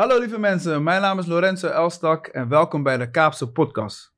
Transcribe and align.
Hallo 0.00 0.18
lieve 0.18 0.38
mensen, 0.38 0.82
mijn 0.82 1.00
naam 1.00 1.18
is 1.18 1.26
Lorenzo 1.26 1.68
Elstak 1.68 2.26
en 2.26 2.48
welkom 2.48 2.82
bij 2.82 2.96
de 2.96 3.10
Kaapse 3.10 3.52
podcast. 3.52 4.14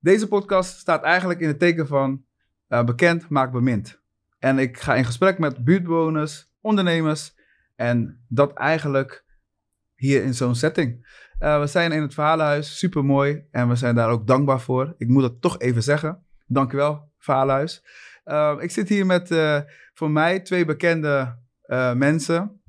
Deze 0.00 0.28
podcast 0.28 0.78
staat 0.78 1.02
eigenlijk 1.02 1.40
in 1.40 1.48
het 1.48 1.58
teken 1.58 1.86
van 1.86 2.24
uh, 2.68 2.84
bekend 2.84 3.28
maakt 3.28 3.52
bemind. 3.52 4.00
En 4.38 4.58
ik 4.58 4.78
ga 4.78 4.94
in 4.94 5.04
gesprek 5.04 5.38
met 5.38 5.64
buurtbewoners, 5.64 6.50
ondernemers 6.60 7.34
en 7.76 8.24
dat 8.28 8.52
eigenlijk 8.52 9.24
hier 9.94 10.22
in 10.22 10.34
zo'n 10.34 10.54
setting. 10.54 11.06
Uh, 11.40 11.60
we 11.60 11.66
zijn 11.66 11.92
in 11.92 12.02
het 12.02 12.14
verhalenhuis, 12.14 12.78
super 12.78 13.04
mooi 13.04 13.44
en 13.50 13.68
we 13.68 13.76
zijn 13.76 13.94
daar 13.94 14.10
ook 14.10 14.26
dankbaar 14.26 14.60
voor. 14.60 14.94
Ik 14.98 15.08
moet 15.08 15.22
dat 15.22 15.40
toch 15.40 15.58
even 15.58 15.82
zeggen. 15.82 16.24
Dankjewel, 16.46 17.10
verhalenhuis. 17.18 17.84
Uh, 18.24 18.56
ik 18.58 18.70
zit 18.70 18.88
hier 18.88 19.06
met 19.06 19.34
voor 19.94 20.10
mij 20.10 20.40
twee 20.40 20.64
bekende 20.64 21.38
mensen, 21.94 22.60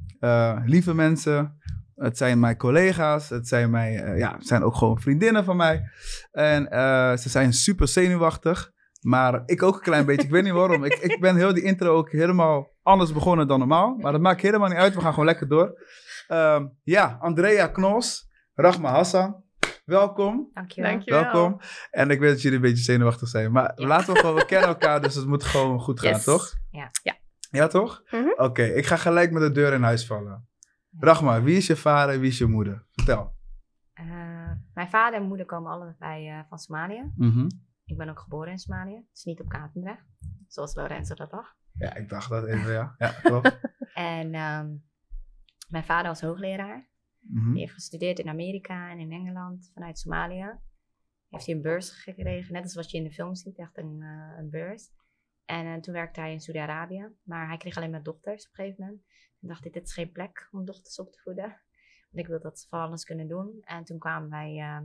lieve 0.66 0.94
mensen, 0.94 1.60
het 1.96 2.18
zijn 2.18 2.40
mijn 2.40 2.58
collega's. 2.58 3.30
Het 3.30 3.48
zijn, 3.48 3.70
mijn, 3.70 3.94
uh, 3.94 4.18
ja, 4.18 4.36
zijn 4.40 4.64
ook 4.64 4.76
gewoon 4.76 5.00
vriendinnen 5.00 5.44
van 5.44 5.56
mij. 5.58 5.90
En 6.32 6.68
uh, 6.74 7.16
ze 7.18 7.30
zijn 7.30 7.54
super 7.54 7.88
zenuwachtig. 7.88 8.74
Maar 9.02 9.44
ik 9.46 9.64
ook 9.64 9.76
een 9.76 9.82
klein 9.82 10.06
beetje. 10.06 10.26
Ik 10.26 10.32
weet 10.32 10.44
niet 10.44 10.54
waarom. 10.54 10.84
Ik, 10.84 10.94
ik 10.94 11.20
ben 11.20 11.36
heel 11.36 11.54
die 11.54 11.64
intro 11.64 11.96
ook 11.96 12.12
helemaal 12.12 12.72
anders 12.84 13.14
begonnen 13.14 13.48
dan 13.48 13.60
normaal. 13.60 13.96
Maar 13.96 14.12
dat 14.12 14.22
maakt 14.22 14.42
helemaal 14.42 14.70
niet 14.70 14.78
uit. 14.78 14.96
We 14.96 15.02
gaan 15.02 15.12
gewoon 15.12 15.26
lekker 15.26 15.48
door. 15.48 15.84
Um, 16.28 16.78
ja, 16.84 17.18
Andrea 17.22 17.68
Knos, 17.68 18.28
Rachma 18.54 18.92
Hassan. 18.92 19.44
Welkom. 19.86 20.50
Dankjewel. 20.54 20.92
Dankjewel. 20.92 21.22
Welkom. 21.22 21.60
En 21.92 22.10
ik 22.10 22.20
weet 22.20 22.32
dat 22.32 22.42
jullie 22.42 22.58
een 22.58 22.64
beetje 22.64 22.84
zenuwachtig 22.84 23.28
zijn. 23.28 23.52
Maar 23.52 23.72
ja. 23.76 23.88
laten 23.88 24.14
we 24.14 24.20
gewoon, 24.20 24.36
we 24.36 24.46
kennen 24.46 24.70
elkaar, 24.70 25.02
dus 25.02 25.16
het 25.16 25.26
moet 25.26 25.44
gewoon 25.44 25.80
goed 25.80 26.00
gaan, 26.00 26.12
Yes. 26.12 26.24
toch? 26.24 26.54
Ja. 26.72 26.90
Ja. 27.04 27.16
Ja, 27.52 27.68
toch? 27.68 28.02
Mhm. 28.12 28.28
Oké, 28.36 28.64
ik 28.64 28.86
ga 28.86 28.96
gelijk 28.96 29.32
met 29.32 29.42
de 29.42 29.52
deur 29.52 29.74
in 29.74 29.84
huis 29.84 30.06
vallen. 30.06 30.48
Rachma, 31.00 31.42
wie 31.42 31.58
is 31.58 31.68
je 31.68 31.76
vader 31.76 32.14
en 32.14 32.20
wie 32.20 32.30
is 32.30 32.38
je 32.38 32.46
moeder? 32.46 32.86
Vertel. 32.92 33.34
Eh, 33.94 34.52
mijn 34.74 34.90
vader 34.90 35.20
en 35.20 35.28
moeder 35.28 35.46
komen 35.46 35.72
allebei 35.72 36.30
eh, 36.30 36.40
van 36.50 36.58
Somalië. 36.58 37.12
Mhm. 37.16 37.48
Ik 37.86 37.98
ben 37.98 38.10
ook 38.10 38.20
geboren 38.20 38.52
in 38.52 38.58
Somalië. 38.58 39.06
Dus 39.12 39.24
niet 39.24 39.40
op 39.40 39.50
Katendrecht. 39.50 40.06
Zoals 40.48 40.76
Lorenzo 40.76 41.16
dat 41.16 41.32
dacht. 41.32 41.56
Ja, 41.74 41.96
ik 41.96 42.10
dacht 42.10 42.30
dat 42.30 42.46
even, 42.46 42.72
ja. 42.72 42.96
Ja, 42.98 43.10
klopt. 43.10 43.60
En 43.94 44.34
ehm, 44.34 44.76
mijn 45.70 45.84
vader 45.84 46.08
was 46.08 46.22
hoogleraar. 46.22 46.90
Mhm. 47.20 47.52
Die 47.52 47.60
heeft 47.60 47.74
gestudeerd 47.74 48.20
in 48.20 48.30
Amerika 48.30 48.90
en 48.90 49.00
in 49.00 49.12
Engeland 49.12 49.72
vanuit 49.74 50.00
Somalië. 50.00 50.60
Heeft 51.30 51.46
hij 51.46 51.56
een 51.56 51.62
beurs 51.62 51.90
gekregen, 51.90 52.54
net 52.54 52.64
als 52.64 52.76
wat 52.76 52.92
je 52.92 52.98
in 52.98 53.04
de 53.04 53.12
film 53.12 53.36
ziet, 53.36 53.58
echt 53.58 53.78
een, 53.78 54.02
eh, 54.02 54.38
een 54.38 54.50
beurs. 54.50 54.90
En 55.46 55.82
toen 55.82 55.94
werkte 55.94 56.20
hij 56.20 56.32
in 56.32 56.40
Saudi-Arabië, 56.40 57.10
maar 57.24 57.48
hij 57.48 57.58
kreeg 57.58 57.78
alleen 57.78 57.90
maar 57.90 58.04
dochters 58.04 58.48
op 58.48 58.58
een 58.58 58.64
gegeven 58.64 58.86
moment. 58.86 59.04
Toen 59.46 59.54
dacht 59.54 59.66
ik, 59.66 59.74
dit 59.74 59.86
is 59.86 59.94
geen 59.94 60.12
plek 60.12 60.48
om 60.52 60.66
dochters 60.66 61.00
op 61.00 61.12
te 61.12 61.20
voeden. 61.20 61.48
Want 62.12 62.24
ik 62.24 62.28
wil 62.28 62.40
dat 62.40 62.60
ze 62.60 62.68
van 62.68 62.80
alles 62.80 63.04
kunnen 63.04 63.28
doen. 63.28 63.62
En 63.62 63.84
toen 63.84 64.00
kwamen 64.00 64.30
wij 64.30 64.58
eh, 64.60 64.82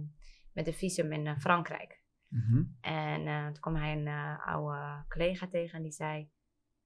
met 0.53 0.67
een 0.67 0.73
visum 0.73 1.13
in 1.13 1.27
eh, 1.27 1.39
Frankrijk. 1.39 2.03
Mhm. 2.29 2.63
En 2.81 3.27
eh, 3.27 3.45
toen 3.45 3.61
kwam 3.61 3.77
hij 3.77 3.93
een 3.93 4.07
eh, 4.07 4.47
oude 4.47 5.05
collega 5.09 5.49
tegen 5.49 5.77
en 5.77 5.83
die 5.83 5.93
zei... 5.93 6.31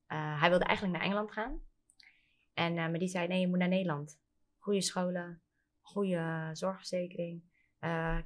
hij 0.07 0.49
wilde 0.49 0.65
eigenlijk 0.65 0.99
naar 0.99 1.07
Engeland 1.07 1.33
gaan. 1.33 1.61
En, 2.53 2.75
maar 2.75 2.99
die 2.99 3.09
zei, 3.09 3.27
nee, 3.27 3.41
je 3.41 3.49
moet 3.49 3.59
naar 3.59 3.69
Nederland. 3.69 4.21
Goede 4.59 4.83
scholen, 4.83 5.43
goede 5.81 6.51
zorgverzekering. 6.53 7.43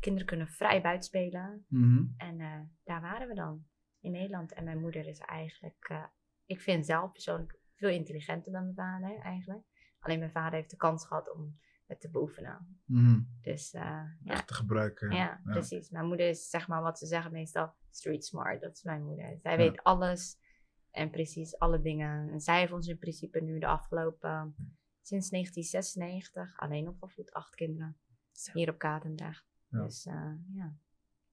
kinderen 0.00 0.26
kunnen 0.26 0.48
vrij 0.48 0.82
buiten 0.82 1.08
spelen. 1.08 1.64
Mhm. 1.68 2.04
En 2.16 2.38
daar 2.84 3.00
waren 3.00 3.28
we 3.28 3.34
dan, 3.34 3.66
in 4.00 4.12
Nederland. 4.12 4.52
En 4.52 4.64
mijn 4.64 4.80
moeder 4.80 5.06
is 5.06 5.18
eigenlijk... 5.18 6.08
ik 6.46 6.60
vind 6.60 6.86
zelf 6.86 7.12
persoonlijk 7.12 7.58
veel 7.78 7.88
intelligenter 7.90 8.52
dan 8.52 8.62
mijn 8.62 8.74
vader 8.74 9.18
eigenlijk. 9.18 9.64
Alleen 10.00 10.18
mijn 10.18 10.30
vader 10.30 10.52
heeft 10.58 10.70
de 10.70 10.76
kans 10.76 11.06
gehad 11.06 11.32
om 11.34 11.58
het 11.86 12.00
te 12.00 12.10
beoefenen. 12.10 12.80
Mhm. 12.84 13.20
Dus 13.40 13.72
eh, 13.72 13.82
ja, 14.22 14.32
Echt 14.32 14.46
te 14.46 14.54
gebruiken. 14.54 15.10
ja, 15.10 15.40
precies. 15.44 15.90
Mijn 15.90 16.06
moeder 16.06 16.28
is 16.28 16.48
zeg 16.50 16.68
maar 16.68 16.82
wat 16.82 16.98
ze 16.98 17.06
zeggen 17.06 17.32
meestal 17.32 17.74
street 17.90 18.24
smart. 18.24 18.60
Dat 18.60 18.72
is 18.76 18.82
mijn 18.82 19.04
moeder. 19.04 19.38
Zij 19.38 19.52
Ja. 19.52 19.58
weet 19.58 19.82
alles 19.82 20.36
en 20.90 21.10
precies 21.10 21.58
alle 21.58 21.80
dingen. 21.80 22.30
En 22.30 22.40
zij 22.40 22.58
heeft 22.60 22.72
ons 22.72 22.86
in 22.86 22.98
principe 22.98 23.40
nu 23.42 23.58
de 23.58 23.66
afgelopen, 23.66 24.54
sinds 25.02 25.30
1996, 25.30 26.58
alleen 26.58 26.88
opgevoed. 26.88 27.32
Acht 27.32 27.54
kinderen. 27.54 27.96
Hier 28.52 28.70
op 28.70 28.78
Katendrecht. 28.78 29.46
Ja. 29.68 29.82
Dus 29.82 30.06
eh, 30.06 30.32
ja, 30.54 30.76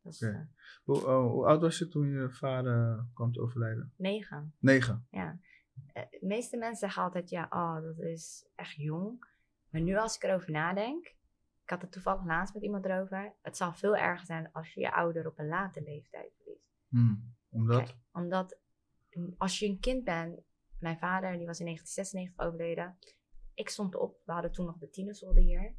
dat 0.02 0.14
is 0.14 0.22
Oké. 0.24 0.32
eh, 0.34 0.42
Hoe, 0.84 1.06
oh, 1.08 1.32
hoe 1.32 1.46
oud 1.46 1.62
was 1.62 1.78
je 1.78 1.88
toen 1.88 2.08
je 2.10 2.30
vader 2.30 3.08
kwam 3.14 3.32
te 3.32 3.42
overlijden? 3.42 3.94
negen. 3.98 4.54
Negen. 4.60 5.08
Ja. 5.10 5.40
Eh, 5.94 6.04
de 6.10 6.26
meeste 6.26 6.58
mensen 6.58 6.78
zeggen 6.78 7.04
altijd, 7.04 7.30
ja, 7.30 7.48
oh, 7.50 7.82
dat 7.82 7.98
is 8.00 8.48
echt 8.56 8.76
jong. 8.76 9.26
Maar 9.70 9.82
nu 9.82 9.98
als 9.98 10.16
ik 10.16 10.24
erover 10.24 10.52
nadenk, 10.52 11.06
ik 11.64 11.70
had 11.70 11.82
het 11.82 11.92
toevallig 11.92 12.26
laatst 12.26 12.54
met 12.54 12.64
iemand 12.64 12.86
erover. 12.86 13.34
Het 13.42 13.58
zal 13.58 13.74
veel 13.74 13.96
erger 13.96 14.26
zijn 14.26 14.52
als 14.52 14.74
je 14.74 14.80
je 14.82 14.94
ouder 14.94 15.28
op 15.28 15.40
een 15.40 15.48
late 15.48 15.82
leeftijd 15.82 16.34
verliest. 16.36 16.74
Mhm. 16.88 17.14
Omdat? 17.50 17.78
Kijk, 17.78 17.96
omdat 18.12 18.58
als 19.38 19.60
je 19.60 19.68
een 19.68 19.80
kind 19.80 20.04
bent, 20.04 20.40
mijn 20.80 20.98
vader 20.98 21.38
die 21.38 21.46
was 21.46 21.60
in 21.60 21.66
1996 21.66 22.46
overleden. 22.46 22.98
Ik 23.54 23.70
stond 23.70 23.96
op, 23.96 24.18
we 24.26 24.32
hadden 24.32 24.52
toen 24.52 24.66
nog 24.66 24.78
de 24.78 24.90
tienerzolder 24.90 25.44
hier. 25.44 25.76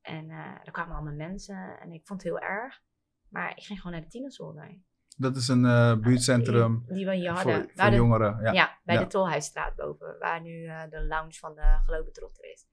En 0.00 0.30
eh, 0.30 0.54
er 0.64 0.70
kwamen 0.72 0.94
allemaal 0.96 1.14
mensen 1.14 1.78
en 1.80 1.92
ik 1.92 2.06
vond 2.06 2.22
het 2.22 2.30
heel 2.32 2.40
erg. 2.40 2.82
Maar 3.28 3.50
ik 3.56 3.62
ging 3.62 3.78
gewoon 3.80 3.92
naar 3.92 4.04
de 4.04 4.10
tienerzolder. 4.10 4.78
Dat 5.16 5.36
is 5.36 5.48
een 5.48 5.64
eh, 5.64 5.96
buurtcentrum 5.98 6.84
Die, 6.86 6.94
die 6.94 7.06
we 7.06 7.14
hier 7.14 7.30
hadden. 7.30 7.70
voor 7.74 7.90
de- 7.90 7.96
jongeren. 7.96 8.42
Ja. 8.42 8.52
ja, 8.52 8.75
bij 8.86 8.94
Ja. 8.94 9.00
de 9.00 9.06
Tolhuisstraat 9.06 9.74
boven, 9.76 10.18
waar 10.18 10.40
nu 10.40 10.64
eh, 10.66 10.90
de 10.90 11.04
lounge 11.04 11.32
van 11.32 11.54
de 11.54 11.80
Globetrotter 11.84 12.44
is. 12.44 12.66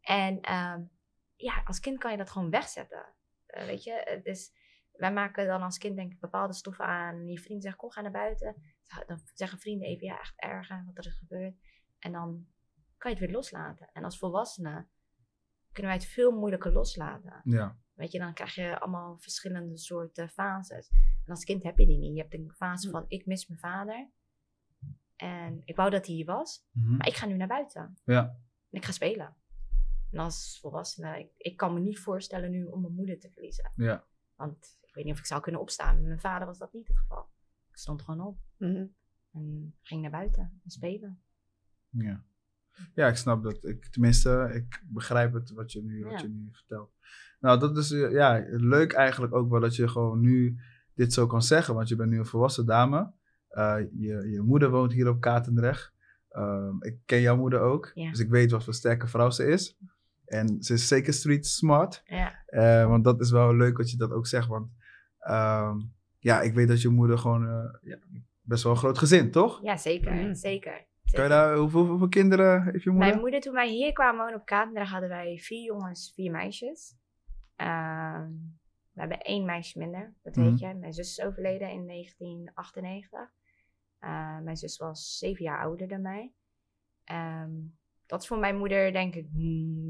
En 0.00 0.40
ehm, 0.40 0.82
ja, 1.36 1.62
als 1.64 1.80
kind 1.80 1.98
kan 1.98 2.10
je 2.10 2.16
dat 2.16 2.30
gewoon 2.30 2.50
wegzetten. 2.50 3.14
Eh, 3.46 3.66
weet 3.66 3.84
je, 3.84 4.20
dus 4.22 4.52
wij 4.92 5.12
maken 5.12 5.46
dan 5.46 5.62
als 5.62 5.78
kind 5.78 5.96
denk 5.96 6.12
ik 6.12 6.20
bepaalde 6.20 6.54
stoffen 6.54 6.84
aan. 6.84 7.14
En 7.14 7.26
je 7.26 7.40
vriend 7.40 7.62
zegt, 7.62 7.76
kom, 7.76 7.90
ga 7.90 8.00
naar 8.00 8.10
buiten. 8.10 8.74
Dan 9.06 9.20
zeggen 9.34 9.58
vrienden 9.58 9.88
even, 9.88 10.06
ja, 10.06 10.20
echt 10.20 10.34
erg 10.36 10.68
hè, 10.68 10.84
wat 10.84 10.98
er 10.98 11.06
is 11.06 11.18
gebeurd. 11.18 11.54
En 11.98 12.12
dan 12.12 12.46
kan 12.96 13.10
je 13.10 13.16
het 13.16 13.26
weer 13.26 13.36
loslaten. 13.36 13.90
En 13.92 14.04
als 14.04 14.18
volwassenen 14.18 14.88
kunnen 15.72 15.92
wij 15.92 16.00
het 16.00 16.10
veel 16.10 16.30
moeilijker 16.32 16.72
loslaten. 16.72 17.40
Ja. 17.44 17.78
Weet 17.94 18.12
je, 18.12 18.18
dan 18.18 18.34
krijg 18.34 18.54
je 18.54 18.78
allemaal 18.78 19.18
verschillende 19.18 19.78
soorten 19.78 20.28
fases. 20.28 20.90
En 21.24 21.30
als 21.30 21.44
kind 21.44 21.62
heb 21.62 21.78
je 21.78 21.86
die 21.86 21.98
niet. 21.98 22.14
Je 22.16 22.20
hebt 22.22 22.34
een 22.34 22.52
fase 22.56 22.90
van, 22.90 23.04
ik 23.08 23.26
mis 23.26 23.46
mijn 23.46 23.60
vader. 23.60 24.10
En 25.16 25.62
ik 25.64 25.76
wou 25.76 25.90
dat 25.90 26.06
hij 26.06 26.14
hier 26.14 26.24
was. 26.24 26.66
Mhm. 26.72 26.96
Maar 26.96 27.06
ik 27.06 27.14
ga 27.14 27.26
nu 27.26 27.36
naar 27.36 27.48
buiten. 27.48 27.96
Ja. 28.04 28.22
En 28.70 28.78
ik 28.78 28.84
ga 28.84 28.92
spelen. 28.92 29.34
En 30.10 30.18
als 30.18 30.58
volwassene, 30.60 31.18
ik, 31.18 31.28
ik 31.36 31.56
kan 31.56 31.74
me 31.74 31.80
niet 31.80 31.98
voorstellen 31.98 32.50
nu 32.50 32.64
om 32.64 32.80
mijn 32.80 32.94
moeder 32.94 33.18
te 33.18 33.30
verliezen. 33.30 33.70
Ja. 33.74 34.04
Want 34.34 34.78
ik 34.82 34.94
weet 34.94 35.04
niet 35.04 35.14
of 35.14 35.18
ik 35.20 35.26
zou 35.26 35.40
kunnen 35.40 35.60
opstaan. 35.60 35.94
Met 35.96 36.04
mijn 36.06 36.20
vader 36.20 36.46
was 36.46 36.58
dat 36.58 36.72
niet 36.72 36.88
het 36.88 36.98
geval. 36.98 37.28
Ik 37.70 37.76
stond 37.76 38.02
gewoon 38.02 38.26
op 38.26 38.38
Mhm. 38.56 38.86
en 39.32 39.74
ging 39.82 40.02
naar 40.02 40.10
buiten 40.10 40.60
en 40.64 40.70
spelen. 40.70 41.22
Ja. 41.88 42.24
Ja, 42.94 43.08
ik 43.08 43.16
snap 43.16 43.42
dat. 43.42 43.64
Ik, 43.64 43.86
tenminste, 43.86 44.50
ik 44.54 44.82
begrijp 44.86 45.32
het 45.32 45.50
wat 45.50 45.72
je 45.72 45.82
nu, 45.82 46.04
wat 46.04 46.20
je 46.20 46.28
nu 46.28 46.48
vertelt. 46.52 46.92
Nou, 47.40 47.58
dat 47.58 47.76
is 47.76 47.90
eh, 47.90 48.12
ja, 48.12 48.44
leuk 48.46 48.92
eigenlijk 48.92 49.34
ook 49.34 49.50
wel 49.50 49.60
dat 49.60 49.76
je 49.76 49.88
gewoon 49.88 50.20
nu 50.20 50.60
dit 50.94 51.12
zo 51.12 51.26
kan 51.26 51.42
zeggen. 51.42 51.74
Want 51.74 51.88
je 51.88 51.96
bent 51.96 52.10
nu 52.10 52.18
een 52.18 52.26
volwassen 52.26 52.66
dame. 52.66 53.12
Eh, 53.54 53.76
je, 53.92 54.30
je 54.30 54.40
moeder 54.40 54.70
woont 54.70 54.92
hier 54.92 55.08
op 55.08 55.20
Katendrecht. 55.20 55.92
Ehm, 56.28 56.74
ik 56.80 56.96
ken 57.04 57.20
jouw 57.20 57.36
moeder 57.36 57.60
ook. 57.60 57.90
Ja. 57.94 58.10
Dus 58.10 58.18
ik 58.18 58.28
weet 58.30 58.50
wat 58.50 58.64
voor 58.64 58.74
sterke 58.74 59.06
vrouw 59.06 59.30
ze 59.30 59.44
is. 59.46 59.76
En 60.24 60.62
ze 60.62 60.72
is 60.72 60.88
zeker 60.88 61.12
street 61.12 61.46
smart. 61.46 62.02
Ja, 62.06 62.42
Eh, 62.46 62.86
want 62.88 63.04
dat 63.04 63.20
is 63.20 63.30
wel 63.30 63.54
leuk 63.56 63.76
dat 63.76 63.90
je 63.90 63.96
dat 63.96 64.10
ook 64.12 64.26
zegt. 64.26 64.48
Want 64.48 64.70
ehm, 65.18 65.78
ja, 66.18 66.40
ik 66.40 66.54
weet 66.54 66.68
dat 66.68 66.82
je 66.82 66.88
moeder 66.88 67.18
gewoon 67.18 67.48
eh, 67.48 67.74
ja, 67.82 67.98
best 68.40 68.62
wel 68.62 68.72
een 68.72 68.78
groot 68.78 68.98
gezin, 68.98 69.30
toch? 69.30 69.62
ja 69.62 69.76
zeker. 69.76 70.12
Mhm. 70.14 70.34
Zeker. 70.34 70.84
Kan 71.10 71.22
je 71.22 71.28
daar, 71.28 71.56
hoeveel, 71.56 71.86
hoeveel 71.86 72.08
kinderen 72.08 72.62
heeft 72.62 72.82
je 72.84 72.90
moeder? 72.90 73.08
Mijn 73.08 73.20
moeder, 73.20 73.40
toen 73.40 73.52
wij 73.54 73.68
hier 73.68 73.92
kwamen 73.92 74.20
wonen 74.24 74.40
op 74.40 74.46
Katendrecht, 74.46 74.90
hadden 74.90 75.08
wij 75.08 75.38
vier 75.38 75.64
jongens, 75.64 76.12
vier 76.14 76.30
meisjes. 76.30 76.96
Ehm, 77.56 78.28
we 78.92 79.00
hebben 79.00 79.20
één 79.20 79.44
meisje 79.44 79.78
minder, 79.78 80.14
dat 80.22 80.36
Mhm. 80.36 80.48
weet 80.48 80.58
je. 80.58 80.74
Mijn 80.74 80.92
zus 80.92 81.18
is 81.18 81.24
overleden 81.24 81.70
in 81.70 81.84
1998. 81.86 83.30
Eh, 84.04 84.38
mijn 84.38 84.56
zus 84.56 84.76
was 84.76 85.18
zeven 85.18 85.44
jaar 85.44 85.60
ouder 85.60 85.88
dan 85.88 86.00
mij. 86.02 86.32
Ehm, 87.04 87.50
dat 88.06 88.20
is 88.22 88.26
voor 88.26 88.38
mijn 88.38 88.56
moeder, 88.56 88.92
denk 88.92 89.14
ik, 89.14 89.26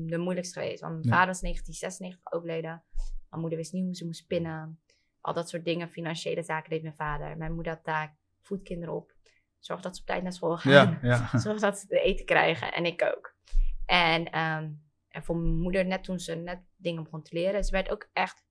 de 0.08 0.18
moeilijkste 0.18 0.60
geweest. 0.60 0.80
Want 0.80 0.92
mijn 0.94 1.06
Ja. 1.06 1.12
vader 1.14 1.34
in 1.34 1.40
1996 1.40 2.32
overleden. 2.32 2.84
Mijn 3.28 3.40
moeder 3.40 3.58
wist 3.58 3.72
niet 3.72 3.84
hoe 3.84 3.94
ze 3.94 4.04
moest 4.04 4.26
pinnen. 4.26 4.80
Al 5.20 5.32
dat 5.34 5.48
soort 5.48 5.64
dingen, 5.64 5.88
financiële 5.88 6.42
zaken 6.42 6.70
deed 6.70 6.82
mijn 6.82 6.94
vader. 6.96 7.36
Mijn 7.36 7.54
moeder 7.54 7.72
had 7.72 7.84
taak, 7.84 8.14
voed 8.40 8.62
kinderen 8.62 8.94
op. 8.94 9.14
Zorg 9.58 9.80
dat 9.80 9.94
ze 9.94 10.00
op 10.00 10.06
tijd 10.06 10.22
naar 10.22 10.32
school 10.32 10.56
gaan. 10.56 10.72
Ja, 10.72 10.98
ja. 11.32 11.38
Zorg 11.38 11.60
dat 11.60 11.78
ze 11.78 11.86
te 11.86 12.00
eten 12.00 12.24
krijgen. 12.26 12.72
En 12.72 12.84
ik 12.84 13.02
ook. 13.16 13.34
En, 13.86 14.30
ehm, 14.30 14.70
en 15.08 15.24
voor 15.24 15.36
mijn 15.36 15.58
moeder, 15.60 15.86
net 15.86 16.04
toen 16.04 16.18
ze 16.20 16.34
net 16.34 16.60
dingen 16.76 17.02
begon 17.02 17.22
te 17.22 17.34
leren, 17.34 17.64
ze 17.64 17.70
werd 17.70 17.90
ook 17.90 18.08
echt, 18.12 18.44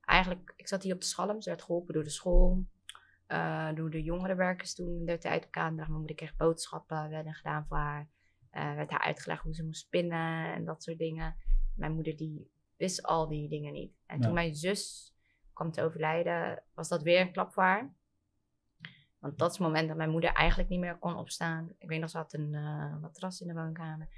eigenlijk, 0.00 0.52
ik 0.56 0.68
zat 0.68 0.82
hier 0.82 0.94
op 0.94 1.00
de 1.00 1.06
schalm, 1.06 1.40
ze 1.40 1.48
werd 1.48 1.62
geholpen 1.62 1.94
door 1.94 2.04
de 2.04 2.10
school, 2.10 2.64
eh, 3.30 3.74
door 3.74 3.90
de 3.90 4.02
jongerenwerkers 4.02 4.74
toen 4.74 4.88
in 4.98 5.04
de 5.04 5.18
tijd 5.18 5.44
op 5.44 5.50
Kaandrecht. 5.50 5.88
Mijn 5.88 5.98
moeder 6.00 6.16
kreeg 6.16 6.36
boodschappen, 6.36 7.10
werden 7.10 7.34
gedaan 7.34 7.66
voor 7.66 7.76
haar. 7.76 8.08
Eh, 8.50 8.74
werd 8.74 8.90
haar 8.90 9.00
uitgelegd 9.00 9.42
hoe 9.42 9.54
ze 9.54 9.64
moest 9.64 9.80
spinnen 9.80 10.54
en 10.54 10.64
dat 10.64 10.82
soort 10.82 10.98
dingen. 10.98 11.36
Mijn 11.76 11.92
moeder 11.92 12.16
die 12.16 12.50
wist 12.76 13.02
al 13.02 13.28
die 13.28 13.48
dingen 13.48 13.72
niet. 13.72 13.92
En 14.06 14.18
Ja. 14.18 14.24
toen 14.24 14.34
mijn 14.34 14.54
zus 14.54 15.14
kwam 15.52 15.70
te 15.70 15.82
overlijden, 15.82 16.62
was 16.74 16.88
dat 16.88 17.02
weer 17.02 17.20
een 17.20 17.32
klap 17.32 17.52
voor 17.52 17.62
haar. 17.62 17.94
Want 19.18 19.38
dat 19.38 19.50
is 19.50 19.56
het 19.58 19.66
moment 19.66 19.88
dat 19.88 19.96
mijn 19.96 20.10
moeder 20.10 20.32
eigenlijk 20.32 20.68
niet 20.70 20.80
meer 20.80 20.98
kon 20.98 21.16
opstaan. 21.16 21.74
Ik 21.78 21.88
weet 21.88 22.00
nog, 22.00 22.10
ze 22.10 22.16
had 22.16 22.32
een 22.32 22.54
eh, 22.54 22.96
matras 23.00 23.40
in 23.40 23.46
de 23.48 23.54
woonkamer. 23.54 24.08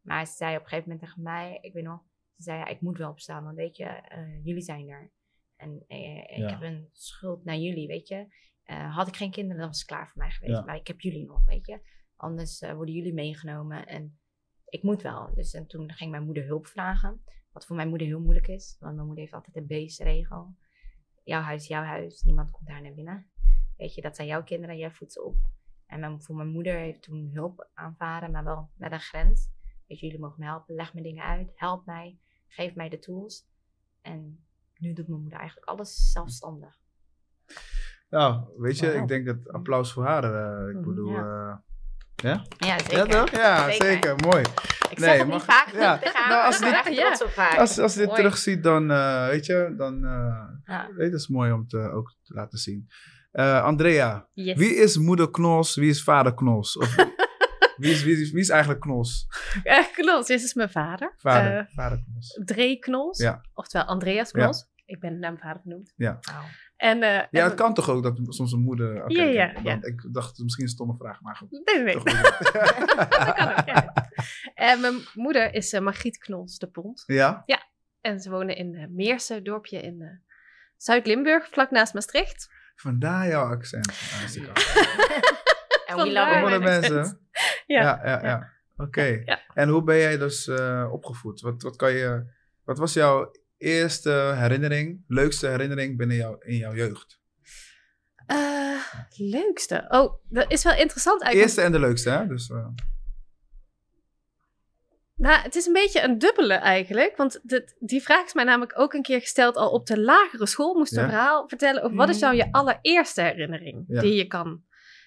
Maar 0.00 0.26
ze 0.26 0.32
zei 0.32 0.54
op 0.56 0.62
een 0.62 0.68
gegeven 0.68 0.90
moment 0.90 1.08
tegen 1.08 1.22
mij, 1.22 1.58
ik 1.60 1.72
weet 1.72 1.84
nog, 1.84 2.00
ze 2.36 2.42
zei 2.42 2.58
ja, 2.58 2.66
ik 2.66 2.80
moet 2.80 2.98
wel 2.98 3.10
opstaan, 3.10 3.44
want 3.44 3.56
weet 3.56 3.76
je, 3.76 4.02
jullie 4.42 4.62
zijn 4.62 4.88
er. 4.88 5.10
En 5.56 5.84
ik 5.86 6.36
Ja. 6.36 6.48
heb 6.48 6.62
een 6.62 6.88
schuld 6.92 7.44
naar 7.44 7.56
jullie, 7.56 7.86
weet 7.86 8.08
je. 8.08 8.26
Eh, 8.64 8.96
had 8.96 9.08
ik 9.08 9.16
geen 9.16 9.30
kinderen, 9.30 9.58
dan 9.58 9.68
was 9.68 9.78
het 9.78 9.86
klaar 9.86 10.08
voor 10.08 10.22
mij 10.22 10.30
geweest. 10.30 10.58
Ja. 10.58 10.64
Maar 10.64 10.76
ik 10.76 10.86
heb 10.86 11.00
jullie 11.00 11.26
nog, 11.26 11.44
weet 11.44 11.66
je. 11.66 11.80
Anders 12.16 12.60
eh, 12.60 12.74
worden 12.74 12.94
jullie 12.94 13.14
meegenomen 13.14 13.86
en 13.86 14.18
ik 14.64 14.82
moet 14.82 15.02
wel. 15.02 15.34
Dus 15.34 15.54
en 15.54 15.66
toen 15.66 15.92
ging 15.92 16.10
mijn 16.10 16.24
moeder 16.24 16.44
hulp 16.44 16.66
vragen. 16.66 17.22
Wat 17.52 17.66
voor 17.66 17.76
mijn 17.76 17.88
moeder 17.88 18.06
heel 18.06 18.20
moeilijk 18.20 18.48
is. 18.48 18.76
Want 18.78 18.94
mijn 18.94 19.06
moeder 19.06 19.24
heeft 19.24 19.36
altijd 19.36 19.56
een 19.56 19.66
beestregel. 19.66 20.56
Jouw 21.24 21.40
huis, 21.40 21.66
jouw 21.66 21.82
huis. 21.82 22.22
Niemand 22.22 22.50
komt 22.50 22.66
daar 22.66 22.82
naar 22.82 22.94
binnen. 22.94 23.30
Weet 23.76 23.94
je, 23.94 24.00
dat 24.00 24.16
zijn 24.16 24.28
jouw 24.28 24.42
kinderen. 24.42 24.76
Jij 24.76 24.90
voedt 24.90 25.12
ze 25.12 25.22
op. 25.22 25.36
En 25.86 26.00
mijn, 26.00 26.22
voor 26.22 26.36
mijn 26.36 26.48
moeder 26.48 26.76
heeft 26.76 27.02
toen 27.02 27.30
hulp 27.32 27.70
aanvaren. 27.74 28.30
Maar 28.30 28.44
wel 28.44 28.70
met 28.76 28.92
een 28.92 29.00
grens. 29.00 29.50
Weet 29.86 30.00
je, 30.00 30.06
jullie 30.06 30.20
mogen 30.20 30.40
me 30.40 30.46
helpen. 30.46 30.74
Leg 30.74 30.94
me 30.94 31.02
dingen 31.02 31.24
uit. 31.24 31.52
Help 31.54 31.86
mij. 31.86 32.18
Geef 32.46 32.74
mij 32.74 32.88
de 32.88 32.98
tools. 32.98 33.48
En 34.00 34.44
nu 34.76 34.92
doet 34.92 35.08
mijn 35.08 35.20
moeder 35.20 35.38
eigenlijk 35.38 35.68
alles 35.68 36.10
zelfstandig. 36.12 36.82
Nou, 38.14 38.40
weet 38.58 38.78
je, 38.78 38.94
ik 38.94 39.08
denk 39.08 39.26
dat 39.26 39.36
applaus 39.52 39.92
voor 39.92 40.04
haar. 40.06 40.24
eh, 40.24 40.68
ik 40.68 40.74
Mhm, 40.76 40.88
bedoel, 40.88 41.10
ja. 41.12 41.18
eh, 41.20 41.56
ja? 42.30 42.42
Ja, 42.58 42.78
zeker. 42.78 42.96
Ja, 42.96 43.04
toch? 43.06 43.30
Ja, 43.30 43.70
Zeker. 43.70 43.86
zeker. 43.86 44.16
Mooi. 44.16 44.40
Ik 44.90 44.98
Nee, 44.98 45.08
zeg 45.08 45.18
het 45.18 45.26
mag- 45.26 45.36
niet 45.36 45.44
vaak 45.44 45.72
ja. 45.72 45.80
haar. 46.12 46.28
Nou, 46.28 46.46
als 46.46 46.58
dit- 46.58 47.34
haar. 47.36 47.58
Als, 47.58 47.78
als 47.78 47.92
je 47.92 47.98
dit 47.98 48.08
Mooi. 48.08 48.20
terugziet, 48.20 48.62
dan, 48.62 48.90
eh, 48.90 49.26
weet 49.26 49.46
je, 49.46 49.74
dan 49.76 50.04
uh, 50.04 50.42
Ja. 50.64 50.88
weet, 50.96 51.10
dat 51.10 51.20
is 51.20 51.28
mooi 51.28 51.52
om 51.52 51.66
te, 51.68 51.78
ook 51.78 52.14
te 52.22 52.34
laten 52.34 52.58
zien. 52.58 52.86
Eh, 53.32 53.62
Andrea, 53.62 54.28
Yes. 54.32 54.56
wie 54.58 54.74
is 54.74 54.96
moeder 54.98 55.30
Knols, 55.30 55.74
wie 55.74 55.90
is 55.90 56.02
vader 56.02 56.34
Knols? 56.34 56.76
Of, 56.78 56.94
wie, 57.76 57.90
is, 57.94 58.02
wie, 58.04 58.20
is, 58.20 58.30
wie 58.30 58.40
is 58.40 58.48
eigenlijk 58.48 58.80
Knols? 58.80 59.26
Knols, 59.92 60.26
dit 60.26 60.42
is 60.42 60.54
mijn 60.54 60.70
vader. 60.70 61.14
Vader, 61.16 61.68
vader 61.74 62.02
Knols. 62.04 62.40
Dree 62.44 62.78
Knols. 62.78 63.18
Ja. 63.18 63.40
Oftewel 63.54 63.86
Andreas 63.86 64.30
Knols. 64.30 64.72
Ik 64.84 65.00
ben 65.00 65.10
naar 65.18 65.30
mijn 65.32 65.42
vader 65.42 65.62
genoemd. 65.62 65.92
Wauw. 65.96 66.18
En, 66.76 67.02
eh, 67.02 67.08
Ja, 67.10 67.28
en- 67.30 67.44
het 67.44 67.54
kan 67.54 67.74
toch 67.74 67.90
ook 67.90 68.02
dat 68.02 68.18
soms 68.28 68.52
een 68.52 68.60
moeder... 68.60 69.10
Ja, 69.12 69.22
ja, 69.24 69.52
ja. 69.54 69.62
want 69.62 69.86
Ik 69.86 70.08
dacht, 70.12 70.38
misschien 70.38 70.64
een 70.64 70.70
stomme 70.70 70.94
vraag, 70.96 71.20
maar 71.20 71.36
goed. 71.36 71.50
Nee, 71.50 71.82
nee, 71.82 71.94
Toch 71.94 72.04
nee. 72.04 72.14
Dat 72.22 73.34
kan 73.34 73.48
ook, 73.58 73.66
ja. 73.66 73.92
En 74.54 74.80
mijn 74.80 74.94
moeder 75.14 75.54
is 75.54 75.72
eh, 75.72 75.80
Margriet 75.80 76.18
Knols 76.18 76.58
de 76.58 76.66
Pont. 76.66 77.02
ja? 77.06 77.44
En 78.00 78.20
ze 78.20 78.30
wonen 78.30 78.56
in 78.56 78.72
uh, 78.74 78.86
Meerse, 78.90 79.42
dorpje 79.42 79.80
in 79.80 80.02
eh, 80.02 80.08
Zuid-Limburg, 80.76 81.48
vlak 81.48 81.70
naast 81.70 81.94
Maastricht. 81.94 82.50
Vandaar 82.76 83.26
jouw 83.28 83.50
accent. 83.50 83.88
Ah, 83.88 84.22
En 85.86 85.96
we 85.96 86.12
love 86.12 86.58
mensen. 86.58 86.98
accent. 86.98 87.20
Ja, 87.66 87.82
Ja, 87.82 88.00
ja, 88.04 88.22
ja. 88.26 88.52
Oké. 88.76 89.22
ja. 89.24 89.40
En 89.54 89.68
hoe 89.68 89.82
ben 89.82 89.96
jij 89.96 90.18
dus 90.18 90.48
eh, 90.48 90.88
opgevoed? 90.92 91.40
Wat, 91.40 91.62
wat, 91.62 91.76
kan 91.76 91.92
je, 91.92 92.32
wat 92.64 92.78
was 92.78 92.92
jouw 92.92 93.30
eerste 93.64 94.10
herinnering, 94.36 95.04
leukste 95.08 95.46
herinnering 95.46 95.96
binnen 95.96 96.16
jou, 96.16 96.36
in 96.40 96.56
jouw 96.56 96.74
jeugd? 96.74 97.20
Eh, 98.26 98.80
leukste. 99.16 99.84
Oh, 99.88 100.14
dat 100.28 100.52
is 100.52 100.62
wel 100.62 100.74
interessant 100.76 101.22
eigenlijk. 101.22 101.34
Eerste 101.56 101.60
en 101.60 101.72
de 101.72 101.86
leukste, 101.86 102.10
hè? 102.10 102.26
Dus, 102.26 102.50
eh, 102.50 102.66
Nou, 105.16 105.42
het 105.42 105.54
is 105.54 105.66
een 105.66 105.72
beetje 105.72 106.02
een 106.02 106.18
dubbele 106.18 106.54
eigenlijk. 106.54 107.16
Want 107.16 107.40
dit- 107.42 107.76
die 107.78 108.02
vraag 108.02 108.24
is 108.24 108.34
mij 108.34 108.44
namelijk 108.44 108.78
ook 108.78 108.92
een 108.92 109.02
keer 109.02 109.20
gesteld 109.20 109.56
al 109.56 109.70
op 109.70 109.86
de 109.86 110.00
lagere 110.00 110.46
school. 110.46 110.74
Moest 110.74 110.94
Ja. 110.94 111.02
een 111.02 111.08
verhaal 111.08 111.48
vertellen 111.48 111.82
over 111.82 111.96
wat 111.96 112.08
is 112.08 112.18
nou 112.18 112.34
je 112.36 112.52
allereerste 112.52 113.22
herinnering 113.22 113.84
Ja. 113.88 114.00
die 114.00 114.14
je 114.14 114.26
kan. 114.26 114.62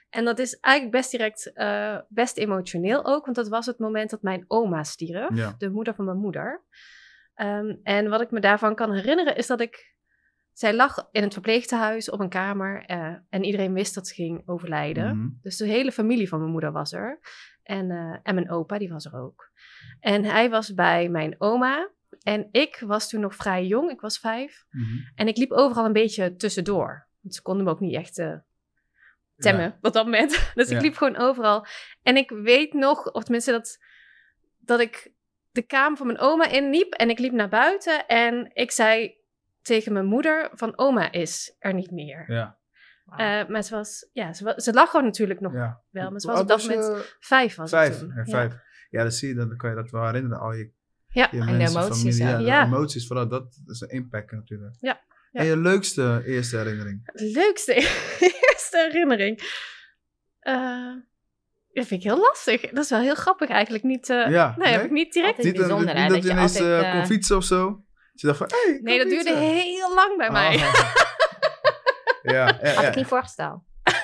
En 0.10 0.25
dat 0.25 0.39
is 0.39 0.60
eigenlijk 0.60 0.95
best 0.95 1.12
direct, 1.12 1.51
eh, 1.53 1.98
best 2.10 2.38
emotioneel 2.38 3.06
ook. 3.06 3.24
Want 3.24 3.36
dat 3.38 3.48
was 3.48 3.65
het 3.65 3.80
moment 3.80 4.10
dat 4.10 4.21
mijn 4.21 4.45
oma 4.48 4.83
stierf. 4.83 5.36
ja. 5.36 5.56
de 5.57 5.69
moeder 5.69 5.95
van 5.95 6.06
mijn 6.06 6.18
moeder. 6.18 6.63
Ehm, 7.38 7.75
en 7.84 8.10
wat 8.10 8.22
ik 8.22 8.31
me 8.31 8.39
daarvan 8.39 8.75
kan 8.75 8.94
herinneren 8.94 9.36
is 9.36 9.48
dat 9.48 9.60
ik. 9.62 9.95
Zij 10.54 10.74
lag 10.74 11.07
in 11.12 11.24
het 11.24 11.34
verpleegtehuis 11.34 12.10
op 12.10 12.19
een 12.19 12.30
kamer 12.30 12.84
eh, 12.86 13.16
en 13.30 13.44
iedereen 13.44 13.74
wist 13.74 13.95
dat 13.95 14.07
ze 14.07 14.13
ging 14.13 14.42
overlijden. 14.45 15.18
Mhm. 15.18 15.30
Dus 15.42 15.57
de 15.57 15.66
hele 15.66 15.92
familie 15.92 16.28
van 16.28 16.39
mijn 16.39 16.51
moeder 16.51 16.72
was 16.72 16.94
er. 16.94 17.19
En, 17.63 17.92
eh, 17.92 18.19
en 18.24 18.36
mijn 18.36 18.51
opa, 18.51 18.78
die 18.78 18.89
was 18.89 19.06
er 19.06 19.16
ook. 19.16 19.51
En 20.00 20.24
hij 20.24 20.50
was 20.50 20.74
bij 20.74 21.10
mijn 21.10 21.36
oma. 21.38 21.89
En 22.24 22.48
ik 22.51 22.84
was 22.86 23.10
toen 23.10 23.22
nog 23.22 23.36
vrij 23.36 23.66
jong, 23.66 23.92
ik 23.92 24.01
was 24.01 24.19
vijf. 24.19 24.66
Mhm. 24.69 24.86
En 25.16 25.28
ik 25.28 25.38
liep 25.38 25.51
overal 25.51 25.86
een 25.86 25.94
beetje 25.94 26.36
tussendoor. 26.36 27.07
Want 27.22 27.36
ze 27.36 27.42
konden 27.42 27.63
me 27.66 27.72
ook 27.72 27.80
niet 27.80 27.95
echt 27.95 28.18
eh, 28.18 28.36
temmen 29.36 29.63
Ja. 29.63 29.78
op 29.81 29.94
dat 29.94 30.04
moment. 30.06 30.31
Dus 30.56 30.69
Ja. 30.69 30.75
ik 30.75 30.81
liep 30.81 30.95
gewoon 30.95 31.18
overal. 31.18 31.66
En 32.01 32.18
ik 32.18 32.30
weet 32.30 32.74
nog, 32.74 33.12
of 33.12 33.24
tenminste 33.24 33.51
dat, 33.51 33.78
dat 34.57 34.80
ik 34.80 35.12
de 35.57 35.65
kamer 35.65 35.98
van 35.98 36.07
mijn 36.07 36.19
oma 36.19 36.48
inliep. 36.48 36.94
En 36.94 37.09
ik 37.09 37.19
liep 37.19 37.31
naar 37.31 37.50
buiten. 37.50 38.07
En 38.07 38.50
ik 38.54 38.71
zei 38.71 39.15
tegen 39.62 39.94
mijn 39.94 40.06
moeder 40.06 40.50
van 40.54 40.77
oma 40.77 41.12
is 41.12 41.56
er 41.59 41.74
niet 41.74 41.92
meer. 41.92 42.24
Ja. 42.27 42.57
Eh, 43.15 43.48
maar 43.48 43.63
ze 43.63 43.75
was, 43.75 44.09
ja, 44.13 44.33
ze, 44.33 44.54
ze 44.56 44.74
lag 44.74 44.89
gewoon 44.89 45.06
natuurlijk 45.06 45.39
nog 45.39 45.54
ja. 45.54 45.81
wel. 45.89 46.12
Maar 46.12 46.19
ze 46.19 46.27
was 46.27 46.39
op 46.39 46.48
dat 46.48 46.68
moment 46.68 47.15
vijf. 47.19 47.56
Was 47.56 47.69
Vijf. 47.69 48.00
toen. 48.00 48.13
Ja, 48.15 48.25
vijf. 48.25 48.54
Ja, 48.89 49.01
dan 49.01 49.12
zie 49.12 49.27
je, 49.30 49.36
dan 49.36 49.57
kan 49.57 49.69
je 49.69 49.75
dat 49.75 49.89
wel 49.89 50.06
herinneren. 50.06 50.39
Al 50.39 50.54
je, 50.54 50.71
Ja. 51.07 51.27
je 51.31 51.39
En 51.39 51.45
de 51.45 51.68
emoties, 51.68 52.18
familie, 52.18 52.24
ja, 52.24 52.38
ja. 52.39 52.65
de 52.65 52.75
emoties, 52.75 53.07
vooral 53.07 53.27
dat 53.27 53.62
is 53.65 53.81
een 53.81 53.89
impact 53.89 54.31
natuurlijk. 54.31 54.75
Ja, 54.80 55.01
ja. 55.31 55.39
En 55.39 55.45
je 55.45 55.57
leukste 55.57 56.21
eerste 56.25 56.57
herinnering? 56.57 57.10
Leukste 57.13 57.74
eerste 58.50 58.89
herinnering. 58.92 59.65
Eh, 60.39 60.94
dat 61.79 61.88
vind 61.88 62.03
ik 62.03 62.07
heel 62.12 62.19
lastig. 62.19 62.62
Dat 62.62 62.83
is 62.83 62.89
wel 62.89 63.00
heel 63.00 63.15
grappig 63.15 63.50
eigenlijk. 63.50 63.83
Niet, 63.83 64.09
eh, 64.09 64.29
Ja, 64.29 64.56
nee, 64.57 64.68
heb 64.68 64.77
nee? 64.77 64.85
ik 64.85 64.91
niet 64.91 65.13
direct. 65.13 65.38
Het 65.38 65.45
is 65.45 65.51
Niet, 65.51 65.56
dat- 65.56 65.68
bijzonder, 65.68 65.95
hè, 65.95 66.01
niet 66.01 66.09
dat 66.12 66.21
dat 66.21 66.31
je 66.31 66.38
ineens 66.38 66.55
altijd, 66.60 66.84
eh, 66.84 66.91
kon 66.91 67.05
fietsen 67.05 67.38
of 67.38 67.43
zo. 67.43 67.65
Dat 68.12 68.22
je 68.22 68.27
dacht 68.27 68.38
van, 68.38 68.48
hey, 68.51 68.79
Nee, 68.84 68.98
dat 68.98 69.07
duurde 69.10 69.36
heel 69.38 69.93
lang 69.96 70.17
bij 70.17 70.29
mij. 70.31 70.60
Ah. 72.27 72.34
ja, 72.36 72.60
ja, 72.63 72.74
Had 72.74 72.84
ik 72.84 72.96
niet 72.96 73.05
voorgesteld. 73.07 73.62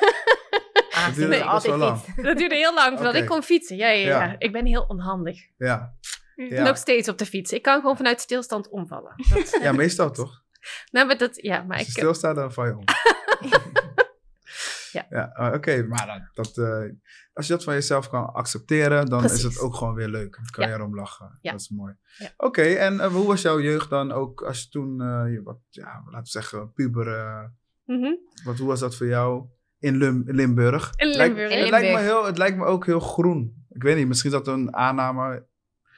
Ah, 0.95 1.15
duurde 1.15 1.43
altijd 1.43 1.75
lang. 1.75 1.99
fiets. 1.99 2.21
Dat 2.23 2.37
duurde 2.37 2.55
heel 2.55 2.73
lang 2.73 2.95
voordat 2.95 3.15
ik 3.15 3.25
kon 3.25 3.43
fietsen. 3.43 3.75
Ja, 3.77 3.87
ja, 3.87 4.07
ja. 4.07 4.23
Ja. 4.23 4.35
Ik 4.37 4.51
ben 4.51 4.65
heel 4.65 4.83
onhandig. 4.87 5.39
ja. 5.57 5.93
Ja. 6.35 6.63
Nog 6.63 6.77
steeds 6.77 7.09
op 7.09 7.17
de 7.17 7.25
fiets. 7.25 7.51
Ik 7.51 7.61
kan 7.61 7.79
gewoon 7.81 7.97
vanuit 7.97 8.21
stilstand 8.21 8.69
omvallen. 8.69 9.13
Dat, 9.33 9.57
ja, 9.61 9.71
meestal 9.71 10.11
toch? 10.11 10.41
nou, 10.91 11.07
maar 11.07 11.17
dat, 11.17 11.41
ja, 11.41 11.61
maar 11.67 11.77
Als 11.77 11.85
je 11.85 11.91
ik, 11.91 11.97
stilstaat, 11.97 12.35
dan 12.35 12.53
val 12.53 12.65
je 12.65 12.71
om. 12.77 12.83
Ja. 14.93 15.05
ja 15.09 15.31
eh, 15.33 15.53
Oké, 15.53 15.83
maar 15.83 16.07
dat, 16.33 16.45
dat, 16.45 16.57
eh, 16.67 16.91
als 17.33 17.47
je 17.47 17.53
dat 17.53 17.63
van 17.63 17.73
jezelf 17.73 18.09
kan 18.09 18.33
accepteren, 18.33 19.05
dan 19.05 19.23
is 19.23 19.43
het 19.43 19.59
ook 19.59 19.75
gewoon 19.75 19.93
weer 19.93 20.07
leuk. 20.07 20.35
Dan 20.35 20.45
kan 20.51 20.63
Ja. 20.63 20.69
je 20.69 20.75
erom 20.75 20.95
lachen. 20.95 21.37
Ja. 21.41 21.51
Dat 21.51 21.59
is 21.61 21.69
mooi. 21.69 21.93
Ja. 22.17 22.27
Oké, 22.37 22.61
en 22.61 22.99
eh, 22.99 23.07
hoe 23.07 23.27
was 23.27 23.41
jouw 23.41 23.59
jeugd 23.59 23.89
dan 23.89 24.11
ook 24.11 24.41
als 24.41 24.61
je 24.61 24.69
toen, 24.69 25.01
eh, 25.01 25.31
je 25.33 25.41
wat, 25.43 25.57
ja, 25.69 26.01
laten 26.05 26.23
we 26.23 26.29
zeggen, 26.29 26.73
puber, 26.73 27.07
eh, 27.07 27.43
Mhm. 27.85 28.13
wat, 28.43 28.57
hoe 28.57 28.67
was 28.67 28.79
dat 28.79 28.95
voor 28.95 29.07
jou 29.07 29.45
in 29.79 29.95
Lim- 29.97 30.23
Limburg? 30.25 30.91
In 30.95 31.07
Het 31.07 31.15
lijkt- 31.15 31.35
Limburg. 31.35 31.55
In 31.55 31.61
Het 31.61 31.69
lijkt, 31.69 31.85
me 31.87 31.93
Limburg. 31.93 32.15
heel, 32.17 32.25
het 32.25 32.37
lijkt 32.37 32.57
me 32.57 32.65
ook 32.65 32.85
heel 32.85 32.99
groen. 32.99 33.65
Ik 33.69 33.83
weet 33.83 33.95
niet, 33.97 34.07
misschien 34.07 34.31
is 34.31 34.37
dat 34.37 34.47
een 34.47 34.75
aanname. 34.75 35.45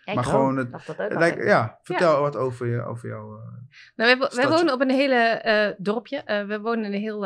Ja, 0.06 0.14
Maar 0.14 0.24
gewoon 0.24 0.58
het- 0.58 0.72
dat 0.72 0.98
lijkt, 1.14 1.44
ja, 1.44 1.80
vertel 1.82 2.22
wat 2.22 2.36
over, 2.36 2.68
je, 2.68 2.82
over 2.84 3.10
jou. 3.10 3.40
eh. 3.40 3.48
Nou, 3.96 4.28
wij, 4.36 4.48
wonen 4.50 4.74
op 4.74 4.82
een 4.82 4.90
hele 4.90 5.16
eh, 5.16 5.74
dorpje. 5.78 6.18
Eh, 6.18 6.46
we 6.48 6.60
wonen 6.60 6.86
in 6.86 6.94
een 6.94 7.00
heel, 7.00 7.25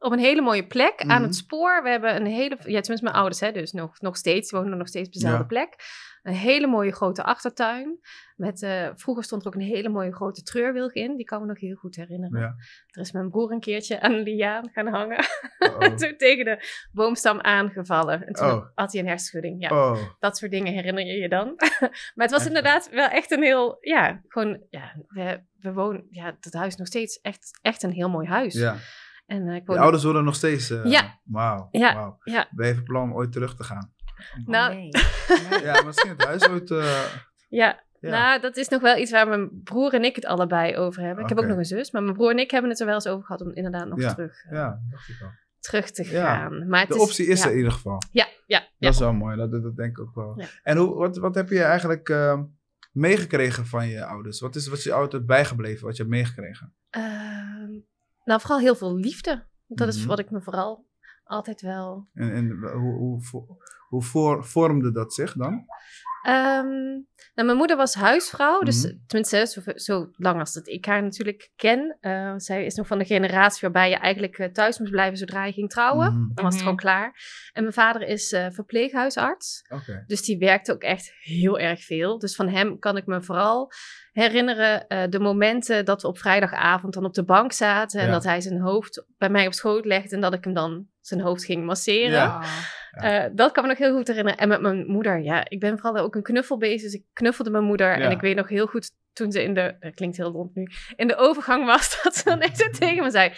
op 0.00 0.12
een 0.12 0.18
hele 0.18 0.40
mooie 0.40 0.66
plek 0.66 1.00
aan 1.00 1.06
Mhm. 1.06 1.22
het 1.22 1.34
spoor. 1.36 1.82
We 1.82 1.88
hebben 1.88 2.16
een 2.16 2.26
hele, 2.26 2.56
ja, 2.56 2.80
tenminste 2.80 3.02
mijn 3.02 3.16
ouders, 3.16 3.40
hè, 3.40 3.52
dus 3.52 3.72
nog, 3.72 4.00
nog 4.00 4.16
steeds, 4.16 4.50
wonen 4.50 4.78
nog 4.78 4.88
steeds 4.88 5.06
op 5.06 5.12
dezelfde 5.12 5.38
Ja. 5.40 5.46
plek. 5.46 5.74
Een 6.22 6.34
hele 6.34 6.66
mooie 6.66 6.92
grote 6.92 7.22
achtertuin. 7.22 7.98
Met, 8.36 8.62
eh, 8.62 8.88
vroeger 8.94 9.24
stond 9.24 9.42
er 9.42 9.48
ook 9.48 9.54
een 9.54 9.60
hele 9.60 9.88
mooie 9.88 10.12
grote 10.12 10.42
treurwilg 10.42 10.92
in. 10.92 11.16
Die 11.16 11.24
kan 11.26 11.40
me 11.40 11.46
nog 11.46 11.60
heel 11.60 11.74
goed 11.74 11.96
herinneren. 11.96 12.40
Ja. 12.40 12.54
Er 12.86 13.00
is 13.00 13.12
mijn 13.12 13.30
broer 13.30 13.52
een 13.52 13.60
keertje 13.60 14.00
aan 14.00 14.12
een 14.12 14.22
liaan 14.22 14.70
gaan 14.72 14.86
hangen. 14.86 15.18
Oh. 15.58 15.76
En 15.84 15.96
toen 15.96 16.16
tegen 16.16 16.44
de 16.44 16.86
boomstam 16.92 17.40
aangevallen. 17.40 18.26
En 18.26 18.32
toen 18.32 18.46
Oh. 18.50 18.66
had 18.74 18.92
hij 18.92 19.00
een 19.00 19.06
hersenschudding. 19.08 19.62
Ja, 19.62 19.70
Oh, 19.90 19.98
dat 20.18 20.36
soort 20.38 20.50
dingen 20.50 20.72
herinner 20.72 21.04
je 21.06 21.12
je 21.20 21.28
dan. 21.28 21.54
maar 22.14 22.26
het 22.26 22.30
was 22.30 22.38
Echt? 22.40 22.46
inderdaad 22.48 22.88
wel 22.90 23.08
echt 23.08 23.30
een 23.30 23.42
heel, 23.42 23.76
ja, 23.80 24.20
gewoon, 24.28 24.62
ja, 24.70 24.94
we, 25.08 25.40
we 25.58 25.72
wonen, 25.72 26.06
ja, 26.10 26.36
dat 26.40 26.52
huis 26.52 26.76
nog 26.76 26.86
steeds 26.86 27.20
echt, 27.20 27.58
echt 27.62 27.82
een 27.82 27.92
heel 27.92 28.08
mooi 28.10 28.26
huis. 28.28 28.54
ja. 28.54 28.76
En 29.30 29.48
eh, 29.48 29.54
ik 29.54 29.62
Je 29.66 29.78
ouders 29.78 30.02
worden 30.04 30.24
nog 30.24 30.34
steeds. 30.34 30.70
eh, 30.70 30.84
Ja. 30.84 31.20
Wauw. 31.24 31.68
Ja. 31.70 31.94
wauw. 31.94 32.18
ja, 32.24 32.48
Ben 32.50 32.66
je 32.68 32.74
van 32.74 32.82
plan 32.84 33.02
om 33.02 33.14
ooit 33.14 33.32
terug 33.32 33.54
te 33.56 33.64
gaan? 33.64 33.92
Oh, 34.40 34.46
nou, 34.46 34.74
nee. 34.74 34.90
Ja, 35.68 35.82
misschien 35.82 36.10
het 36.10 36.24
huis 36.24 36.48
ooit. 36.48 36.70
eh, 36.70 37.04
ja, 37.48 37.80
ja. 38.00 38.10
nou, 38.10 38.40
dat 38.40 38.56
is 38.56 38.68
nog 38.68 38.80
wel 38.80 38.96
iets 38.96 39.10
waar 39.10 39.28
mijn 39.28 39.62
broer 39.64 39.94
en 39.94 40.04
ik 40.04 40.16
het 40.16 40.24
allebei 40.26 40.76
over 40.76 41.02
hebben. 41.02 41.22
Ik 41.22 41.28
heb 41.28 41.38
ook 41.38 41.46
nog 41.46 41.56
een 41.56 41.64
zus, 41.64 41.90
maar 41.90 42.02
mijn 42.02 42.14
broer 42.16 42.30
en 42.30 42.38
ik 42.38 42.50
hebben 42.50 42.70
het 42.70 42.80
er 42.80 42.86
wel 42.86 42.94
eens 42.94 43.06
over 43.06 43.24
gehad 43.26 43.40
om 43.42 43.50
inderdaad 43.52 43.88
nog 43.88 44.00
Ja. 44.00 44.14
terug, 44.14 44.44
ja, 44.50 44.80
dacht 44.90 45.08
ik 45.08 45.20
al. 45.22 45.28
terug 45.60 45.90
te 45.90 46.10
Ja. 46.10 46.34
gaan. 46.34 46.68
Maar 46.68 46.80
het 46.80 46.88
De 46.88 46.94
is, 46.94 47.00
optie 47.00 47.26
is 47.26 47.38
ja, 47.40 47.44
er 47.46 47.50
in 47.52 47.56
ieder 47.56 47.72
geval. 47.72 48.02
Ja, 48.12 48.26
ja, 48.46 48.58
ja. 48.58 48.66
Dat 48.78 48.92
is 48.92 48.98
wel 48.98 49.12
mooi, 49.12 49.36
dat, 49.36 49.50
dat 49.50 49.76
denk 49.76 49.98
ik 49.98 50.00
ook 50.00 50.14
wel. 50.14 50.34
Ja. 50.40 50.46
En 50.62 50.76
hoe, 50.76 50.94
wat, 50.94 51.16
wat 51.16 51.34
heb 51.34 51.48
je 51.48 51.62
eigenlijk, 51.62 52.08
ehm, 52.08 52.42
meegekregen 52.92 53.66
van 53.66 53.88
je 53.88 54.04
ouders? 54.04 54.40
Wat 54.40 54.54
is, 54.56 54.66
wat 54.68 54.78
is 54.78 54.84
je 54.84 54.92
altijd 54.92 55.26
bijgebleven, 55.26 55.86
wat 55.86 55.96
je 55.96 56.02
hebt 56.02 56.14
meegekregen? 56.14 56.74
Nou, 58.24 58.40
vooral 58.40 58.58
heel 58.58 58.74
veel 58.74 58.94
liefde. 58.96 59.46
Dat 59.66 59.88
is 59.88 59.98
Mhm. 59.98 60.08
wat 60.08 60.18
ik 60.18 60.30
me 60.30 60.40
vooral 60.42 60.86
altijd 61.24 61.60
wel 61.60 62.08
En, 62.12 62.32
en 62.32 62.50
hoe, 62.72 62.94
hoe, 62.96 63.22
vo- 63.22 63.56
hoe 63.88 64.02
voor, 64.02 64.44
vormde 64.44 64.92
dat 64.92 65.14
zich 65.14 65.32
dan? 65.34 65.64
Ehm, 66.22 66.68
nou, 67.34 67.46
mijn 67.48 67.56
moeder 67.56 67.76
was 67.76 67.94
huisvrouw, 67.94 68.60
dus 68.60 68.84
Mhm. 68.84 68.94
tenminste 69.06 69.46
zo, 69.46 69.72
zo 69.74 70.10
lang 70.16 70.38
als 70.40 70.52
dat 70.52 70.68
ik 70.68 70.84
haar 70.84 71.02
natuurlijk 71.02 71.50
ken. 71.56 71.96
Eh, 72.00 72.32
zij 72.36 72.64
is 72.64 72.74
nog 72.74 72.86
van 72.86 72.98
de 72.98 73.04
generatie 73.04 73.60
waarbij 73.60 73.90
je 73.90 73.96
eigenlijk 73.96 74.38
eh, 74.38 74.48
thuis 74.52 74.78
moest 74.78 74.90
blijven 74.90 75.18
zodra 75.18 75.44
je 75.44 75.52
ging 75.52 75.70
trouwen. 75.70 76.06
Mhm. 76.12 76.34
Dan 76.34 76.44
was 76.44 76.44
het 76.44 76.52
Mhm. 76.54 76.62
gewoon 76.62 76.76
klaar. 76.76 77.14
En 77.52 77.62
mijn 77.62 77.74
vader 77.74 78.02
is 78.02 78.32
eh, 78.32 78.46
verpleeghuisarts, 78.50 79.64
Oké. 79.68 80.04
dus 80.06 80.22
die 80.22 80.38
werkte 80.38 80.72
ook 80.72 80.82
echt 80.82 81.12
heel 81.20 81.58
erg 81.58 81.84
veel. 81.84 82.18
Dus 82.18 82.34
van 82.34 82.48
hem 82.48 82.78
kan 82.78 82.96
ik 82.96 83.06
me 83.06 83.22
vooral 83.22 83.72
herinneren 84.12 84.86
eh, 84.86 85.02
de 85.08 85.20
momenten 85.20 85.84
dat 85.84 86.02
we 86.02 86.08
op 86.08 86.18
vrijdagavond 86.18 86.94
dan 86.94 87.04
op 87.04 87.14
de 87.14 87.24
bank 87.24 87.52
zaten 87.52 88.00
en 88.00 88.10
dat 88.10 88.24
hij 88.24 88.40
zijn 88.40 88.60
hoofd 88.60 89.04
bij 89.18 89.28
mij 89.30 89.46
op 89.46 89.52
schoot 89.52 89.84
legde 89.84 90.14
en 90.14 90.20
dat 90.20 90.34
ik 90.34 90.44
hem 90.44 90.54
dan 90.54 90.86
zijn 91.00 91.20
hoofd 91.20 91.44
ging 91.44 91.64
masseren. 91.64 92.10
Ja. 92.10 92.42
Ja. 92.90 93.24
Eh, 93.24 93.30
dat 93.34 93.52
kan 93.52 93.62
me 93.62 93.68
nog 93.68 93.78
heel 93.78 93.96
goed 93.96 94.06
herinneren. 94.06 94.38
En 94.38 94.48
met 94.48 94.60
mijn 94.60 94.86
moeder, 94.86 95.18
ja, 95.18 95.48
ik 95.48 95.60
ben 95.60 95.78
vooral 95.78 96.02
ook 96.02 96.14
een 96.14 96.22
knuffelbeest. 96.22 96.82
Dus 96.82 96.92
ik 96.92 97.04
knuffelde 97.12 97.50
mijn 97.50 97.64
moeder. 97.64 97.98
Ja. 97.98 98.04
En 98.04 98.10
ik 98.10 98.20
weet 98.20 98.36
nog 98.36 98.48
heel 98.48 98.66
goed 98.66 98.90
toen 99.12 99.32
ze 99.32 99.42
in 99.42 99.54
de, 99.54 99.76
dat 99.80 99.94
klinkt 99.94 100.16
heel 100.16 100.30
rond 100.30 100.54
nu, 100.54 100.68
in 100.96 101.08
de 101.08 101.16
overgang 101.16 101.66
was, 101.66 101.96
dat 102.02 102.16
ze 102.16 102.24
dan 102.24 102.40
echt 102.40 102.78
tegen 102.78 103.02
me 103.02 103.10
zei, 103.10 103.32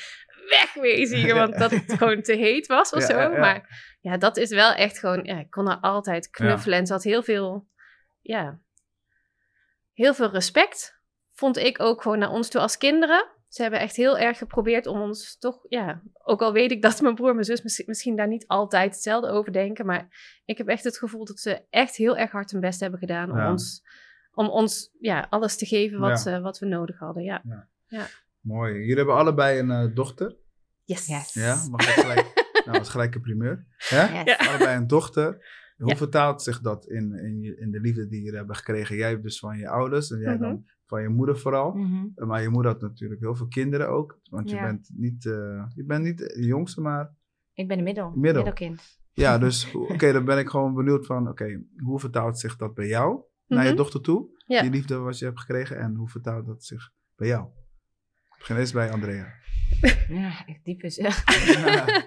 wegwezen 0.49 1.19
hier, 1.23 1.35
want 1.35 1.59
dat 1.59 1.71
het 1.71 1.93
gewoon 1.93 2.23
te 2.23 2.35
heet 2.35 2.67
was 2.67 2.93
of 2.93 3.03
zo. 3.03 3.31
Maar 3.31 3.87
ja, 4.01 4.17
dat 4.17 4.37
is 4.37 4.51
wel 4.51 4.73
echt 4.73 4.99
gewoon, 4.99 5.25
ja, 5.25 5.39
ik 5.39 5.51
kon 5.51 5.67
haar 5.67 5.81
altijd 5.81 6.31
knuffelen. 6.31 6.79
En 6.79 6.87
ze 6.87 6.93
had 6.93 7.03
heel 7.03 7.23
veel, 7.23 7.69
ja, 8.21 8.59
heel 9.93 10.15
veel 10.15 10.31
respect, 10.31 11.01
vond 11.33 11.57
ik 11.57 11.81
ook 11.81 12.03
gewoon 12.03 12.19
naar 12.19 12.31
ons 12.31 12.49
toe 12.49 12.61
als 12.61 12.79
kinderen. 12.79 13.27
Ze 13.53 13.63
hebben 13.63 13.81
echt 13.81 13.97
heel 13.97 14.19
erg 14.19 14.39
geprobeerd 14.39 14.87
om 14.87 15.01
ons 15.01 15.39
toch, 15.39 15.65
ja, 15.69 16.03
ook 16.25 16.43
al 16.43 16.53
weet 16.53 16.71
ik 16.71 16.83
dat 16.83 17.01
mijn 17.01 17.15
broer 17.15 17.29
en 17.29 17.35
mijn 17.35 17.47
zus 17.47 17.63
misschien, 17.63 17.85
misschien 17.89 18.17
daar 18.17 18.29
niet 18.29 18.47
altijd 18.47 18.93
hetzelfde 18.95 19.29
over 19.29 19.53
denken, 19.53 19.87
maar 19.87 20.09
ik 20.45 20.59
heb 20.59 20.67
echt 20.69 20.85
het 20.85 20.99
gevoel 20.99 21.25
dat 21.25 21.39
ze 21.41 21.63
echt 21.71 21.97
heel 21.97 22.17
erg 22.17 22.31
hard 22.31 22.51
hun 22.51 22.61
best 22.61 22.81
hebben 22.81 22.99
gedaan 22.99 23.31
om 23.31 23.37
Ja. 23.37 23.51
ons, 23.51 23.83
om 24.33 24.49
ons 24.49 24.95
ja, 25.01 25.27
alles 25.31 25.57
te 25.57 25.67
geven 25.67 25.99
wat, 25.99 26.23
Ja. 26.25 26.37
eh, 26.37 26.43
wat 26.43 26.59
we 26.59 26.67
nodig 26.67 26.99
hadden. 26.99 27.23
Ja. 27.23 27.43
Mooi. 28.41 28.75
Jullie 28.79 28.97
hebben 28.97 29.15
allebei 29.15 29.59
een 29.59 29.71
eh, 29.71 29.95
dochter. 29.95 30.37
Yes. 30.85 31.07
Yes. 31.07 31.35
Ja, 31.35 31.67
mag 31.71 31.81
ik 31.97 32.03
gelijk. 32.03 32.33
nou, 32.65 32.73
dat 32.73 32.81
is 32.87 32.89
gelijk 32.89 33.15
een 33.15 33.21
primeur. 33.21 33.67
Hè? 33.77 34.19
Yes. 34.19 34.25
Ja. 34.25 34.47
Allebei 34.49 34.77
een 34.77 34.87
dochter. 34.87 35.61
Hoe 35.77 35.91
Ja. 35.91 35.97
vertaalt 35.97 36.43
zich 36.43 36.61
dat 36.61 36.87
in, 36.87 37.15
in, 37.15 37.41
je- 37.41 37.57
in 37.57 37.71
de 37.71 37.81
liefde 37.81 38.09
die 38.09 38.23
jullie 38.23 38.37
hebben 38.39 38.57
gekregen? 38.57 38.97
Jij 38.97 39.21
dus 39.21 39.39
van 39.39 39.59
je 39.59 39.69
ouders 39.69 40.11
en 40.11 40.19
jij 40.19 40.33
Mhm. 40.35 40.43
dan 40.43 40.65
van 40.93 41.03
je 41.03 41.09
moeder 41.09 41.39
vooral. 41.39 41.73
Mhm. 41.73 42.27
Maar 42.27 42.43
je 42.43 42.49
moeder 42.49 42.73
had 42.73 42.81
natuurlijk 42.81 43.21
heel 43.21 43.35
veel 43.35 43.47
kinderen 43.49 43.89
ook. 43.89 44.21
Want 44.31 44.51
je 44.51 44.61
bent 44.61 44.91
niet, 44.95 45.27
eh, 45.27 45.65
je 45.75 45.85
bent 45.87 46.05
niet 46.05 46.19
de 46.19 46.45
jongste, 46.47 46.81
maar 46.81 47.15
Ik 47.53 47.69
ben 47.69 47.77
de 47.77 47.83
middel. 47.83 48.11
Middel. 48.15 48.43
Middelkind. 48.43 48.99
ja, 49.13 49.39
dus 49.47 49.75
oké, 49.75 50.13
dan 50.13 50.25
ben 50.25 50.39
ik 50.39 50.49
gewoon 50.49 50.75
benieuwd 50.75 51.07
van, 51.07 51.29
oké, 51.29 51.63
hoe 51.77 52.01
vertaalt 52.01 52.39
zich 52.39 52.57
dat 52.57 52.75
bij 52.75 52.87
jou 52.87 53.23
naar 53.47 53.63
je 53.63 53.69
Mhm. 53.69 53.77
dochter 53.79 54.01
toe? 54.01 54.29
Ja. 54.47 54.63
Die 54.63 54.71
liefde 54.71 54.97
wat 54.99 55.19
je 55.19 55.25
hebt 55.25 55.41
gekregen 55.41 55.79
en 55.79 55.95
hoe 55.95 56.09
vertaalt 56.09 56.47
dat 56.47 56.65
zich 56.65 56.91
bij 57.17 57.29
jou? 57.29 57.47
Ik 58.33 58.39
begin 58.39 58.57
eerst 58.57 58.73
bij 58.73 58.91
Andrea. 58.91 59.27
Ja, 60.09 60.45
echt 60.47 60.65
diep 60.65 60.83
is. 60.83 60.97
Ja. 60.97 61.11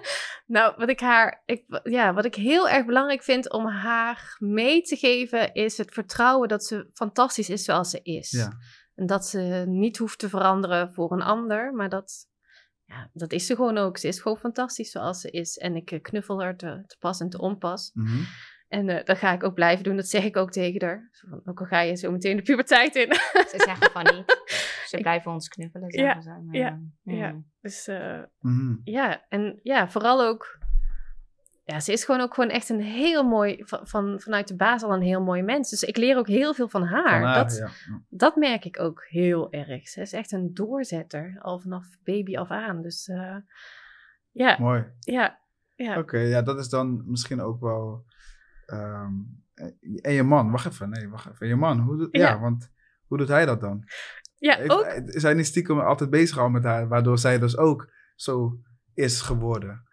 nou, 0.56 0.74
wat 0.76 0.88
ik 0.88 1.00
haar, 1.00 1.42
ik, 1.46 1.80
ja, 1.82 2.14
wat 2.14 2.24
ik 2.24 2.34
heel 2.34 2.68
erg 2.68 2.86
belangrijk 2.86 3.22
vind 3.22 3.52
om 3.52 3.66
haar 3.66 4.36
mee 4.38 4.82
te 4.82 4.96
geven, 4.96 5.54
is 5.54 5.78
het 5.78 5.92
vertrouwen 5.94 6.48
dat 6.48 6.64
ze 6.64 6.90
fantastisch 6.92 7.50
is 7.50 7.64
zoals 7.64 7.90
ze 7.90 8.00
is. 8.02 8.30
Ja. 8.30 8.52
En 8.96 9.06
dat 9.06 9.26
ze 9.26 9.64
niet 9.66 9.96
hoeft 9.96 10.18
te 10.18 10.28
veranderen 10.28 10.92
voor 10.92 11.12
een 11.12 11.22
ander, 11.22 11.72
maar 11.74 11.88
dat, 11.88 12.26
ja, 12.84 13.10
dat 13.12 13.32
is 13.32 13.46
ze 13.46 13.54
gewoon 13.54 13.78
ook. 13.78 13.98
Ze 13.98 14.08
is 14.08 14.20
gewoon 14.20 14.38
fantastisch 14.38 14.90
zoals 14.90 15.20
ze 15.20 15.30
is. 15.30 15.58
En 15.58 15.76
ik 15.76 15.90
eh, 15.90 16.00
knuffel 16.02 16.40
haar 16.42 16.56
te, 16.56 16.82
te 16.86 16.96
pas 16.98 17.20
en 17.20 17.28
te 17.28 17.40
onpas. 17.40 17.90
Mhm. 17.94 18.22
En 18.68 18.88
eh, 18.88 19.04
dat 19.04 19.18
ga 19.18 19.32
ik 19.32 19.44
ook 19.44 19.54
blijven 19.54 19.84
doen. 19.84 19.96
Dat 19.96 20.08
zeg 20.08 20.24
ik 20.24 20.36
ook 20.36 20.50
tegen 20.50 20.84
haar. 20.84 21.08
Zo 21.12 21.28
van, 21.28 21.40
ook 21.44 21.60
al 21.60 21.66
ga 21.66 21.80
je 21.80 21.96
zo 21.96 22.10
meteen 22.10 22.36
de 22.36 22.42
puberteit 22.42 22.94
in. 22.94 23.12
Ze 23.52 23.54
zeggen 23.64 23.90
van 23.90 24.02
niet. 24.16 24.24
Ze 24.90 24.98
blijven 25.00 25.32
ons 25.32 25.48
knuffelen. 25.48 25.88
Ja, 25.90 26.02
Zeggen 26.02 26.22
ze. 26.22 26.30
Maar, 26.44 26.54
ja, 26.56 26.80
ja. 27.02 27.42
dus 27.60 27.86
eh, 27.86 28.22
Mhm. 28.38 28.76
ja, 28.84 29.24
en 29.28 29.60
ja, 29.62 29.88
vooral 29.88 30.22
ook. 30.24 30.58
Ja, 31.68 31.80
ze 31.80 31.92
is 31.92 32.04
gewoon 32.04 32.20
ook 32.20 32.34
gewoon 32.34 32.50
echt 32.50 32.68
een 32.68 32.80
heel 32.80 33.24
mooi, 33.28 33.62
van, 33.64 33.86
van, 33.86 34.20
vanuit 34.20 34.48
de 34.48 34.56
baas 34.56 34.82
al 34.82 34.92
een 34.94 35.02
heel 35.02 35.22
mooi 35.22 35.42
mens. 35.42 35.70
Dus 35.70 35.82
ik 35.82 35.96
leer 35.96 36.16
ook 36.16 36.26
heel 36.26 36.54
veel 36.54 36.68
van 36.68 36.82
haar. 36.82 37.20
Van 37.20 37.28
haar, 37.28 37.44
dat, 37.44 37.56
ja. 37.56 37.68
Dat 38.08 38.36
merk 38.36 38.64
ik 38.64 38.80
ook 38.80 39.04
heel 39.08 39.52
erg. 39.52 39.88
Ze 39.88 40.00
is 40.00 40.12
echt 40.12 40.32
een 40.32 40.54
doorzetter, 40.54 41.38
al 41.40 41.58
vanaf 41.58 41.84
baby 42.04 42.36
af 42.36 42.50
aan. 42.50 42.82
Dus 42.82 43.08
eh, 43.08 43.36
ja, 44.30 44.56
Mooi. 44.58 44.84
ja, 45.00 45.38
ja. 45.74 45.98
Oké, 45.98 46.18
ja, 46.18 46.42
dat 46.42 46.58
is 46.58 46.68
dan 46.68 47.02
misschien 47.06 47.40
ook 47.40 47.60
wel. 47.60 48.04
ehm, 48.66 49.12
en 50.00 50.12
je 50.12 50.22
man, 50.22 50.50
wacht 50.50 50.66
even, 50.66 50.90
nee, 50.90 51.08
wacht 51.08 51.30
even. 51.30 51.46
Je 51.48 51.56
man, 51.56 51.78
hoe 51.80 51.96
doet, 51.96 52.08
ja. 52.16 52.28
Ja. 52.28 52.40
want 52.40 52.70
hoe 53.06 53.18
doet 53.18 53.28
hij 53.28 53.46
dat 53.46 53.60
dan? 53.60 53.84
Ja, 54.38 54.56
Heeft- 54.56 54.70
ook. 54.70 54.84
Is 54.86 55.22
hij 55.22 55.34
niet 55.34 55.46
stiekem 55.46 55.80
altijd 55.80 56.10
bezig 56.10 56.38
al 56.38 56.48
met 56.48 56.64
haar, 56.64 56.88
waardoor 56.88 57.18
zij 57.18 57.38
dus 57.38 57.56
ook 57.56 57.92
zo 58.14 58.60
is 58.94 59.20
geworden? 59.20 59.84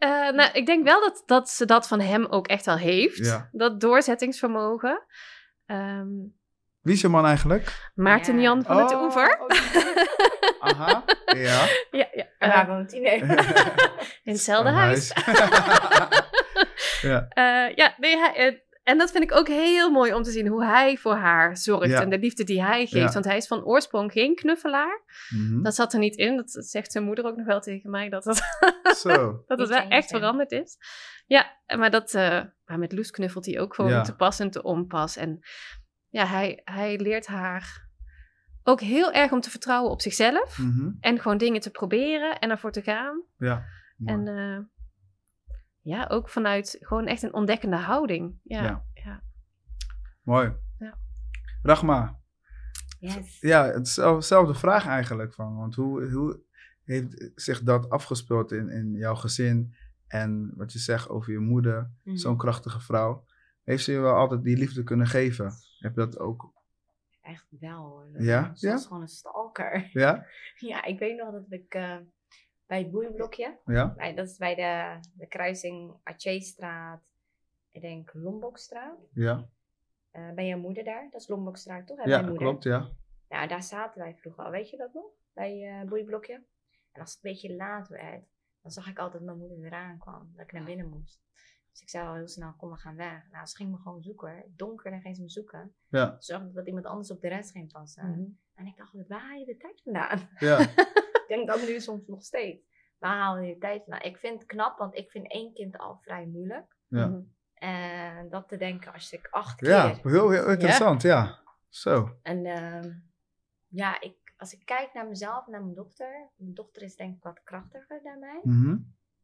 Eh, 0.00 0.08
nou, 0.08 0.50
ik 0.52 0.66
denk 0.66 0.84
wel 0.84 1.00
dat, 1.00 1.22
dat 1.26 1.50
ze 1.50 1.64
dat 1.64 1.88
van 1.88 2.00
hem 2.00 2.26
ook 2.26 2.46
echt 2.46 2.64
wel 2.66 2.76
heeft. 2.76 3.16
Ja. 3.26 3.48
Dat 3.52 3.80
doorzettingsvermogen. 3.80 5.02
Ehm, 5.66 6.08
Wie 6.80 6.94
is 6.94 7.00
je 7.00 7.08
man 7.08 7.26
eigenlijk? 7.26 7.90
Maarten 7.94 8.34
Ja. 8.36 8.40
Jan 8.42 8.64
van 8.64 8.76
het 8.78 8.94
Oh, 8.94 9.02
Oever. 9.02 9.38
oh, 9.40 9.48
Aha, 10.60 11.04
ja. 11.26 11.66
Ja, 12.00 12.08
ja. 12.12 12.24
En 12.38 12.48
waar? 12.48 12.86
Nee. 12.90 13.20
in 14.24 14.32
hetzelfde 14.32 14.70
huis. 14.70 15.12
ja, 17.02 17.26
Eh, 17.28 17.74
ja, 17.76 17.94
nee, 17.96 18.16
hij, 18.16 18.34
eh, 18.34 18.54
en 18.82 18.98
dat 18.98 19.10
vind 19.10 19.24
ik 19.24 19.32
ook 19.32 19.48
heel 19.48 19.90
mooi 19.90 20.14
om 20.14 20.22
te 20.22 20.30
zien 20.30 20.46
hoe 20.46 20.64
hij 20.64 20.96
voor 20.96 21.14
haar 21.14 21.56
zorgt 21.56 21.90
Ja. 21.90 22.00
en 22.00 22.10
de 22.10 22.18
liefde 22.18 22.44
die 22.44 22.62
hij 22.62 22.86
geeft. 22.86 22.92
Ja. 23.06 23.12
Want 23.12 23.24
hij 23.24 23.36
is 23.36 23.46
van 23.46 23.64
oorsprong 23.64 24.12
geen 24.12 24.34
knuffelaar. 24.34 25.00
Mhm. 25.28 25.62
Dat 25.62 25.74
zat 25.74 25.92
er 25.92 25.98
niet 25.98 26.16
in. 26.16 26.36
Dat 26.36 26.50
zegt 26.50 26.92
zijn 26.92 27.04
moeder 27.04 27.24
ook 27.24 27.36
nog 27.36 27.46
wel 27.46 27.60
tegen 27.60 27.90
mij, 27.90 28.08
dat 28.08 28.24
het, 28.24 28.38
Zo. 28.96 29.10
dat 29.46 29.58
het 29.58 29.68
wel 29.68 29.88
echt 29.88 30.08
veranderd 30.08 30.52
is. 30.52 30.76
Ja, 31.26 31.56
maar, 31.76 31.90
dat, 31.90 32.14
eh, 32.14 32.42
maar 32.64 32.78
met 32.78 32.92
Loes 32.92 33.10
knuffelt 33.10 33.46
hij 33.46 33.60
ook 33.60 33.74
gewoon 33.74 33.90
Ja. 33.90 34.02
te 34.02 34.16
pas 34.16 34.38
en 34.40 34.50
te 34.50 34.62
onpas. 34.62 35.16
En 35.16 35.38
ja, 36.08 36.24
hij, 36.26 36.60
hij 36.64 36.98
leert 36.98 37.26
haar 37.26 37.88
ook 38.62 38.80
heel 38.80 39.12
erg 39.12 39.32
om 39.32 39.40
te 39.40 39.50
vertrouwen 39.50 39.90
op 39.90 40.00
zichzelf. 40.00 40.58
Mhm. 40.58 40.90
En 41.00 41.18
gewoon 41.20 41.38
dingen 41.38 41.60
te 41.60 41.70
proberen 41.70 42.38
en 42.38 42.50
ervoor 42.50 42.72
te 42.72 42.82
gaan. 42.82 43.22
Ja. 43.38 43.64
mooi. 43.96 44.18
En 44.18 44.28
eh, 44.38 44.58
ja, 45.80 46.06
ook 46.06 46.28
vanuit 46.28 46.76
gewoon 46.80 47.06
echt 47.06 47.22
een 47.22 47.34
ontdekkende 47.34 47.76
houding. 47.76 48.38
Ja, 48.42 48.62
Ja. 48.62 48.84
ja. 48.94 49.22
Mooi. 50.22 50.52
Ja. 50.78 50.98
Rachma, 51.62 52.18
Yes. 52.98 53.40
ja, 53.40 53.64
hetzelfde 53.64 54.54
vraag 54.54 54.86
eigenlijk. 54.86 55.34
Van, 55.34 55.56
want 55.56 55.74
hoe, 55.74 56.10
hoe 56.10 56.40
heeft 56.84 57.30
zich 57.34 57.62
dat 57.62 57.88
afgespeeld 57.90 58.52
in, 58.52 58.68
in 58.68 58.92
jouw 58.92 59.14
gezin? 59.14 59.74
En 60.06 60.52
wat 60.56 60.72
je 60.72 60.78
zegt 60.78 61.08
over 61.08 61.32
je 61.32 61.38
moeder, 61.38 61.90
Mhm. 62.04 62.16
zo'n 62.16 62.36
krachtige 62.36 62.80
vrouw. 62.80 63.24
Heeft 63.64 63.84
ze 63.84 63.92
je 63.92 63.98
wel 63.98 64.14
altijd 64.14 64.42
die 64.42 64.56
liefde 64.56 64.82
kunnen 64.82 65.06
geven? 65.06 65.52
Heb 65.78 65.94
je 65.94 66.00
dat 66.00 66.18
ook? 66.18 66.52
Echt 67.20 67.46
wel. 67.60 67.82
hoor. 67.88 68.06
Ja? 68.22 68.54
Ze 68.54 68.66
Ja? 68.66 68.72
was 68.72 68.86
gewoon 68.86 69.02
een 69.02 69.08
stalker. 69.08 69.88
Ja? 69.92 70.26
Ja, 70.68 70.84
ik 70.84 70.98
weet 70.98 71.16
nog 71.16 71.32
dat 71.32 71.44
ik 71.48 71.74
eh, 71.74 71.96
bij 72.70 72.78
het 72.78 72.90
boeienblokje, 72.90 73.58
Ja? 73.64 73.94
bij, 73.94 74.14
dat 74.14 74.28
is 74.28 74.36
bij 74.36 74.54
de, 74.54 75.00
de 75.14 75.26
kruising 75.26 75.94
Aceh-straat, 76.02 77.12
ik 77.70 77.80
denk 77.80 78.10
Lombokstraat. 78.14 78.98
Ja? 79.12 79.48
Eh 80.10 80.30
bij 80.34 80.46
jouw 80.46 80.58
moeder 80.58 80.84
daar, 80.84 81.08
dat 81.10 81.20
is 81.20 81.28
Lombokstraat 81.28 81.86
toch? 81.86 81.96
hè, 81.96 82.02
Ja, 82.02 82.08
mijn 82.08 82.24
moeder. 82.28 82.42
klopt, 82.48 82.62
ja. 82.64 82.88
Nou, 83.28 83.48
daar 83.48 83.62
zaten 83.62 84.00
wij 84.00 84.14
vroeger 84.14 84.44
al, 84.44 84.50
weet 84.50 84.70
je 84.70 84.76
dat 84.76 84.92
nog? 84.94 85.10
Bij 85.32 85.80
eh 85.80 85.88
boeienblokje. 85.88 86.34
En 86.92 87.00
als 87.00 87.14
het 87.14 87.24
een 87.24 87.30
beetje 87.30 87.54
laat 87.56 87.88
werd, 87.88 88.24
dan 88.62 88.70
zag 88.70 88.86
ik 88.88 88.98
altijd 88.98 89.24
dat 89.26 89.36
mijn 89.36 89.48
moeder 89.48 89.66
eraan 89.66 89.98
kwam, 89.98 90.30
dat 90.36 90.44
ik 90.46 90.52
naar 90.52 90.64
binnen 90.64 90.88
moest. 90.88 91.20
Dus 91.70 91.80
ik 91.80 91.88
zei 91.88 92.06
al 92.08 92.14
heel 92.14 92.28
snel, 92.28 92.54
kom 92.56 92.70
we 92.70 92.76
gaan 92.76 92.96
weg. 92.96 93.30
Nou, 93.30 93.46
ze 93.46 93.56
ging 93.56 93.70
me 93.70 93.76
gewoon 93.76 94.02
zoeken. 94.02 94.44
Donker, 94.56 94.90
dan 94.90 95.00
ging 95.00 95.16
ze 95.16 95.22
me 95.22 95.30
zoeken. 95.30 95.74
Ja, 95.88 96.16
Zorgde 96.18 96.52
dat 96.52 96.66
iemand 96.66 96.86
anders 96.86 97.10
op 97.10 97.20
de 97.20 97.28
rest 97.28 97.50
ging 97.50 97.72
passen. 97.72 98.10
Mhm. 98.10 98.24
En 98.54 98.66
ik 98.66 98.76
dacht, 98.76 98.92
waar 99.08 99.20
haal 99.20 99.38
je 99.38 99.44
de 99.44 99.56
tijd 99.56 99.80
vandaan? 99.82 100.28
ja. 100.38 100.58
Ik 101.30 101.36
denk 101.36 101.48
dat 101.48 101.68
nu 101.68 101.80
soms 101.80 102.06
nog 102.06 102.22
steeds. 102.22 102.68
Waar 102.98 103.16
haal 103.16 103.38
je 103.38 103.58
tijd 103.58 103.82
vandaan? 103.82 104.02
Ik 104.02 104.16
vind 104.18 104.38
het 104.38 104.48
knap, 104.48 104.78
want 104.78 104.94
ik 104.96 105.10
vind 105.10 105.32
één 105.32 105.52
kind 105.54 105.78
al 105.78 105.98
vrij 106.02 106.26
moeilijk. 106.26 106.76
Ja, 106.88 107.06
Mhm. 107.06 107.20
En 107.54 108.28
dat 108.28 108.48
te 108.48 108.56
denken 108.56 108.92
als 108.92 109.12
ik 109.12 109.28
acht 109.30 109.56
keer... 109.56 109.68
ja 109.68 109.94
heel, 110.02 110.30
heel 110.30 110.48
interessant, 110.50 111.02
ja. 111.02 111.38
Zo. 111.68 112.18
En 112.22 112.46
ehm, 112.46 112.92
ja, 113.68 114.00
ik, 114.00 114.34
als 114.36 114.52
ik 114.52 114.64
kijk 114.64 114.92
naar 114.94 115.06
mezelf 115.08 115.46
en 115.46 115.52
naar 115.52 115.62
mijn 115.62 115.74
dochter. 115.74 116.30
Mijn 116.36 116.54
dochter 116.54 116.82
is 116.82 116.96
denk 116.96 117.16
ik 117.16 117.22
wat 117.22 117.42
krachtiger 117.42 118.00
dan 118.02 118.18
mij. 118.18 118.40
Mhm. 118.42 118.76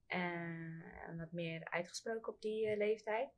En 0.07 1.17
wat 1.19 1.33
meer 1.33 1.65
uitgesproken 1.71 2.33
op 2.33 2.41
die 2.41 2.67
eh, 2.69 2.77
leeftijd. 2.77 3.29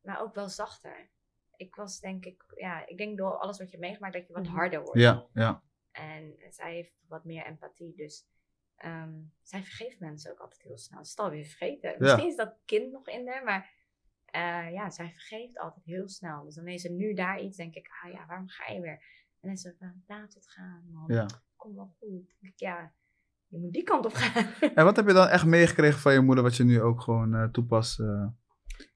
Maar 0.00 0.20
ook 0.20 0.34
wel 0.34 0.48
zachter. 0.48 1.10
ik 1.56 1.74
was 1.74 2.00
denk 2.00 2.24
ik, 2.24 2.44
ja, 2.56 2.86
ik 2.86 2.96
denk 2.98 3.18
door 3.18 3.36
alles 3.38 3.58
wat 3.58 3.70
je 3.70 3.78
meegemaakt 3.78 4.12
dat 4.14 4.26
je 4.26 4.32
wat 4.32 4.42
Mhm. 4.46 4.54
harder 4.54 4.82
wordt. 4.82 5.00
Ja, 5.00 5.26
ja. 5.32 5.62
En 5.92 6.34
zij 6.50 6.74
heeft 6.74 6.92
wat 7.08 7.24
meer 7.24 7.46
empathie, 7.46 7.94
dus 7.96 8.26
ehm, 8.76 9.20
zij 9.42 9.62
vergeeft 9.62 10.00
mensen 10.00 10.30
ook 10.30 10.38
altijd 10.38 10.62
heel 10.62 10.78
snel. 10.78 10.98
Ze 10.98 11.04
is 11.04 11.10
het 11.10 11.18
alweer 11.18 11.44
vergeten. 11.44 11.96
Misschien 11.98 12.26
is 12.26 12.36
dat 12.36 12.58
kind 12.64 12.92
nog 12.92 13.08
in 13.08 13.28
haar, 13.28 13.44
maar 13.44 13.70
eh, 14.24 14.72
ja, 14.72 14.90
zij 14.90 15.10
vergeeft 15.10 15.58
altijd 15.58 15.84
heel 15.84 16.08
snel. 16.08 16.44
Dus 16.44 16.54
dan 16.54 16.68
is 16.68 16.84
er 16.84 16.90
nu 16.90 17.14
daar 17.14 17.40
iets, 17.40 17.56
denk 17.56 17.74
ik, 17.74 17.88
ah 18.02 18.12
ja, 18.12 18.26
waarom 18.26 18.48
ga 18.48 18.72
je 18.72 18.80
weer? 18.80 19.00
En 19.40 19.48
dan 19.48 19.50
is 19.50 19.60
ze 19.60 19.74
van, 19.78 20.02
laat 20.06 20.34
het 20.34 20.50
gaan, 20.50 20.88
man. 20.90 21.04
ja. 21.06 21.26
Komt 21.56 21.74
wel 21.74 21.94
goed. 21.98 22.34
Ja, 22.56 22.94
je 23.46 23.58
moet 23.58 23.72
die 23.72 23.82
kant 23.82 24.04
op 24.04 24.12
gaan. 24.12 24.52
En 24.74 24.84
wat 24.84 24.96
heb 24.96 25.06
je 25.06 25.12
dan 25.12 25.28
echt 25.28 25.44
meegekregen 25.44 26.00
van 26.00 26.12
je 26.12 26.20
moeder, 26.20 26.44
wat 26.44 26.56
je 26.56 26.64
nu 26.64 26.80
ook 26.80 27.00
gewoon 27.00 27.34
eh, 27.34 27.44
toepast 27.44 28.00
eh, 28.00 28.26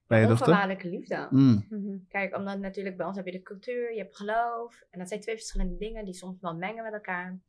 bij 0.07 0.19
je 0.21 0.27
dochter? 0.27 0.47
Onvoorwaardelijke 0.47 0.89
liefde. 0.89 1.27
Mm, 1.29 1.65
Mhm. 1.69 1.97
Kijk, 2.07 2.35
omdat 2.35 2.59
natuurlijk 2.59 2.97
bij 2.97 3.05
ons 3.05 3.15
heb 3.15 3.25
je 3.25 3.31
de 3.31 3.41
cultuur, 3.41 3.93
je 3.93 3.99
hebt 3.99 4.15
geloof. 4.15 4.83
En 4.89 4.99
dat 4.99 5.07
zijn 5.07 5.19
twee 5.19 5.35
verschillende 5.35 5.77
dingen 5.77 6.05
die 6.05 6.13
soms 6.13 6.39
wel 6.41 6.55
mengen 6.55 6.83
met 6.83 6.93
elkaar. 6.93 7.39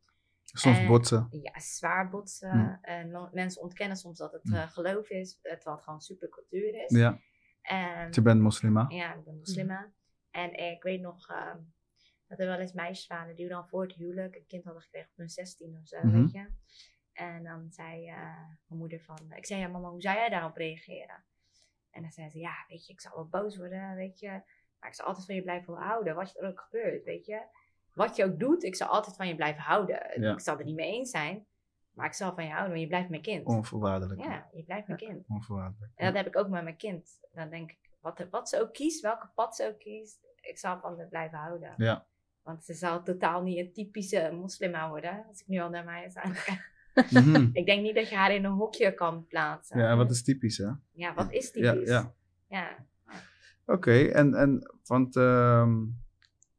soms 0.53 0.79
Eh, 0.79 0.87
botsen. 0.89 1.29
Ja, 1.31 1.61
zwaar 1.61 2.11
botsen. 2.11 2.57
Mm. 2.57 2.79
En 2.83 3.29
mensen 3.33 3.63
ontkennen 3.63 3.97
soms 3.97 4.19
dat 4.19 4.33
het 4.33 4.45
Mm. 4.45 4.55
eh, 4.55 4.69
geloof 4.71 5.09
is, 5.11 5.39
eh, 5.43 5.53
terwijl 5.53 5.77
het 5.77 5.85
gewoon 5.85 6.01
supercultuur 6.01 6.85
is. 6.85 6.91
Ja, 6.97 7.21
En, 7.63 8.09
je 8.11 8.23
bent 8.23 8.41
moslima. 8.41 8.85
ja, 8.89 9.15
ik 9.15 9.25
ben 9.25 9.39
moslima. 9.39 9.93
En 10.31 10.53
ik 10.73 10.83
weet 10.83 11.01
nog 11.01 11.29
ehm, 11.31 11.59
dat 12.27 12.39
er 12.39 12.47
wel 12.47 12.59
eens 12.59 12.73
meisjes 12.73 13.07
waren 13.07 13.35
die 13.37 13.49
dan 13.49 13.69
voor 13.69 13.83
het 13.83 13.93
huwelijk 13.95 14.35
een 14.35 14.47
kind 14.47 14.65
hadden 14.65 14.83
gekregen 14.83 15.11
op 15.11 15.17
hun 15.17 15.29
16 15.29 15.79
of 15.81 15.87
zo, 15.89 15.99
Mhm. 16.03 16.21
weet 16.21 16.33
je. 16.33 16.47
En 17.13 17.43
dan 17.45 17.67
zei 17.71 18.07
eh, 18.09 18.15
mijn 18.67 18.81
moeder 18.81 19.01
van, 19.01 19.33
ik 19.37 19.47
zei 19.47 19.61
ja 19.61 19.69
mama, 19.69 19.89
hoe 19.89 20.01
zou 20.03 20.17
jij 20.17 20.29
daarop 20.29 20.57
reageren? 20.57 21.25
En 21.99 22.05
dan 22.05 22.13
zei 22.13 22.31
ze, 22.31 22.39
ja, 22.39 22.65
weet 22.69 22.87
je, 22.87 22.93
ik 22.93 23.01
zal 23.01 23.15
wel 23.15 23.29
boos 23.29 23.57
worden, 23.57 23.95
weet 23.95 24.19
je. 24.19 24.29
Maar 24.79 24.89
ik 24.89 24.95
zal 24.95 25.07
altijd 25.07 25.27
van 25.27 25.35
je 25.35 25.43
blijven 25.43 25.75
houden, 25.75 26.15
wat 26.15 26.37
er 26.37 26.49
ook 26.49 26.61
gebeurt, 26.61 27.05
weet 27.05 27.27
je. 27.27 27.43
Wat 27.95 28.17
je 28.17 28.25
ook 28.25 28.39
doet, 28.39 28.63
ik 28.63 28.77
zal 28.77 28.89
altijd 28.89 29.17
van 29.17 29.29
je 29.29 29.35
blijven 29.35 29.63
houden. 29.63 30.21
Ja. 30.21 30.33
Ik 30.33 30.41
zal 30.41 30.59
er 30.59 30.65
niet 30.65 30.75
mee 30.75 30.93
eens 30.93 31.11
zijn, 31.11 31.47
maar 31.93 32.07
ik 32.07 32.13
zal 32.13 32.35
van 32.35 32.45
je 32.45 32.51
houden, 32.51 32.71
want 32.71 32.83
je 32.83 32.89
blijft 32.89 33.09
mijn 33.09 33.23
kind. 33.23 33.47
Onvoorwaardelijk. 33.47 34.21
Ja, 34.21 34.49
je 34.53 34.63
blijft 34.63 34.87
mijn 34.87 34.99
kind. 34.99 35.25
Onvoorwaardelijk. 35.29 35.93
En 35.95 36.07
dat 36.07 36.15
heb 36.15 36.27
ik 36.27 36.37
ook 36.37 36.49
met 36.49 36.63
mijn 36.63 36.77
kind. 36.77 37.21
Dan 37.33 37.51
denk 37.51 37.71
ik, 37.71 37.91
wat, 38.01 38.27
wat 38.31 38.49
ze 38.49 38.61
ook 38.61 38.73
kiest, 38.73 39.01
welke 39.01 39.31
pad 39.35 39.57
ze 39.57 39.67
ook 39.67 39.79
kiest, 39.79 40.19
ik 40.41 40.59
zal 40.59 40.81
van 40.81 40.99
haar 40.99 41.09
blijven 41.09 41.39
houden. 41.39 41.75
Ja. 41.77 42.07
Want 42.43 42.65
ze 42.65 42.75
zal 42.75 43.03
totaal 43.03 43.43
niet 43.43 43.59
een 43.59 43.73
typische 43.73 44.31
moslima 44.33 44.89
worden, 44.89 45.25
als 45.29 45.41
ik 45.41 45.47
nu 45.47 45.59
al 45.59 45.71
naar 45.71 45.85
mij 45.85 46.11
aan 46.15 46.35
Mhm. 47.11 47.49
Ik 47.53 47.67
denk 47.67 47.83
niet 47.83 47.95
dat 47.95 48.09
je 48.09 48.17
haar 48.17 48.35
in 48.35 48.45
een 48.45 48.53
hokje 48.53 48.95
kan 48.95 49.27
plaatsen. 49.27 49.79
Ja, 49.79 49.97
wat 49.97 50.11
is 50.11 50.23
typisch, 50.23 50.59
hè? 50.59 50.71
Ja, 50.93 51.15
wat 51.15 51.33
is 51.33 51.51
typisch? 51.51 51.89
ja. 51.89 52.15
Ja. 52.49 52.87
Oké, 53.67 53.93
en, 53.93 54.35
en 54.35 54.73
want 54.85 55.17
ehm, 55.17 55.85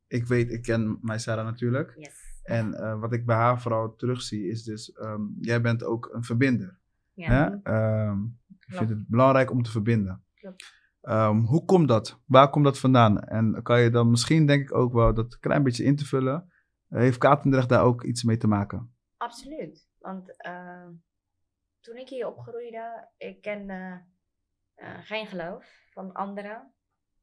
ik 0.08 0.26
weet, 0.26 0.52
ik 0.52 0.62
ken 0.62 0.98
mijn 1.02 1.20
Sarah 1.20 1.46
natuurlijk. 1.46 1.94
Yes. 1.98 2.42
En 2.44 2.74
eh, 2.74 3.00
wat 3.00 3.14
ik 3.14 3.26
bij 3.26 3.36
haar 3.36 3.62
vooral 3.62 3.96
terugzie 3.96 4.48
is 4.50 4.64
dus, 4.64 4.92
ehm, 4.92 5.22
jij 5.40 5.62
bent 5.62 5.84
ook 5.84 6.10
een 6.14 6.24
verbinder. 6.24 6.80
Ja. 7.14 7.60
Ehm, 7.64 8.24
ik 8.50 8.76
vind 8.76 8.90
het 8.90 9.08
belangrijk 9.08 9.52
om 9.52 9.64
te 9.64 9.72
verbinden. 9.72 10.24
Klopt. 10.34 10.78
Hoe 11.46 11.66
komt 11.66 11.88
dat? 11.88 12.20
Waar 12.26 12.50
komt 12.50 12.66
dat 12.66 12.80
vandaan? 12.80 13.20
En 13.20 13.62
kan 13.64 13.82
je 13.82 13.90
dan 13.90 14.10
misschien, 14.10 14.46
denk 14.46 14.62
ik 14.62 14.76
ook 14.76 14.94
wel, 14.94 15.14
dat 15.14 15.40
klein 15.40 15.64
beetje 15.64 15.84
in 15.84 15.96
te 15.96 16.06
vullen. 16.06 16.52
Eh, 16.90 17.00
heeft 17.00 17.18
Katendrecht 17.18 17.70
daar 17.70 17.84
ook 17.84 18.04
iets 18.04 18.24
mee 18.24 18.38
te 18.38 18.48
maken? 18.48 18.94
Absoluut. 19.18 19.89
Want 20.00 20.38
eh, 20.38 20.88
toen 21.80 21.96
ik 21.96 22.10
hier 22.10 22.28
opgroeide, 22.28 23.10
ik 23.18 23.42
kende 23.42 24.06
eh, 24.76 25.00
geen 25.02 25.28
geloof 25.28 25.88
van 25.92 26.14
anderen. 26.14 26.74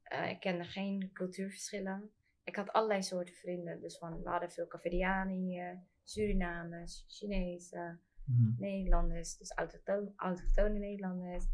Eh, 0.03 0.31
ik 0.31 0.41
kende 0.41 0.65
geen 0.65 1.11
cultuurverschillen. 1.13 2.11
Ik 2.45 2.57
had 2.57 2.73
allerlei 2.73 3.03
soorten 3.03 3.35
vrienden. 3.35 3.81
Dus 3.81 3.99
van, 3.99 4.23
we 4.23 4.29
hadden 4.29 4.51
veel 4.51 4.67
Cavedianen 4.67 5.35
hier, 5.35 5.83
Surinamers, 6.03 7.05
Chinezen, 7.09 8.01
Mhm. 8.27 8.61
Nederlanders, 8.61 9.37
dus 9.37 9.53
autochtone, 9.53 10.13
autochtone 10.17 10.79
Nederlanders, 10.79 11.45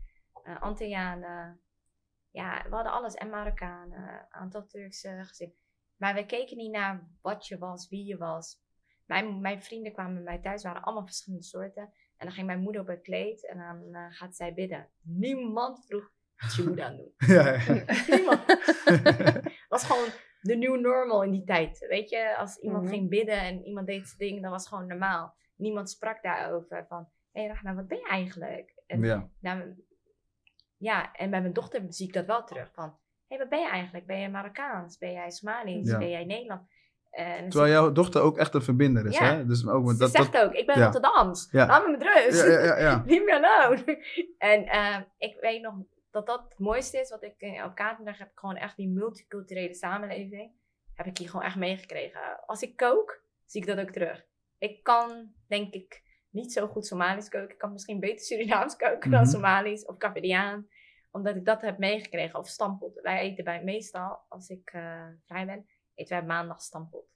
eh 0.44 0.62
Antillianen. 0.62 1.60
Ja, 2.30 2.62
we 2.68 2.74
hadden 2.74 2.92
alles. 2.92 3.14
En 3.14 3.30
Marokkanen, 3.30 3.98
een 3.98 4.26
aantal 4.28 4.66
Turkse 4.66 5.24
gezinnen. 5.24 5.56
Maar 5.96 6.14
we 6.14 6.26
keken 6.26 6.56
niet 6.56 6.72
naar 6.72 7.08
wat 7.20 7.46
je 7.46 7.58
was, 7.58 7.88
wie 7.88 8.06
je 8.06 8.16
was. 8.16 8.60
Mijn, 9.06 9.40
mijn 9.40 9.62
vrienden 9.62 9.92
kwamen 9.92 10.14
bij 10.14 10.22
mij 10.22 10.38
thuis, 10.38 10.62
waren 10.62 10.82
allemaal 10.82 11.04
verschillende 11.06 11.44
soorten. 11.44 11.82
En 12.16 12.26
dan 12.26 12.32
ging 12.32 12.46
mijn 12.46 12.60
moeder 12.60 12.80
op 12.80 12.86
het 12.86 13.02
kleed 13.02 13.46
en 13.48 13.58
dan 13.58 13.94
eh, 13.94 14.06
gaat 14.10 14.36
zij 14.36 14.54
bidden. 14.54 14.88
Niemand 15.00 15.86
vroeg 15.86 16.10
wat 16.36 16.54
je 16.54 16.62
moeder 16.62 16.84
aan 16.84 16.96
doen. 16.96 17.12
Ja, 17.36 17.52
ja. 17.52 17.84
Niemand. 18.16 18.44
was 19.68 19.84
gewoon 19.84 20.08
de 20.40 20.56
new 20.56 20.80
normal 20.80 21.22
in 21.22 21.30
die 21.30 21.44
tijd. 21.44 21.86
Weet 21.88 22.10
je, 22.10 22.36
als 22.36 22.56
iemand 22.56 22.82
Mhm. 22.84 22.92
ging 22.92 23.08
bidden 23.08 23.40
en 23.40 23.64
iemand 23.64 23.86
deed 23.86 24.06
zijn 24.06 24.18
ding, 24.18 24.42
dan 24.42 24.50
was 24.50 24.60
het 24.60 24.72
gewoon 24.72 24.86
normaal. 24.86 25.34
Niemand 25.56 25.90
sprak 25.90 26.22
daarover 26.22 26.86
van, 26.88 27.08
hé 27.32 27.46
hey, 27.46 27.74
wat 27.74 27.88
ben 27.88 27.98
je 27.98 28.08
eigenlijk? 28.08 28.82
En, 28.86 29.02
ja. 29.02 29.28
nou, 29.40 29.84
ja, 30.76 31.12
en 31.12 31.30
bij 31.30 31.40
mijn 31.40 31.52
dochter 31.52 31.84
zie 31.88 32.06
ik 32.06 32.12
dat 32.12 32.26
wel 32.26 32.44
terug. 32.44 32.72
Van, 32.72 32.88
hé, 32.88 32.98
hey, 33.28 33.38
wat 33.38 33.48
ben 33.48 33.60
je 33.60 33.68
eigenlijk? 33.68 34.06
Ben 34.06 34.18
je 34.18 34.28
Marokkaans? 34.28 34.98
Ben 34.98 35.12
jij 35.12 35.30
Somalisch? 35.30 35.90
Ja. 35.90 35.98
Ben 35.98 36.10
jij 36.10 36.24
Nederland? 36.24 36.68
En 37.12 37.48
Terwijl 37.48 37.72
jouw 37.72 37.92
dochter 37.92 38.20
ook 38.22 38.36
echt 38.38 38.54
een 38.54 38.62
verbinder 38.62 39.06
is, 39.06 39.18
Ja. 39.18 39.24
hè? 39.36 39.46
Dus 39.46 39.66
ook, 39.68 39.90
Ze 39.90 39.96
dat, 39.98 40.10
zegt 40.10 40.32
dat, 40.32 40.44
ook, 40.44 40.52
ik 40.52 40.66
ben 40.66 40.78
ja. 40.78 40.84
Rotterdams. 40.84 41.48
Ja. 41.50 41.66
Laat 41.66 41.84
me 41.86 41.90
met 41.90 42.02
rust. 42.02 42.46
ja. 42.78 43.02
Leave 43.06 43.24
me 43.24 43.46
alone. 43.46 44.04
En 44.38 44.66
eh, 44.66 44.96
ik 45.18 45.36
weet 45.40 45.62
nog 45.62 45.74
dat 46.10 46.26
dat 46.26 46.42
het 46.48 46.58
mooiste 46.58 46.98
is 47.00 47.10
wat 47.10 47.22
ik 47.22 47.34
eh, 47.38 47.64
op 47.64 47.74
Katendrecht 47.74 48.18
heb. 48.18 48.30
Gewoon 48.34 48.56
echt 48.56 48.76
die 48.76 48.88
multiculturele 48.88 49.74
samenleving. 49.74 50.52
Heb 50.94 51.06
ik 51.06 51.18
hier 51.18 51.28
gewoon 51.28 51.44
echt 51.46 51.56
meegekregen. 51.56 52.20
Als 52.46 52.62
ik 52.62 52.76
kook, 52.76 53.22
zie 53.46 53.60
ik 53.60 53.66
dat 53.66 53.78
ook 53.78 53.90
terug. 53.90 54.24
Ik 54.58 54.82
kan, 54.82 55.32
denk 55.48 55.74
ik, 55.74 56.02
niet 56.30 56.52
zo 56.52 56.66
goed 56.66 56.86
Somalisch 56.86 57.28
koken. 57.28 57.50
Ik 57.50 57.58
kan 57.58 57.72
misschien 57.72 58.00
beter 58.00 58.24
Surinaams 58.24 58.76
koken 58.76 59.10
dan 59.10 59.20
Mhm. 59.20 59.30
Somalisch 59.30 59.84
of 59.86 59.96
Capverdiaan. 59.96 60.66
Omdat 61.10 61.36
ik 61.36 61.44
dat 61.44 61.60
heb 61.60 61.78
meegekregen. 61.78 62.38
Of 62.38 62.48
stampot. 62.48 63.00
Wij 63.02 63.18
eten 63.20 63.44
bij 63.44 63.62
meestal, 63.64 64.20
als 64.28 64.48
ik 64.48 64.70
eh, 64.72 65.06
vrij 65.26 65.46
ben, 65.46 65.66
eten 65.94 66.16
wij 66.16 66.26
maandag 66.26 66.60
stampot. 66.62 67.06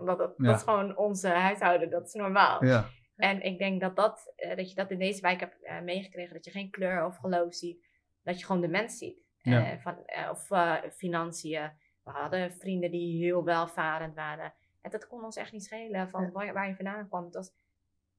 Omdat 0.00 0.18
dat, 0.18 0.34
Ja. 0.36 0.44
dat 0.46 0.56
is 0.56 0.62
gewoon 0.62 0.96
onze 0.96 1.28
huishouden. 1.28 1.90
Dat 1.90 2.06
is 2.06 2.12
normaal. 2.12 2.64
ja. 2.64 2.88
En 3.16 3.42
ik 3.42 3.58
denk 3.58 3.80
dat, 3.80 3.96
dat, 3.96 4.32
eh, 4.36 4.56
dat 4.56 4.68
je 4.68 4.74
dat 4.74 4.90
in 4.90 4.98
deze 4.98 5.20
wijk 5.20 5.40
hebt 5.40 5.62
eh, 5.62 5.80
meegekregen. 5.80 6.34
Dat 6.34 6.44
je 6.44 6.50
geen 6.50 6.70
kleur 6.70 7.04
of 7.06 7.16
geloof 7.16 7.54
ziet. 7.54 7.86
Dat 8.22 8.38
je 8.40 8.46
gewoon 8.46 8.60
de 8.60 8.68
mens 8.68 8.98
ziet. 8.98 9.18
Ja. 9.42 9.70
Eh, 9.70 9.78
van, 9.80 9.98
of 10.30 10.50
eh, 10.50 10.74
financiën. 10.96 11.72
We 12.02 12.10
hadden 12.10 12.52
vrienden 12.52 12.90
die 12.90 13.24
heel 13.24 13.44
welvarend 13.44 14.14
waren. 14.14 14.54
En 14.80 14.90
dat 14.90 15.06
kon 15.06 15.24
ons 15.24 15.36
echt 15.36 15.52
niet 15.52 15.64
schelen 15.64 16.08
van 16.10 16.22
Ja. 16.22 16.30
waar, 16.30 16.52
waar 16.52 16.68
je 16.68 16.74
vandaan 16.74 17.08
kwam. 17.08 17.24
Het 17.24 17.34
was, 17.34 17.50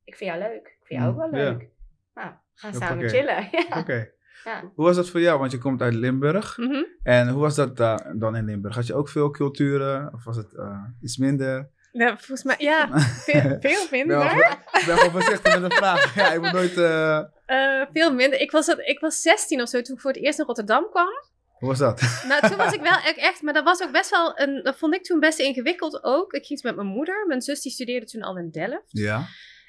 ik 0.03 0.15
vind 0.15 0.29
jou 0.31 0.43
leuk. 0.43 0.67
Ik 0.67 0.85
vind 0.87 1.01
jou 1.01 1.13
ook 1.13 1.25
Mm, 1.25 1.31
wel 1.31 1.39
ja. 1.41 1.49
leuk. 1.51 1.69
Nou, 2.13 2.33
gaan 2.53 2.73
samen 2.73 3.09
chillen. 3.09 3.47
Ja. 3.51 3.79
Oké. 3.79 4.11
Ja. 4.43 4.71
Hoe 4.75 4.85
was 4.85 4.95
dat 4.95 5.09
voor 5.09 5.19
jou? 5.19 5.39
Want 5.39 5.51
je 5.51 5.57
komt 5.57 5.81
uit 5.81 5.93
Limburg. 5.93 6.57
Mhm. 6.57 6.83
En 7.03 7.29
hoe 7.29 7.41
was 7.41 7.55
dat 7.55 7.77
daar 7.77 8.13
dan 8.17 8.35
in 8.35 8.45
Limburg? 8.45 8.75
Had 8.75 8.87
je 8.87 8.93
ook 8.95 9.09
veel 9.09 9.29
culturen? 9.31 10.13
Of 10.13 10.23
was 10.23 10.37
het 10.37 10.53
eh, 10.57 10.83
iets 11.01 11.17
minder? 11.17 11.69
Ja, 11.91 12.07
volgens 12.17 12.43
mij, 12.43 12.55
ja, 12.57 12.99
veel, 13.27 13.57
veel 13.59 13.85
minder. 13.91 14.25
ik 14.71 14.83
ben 14.85 14.97
gewoon 14.97 15.11
voorzichtig 15.11 15.59
met 15.59 15.69
de 15.71 15.75
vraag. 15.75 16.15
Ja, 16.15 16.31
ik 16.33 16.41
moet 16.41 16.51
nooit... 16.51 16.77
eh, 16.77 17.17
Eh, 17.45 17.85
veel 17.93 18.13
minder. 18.13 18.39
Ik 18.39 18.51
was, 18.51 18.67
ik 18.67 18.99
was 18.99 19.21
16 19.21 19.61
of 19.61 19.69
zo 19.69 19.81
toen 19.81 19.95
ik 19.95 20.01
voor 20.01 20.11
het 20.11 20.19
eerst 20.23 20.37
naar 20.37 20.47
Rotterdam 20.47 20.87
kwam. 20.89 21.07
hoe 21.51 21.69
was 21.69 21.77
dat? 21.79 22.01
Nou, 22.27 22.47
toen 22.47 22.57
was 22.57 22.73
ik 22.73 22.81
wel 22.81 22.97
echt, 23.09 23.17
echt, 23.17 23.41
maar 23.41 23.53
dat 23.53 23.63
was 23.63 23.81
ook 23.83 23.91
best 23.91 24.09
wel 24.09 24.39
een, 24.39 24.63
dat 24.63 24.77
vond 24.77 24.93
ik 24.95 25.03
toen 25.03 25.19
best 25.19 25.39
ingewikkeld 25.39 26.03
ook. 26.03 26.33
Ik 26.33 26.45
ging 26.45 26.61
met 26.61 26.75
mijn 26.75 26.87
moeder. 26.87 27.25
Mijn 27.27 27.41
zus 27.41 27.61
die 27.61 27.71
studeerde 27.71 28.05
toen 28.05 28.21
al 28.21 28.37
in 28.37 28.49
Delft. 28.51 28.83
Ja. 28.87 29.25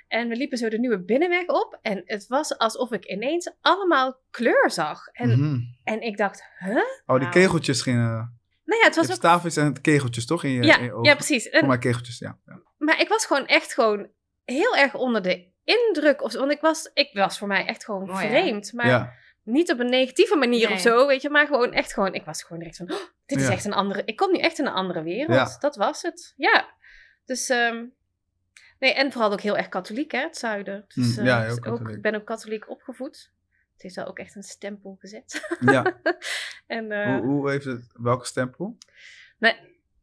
En 0.08 0.28
we 0.28 0.36
liepen 0.36 0.58
zo 0.58 0.68
de 0.68 0.78
nieuwe 0.78 1.04
binnenweg 1.04 1.46
op. 1.46 1.78
En 1.82 2.02
het 2.04 2.26
was 2.26 2.58
alsof 2.58 2.92
ik 2.92 3.04
ineens 3.04 3.52
allemaal 3.60 4.20
kleur 4.30 4.70
zag. 4.70 5.06
En, 5.12 5.28
Mhm. 5.28 5.58
en 5.84 6.00
ik 6.00 6.16
dacht, 6.16 6.42
huh? 6.58 6.76
Oh, 7.06 7.18
die 7.20 7.28
kegeltjes 7.28 7.82
gingen... 7.82 8.40
Nou 8.64 8.80
ja, 8.80 8.86
het 8.86 8.96
was 8.96 9.56
ook... 9.56 9.64
en 9.64 9.80
kegeltjes, 9.80 10.26
toch? 10.26 10.44
In 10.44 10.50
je, 10.50 10.56
in 10.60 10.66
Ja, 10.66 10.78
je 10.78 10.92
ogen? 10.92 11.04
ja, 11.04 11.14
precies. 11.14 11.48
En- 11.48 11.66
mij 11.66 11.78
kegeltjes, 11.78 12.18
ja. 12.18 12.38
ja. 12.46 12.60
maar 12.78 13.00
ik 13.00 13.08
was 13.08 13.26
gewoon 13.26 13.46
echt 13.46 13.74
gewoon 13.74 14.08
heel 14.44 14.76
erg 14.76 14.94
onder 14.94 15.22
de 15.22 15.50
indruk. 15.64 16.22
Of, 16.22 16.32
want 16.32 16.50
ik 16.52 16.60
was, 16.60 16.90
ik 16.94 17.10
was 17.12 17.38
voor 17.38 17.48
mij 17.48 17.66
echt 17.66 17.84
gewoon 17.84 18.16
vreemd. 18.16 18.72
Maar 18.72 18.86
ja. 18.86 19.12
niet 19.42 19.72
op 19.72 19.78
een 19.78 19.90
negatieve 19.90 20.36
manier 20.36 20.66
Nee. 20.66 20.74
of 20.74 20.80
zo, 20.80 21.06
weet 21.06 21.22
je. 21.22 21.30
Maar 21.30 21.46
gewoon 21.46 21.72
echt 21.72 21.92
gewoon, 21.92 22.14
ik 22.14 22.24
was 22.24 22.42
gewoon 22.42 22.58
direct 22.58 22.76
van, 22.76 22.92
oh, 22.92 22.98
dit 23.26 23.38
is 23.40 23.46
Ja. 23.46 23.52
echt 23.52 23.64
een 23.64 23.72
andere, 23.72 24.02
ik 24.04 24.16
kom 24.16 24.32
nu 24.32 24.38
echt 24.38 24.58
in 24.58 24.66
een 24.66 24.72
andere 24.72 25.02
wereld. 25.02 25.34
Ja. 25.50 25.56
Dat 25.60 25.76
was 25.76 26.02
het, 26.02 26.32
ja. 26.36 26.74
Dus, 27.24 27.48
ehm, 27.48 27.84
nee, 28.78 28.94
en 28.94 29.12
vooral 29.12 29.32
ook 29.32 29.40
heel 29.40 29.56
erg 29.56 29.68
katholiek, 29.68 30.12
hè, 30.12 30.20
het 30.20 30.36
zuiden. 30.36 30.84
Dus, 30.94 31.16
Mm, 31.16 31.24
ja, 31.24 31.38
eh, 31.38 31.46
heel 31.46 31.60
dus 31.60 31.64
ook, 31.64 31.88
ik 31.88 32.02
ben 32.02 32.14
ook 32.14 32.24
katholiek 32.24 32.70
opgevoed. 32.70 33.32
Het 33.72 33.82
heeft 33.82 33.94
daar 33.94 34.08
ook 34.08 34.18
echt 34.18 34.34
een 34.34 34.42
stempel 34.42 34.96
gezet. 34.98 35.56
ja. 35.60 36.00
en, 36.66 36.92
eh, 36.92 37.18
Hoe, 37.18 37.26
hoe 37.26 37.50
heeft 37.50 37.64
het... 37.64 37.86
Welke 37.92 38.26
stempel? 38.26 38.76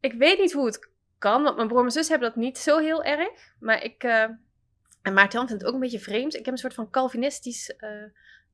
ik 0.00 0.12
weet 0.12 0.38
niet 0.38 0.52
hoe 0.52 0.66
het 0.66 0.88
kan, 1.18 1.42
want 1.42 1.56
mijn 1.56 1.66
broer 1.68 1.78
en 1.78 1.84
mijn 1.84 1.96
zus 1.96 2.08
hebben 2.08 2.28
dat 2.28 2.36
niet 2.36 2.58
zo 2.58 2.78
heel 2.78 3.04
erg. 3.04 3.54
Maar 3.58 3.82
ik, 3.82 4.02
eh, 4.02 4.28
en 5.02 5.14
Maarten 5.14 5.38
vindt 5.46 5.52
het 5.52 5.64
ook 5.64 5.74
een 5.74 5.80
beetje 5.80 6.00
vreemd. 6.00 6.34
Ik 6.34 6.44
heb 6.44 6.54
een 6.54 6.60
soort 6.60 6.74
van 6.74 6.90
Calvinistisch 6.90 7.74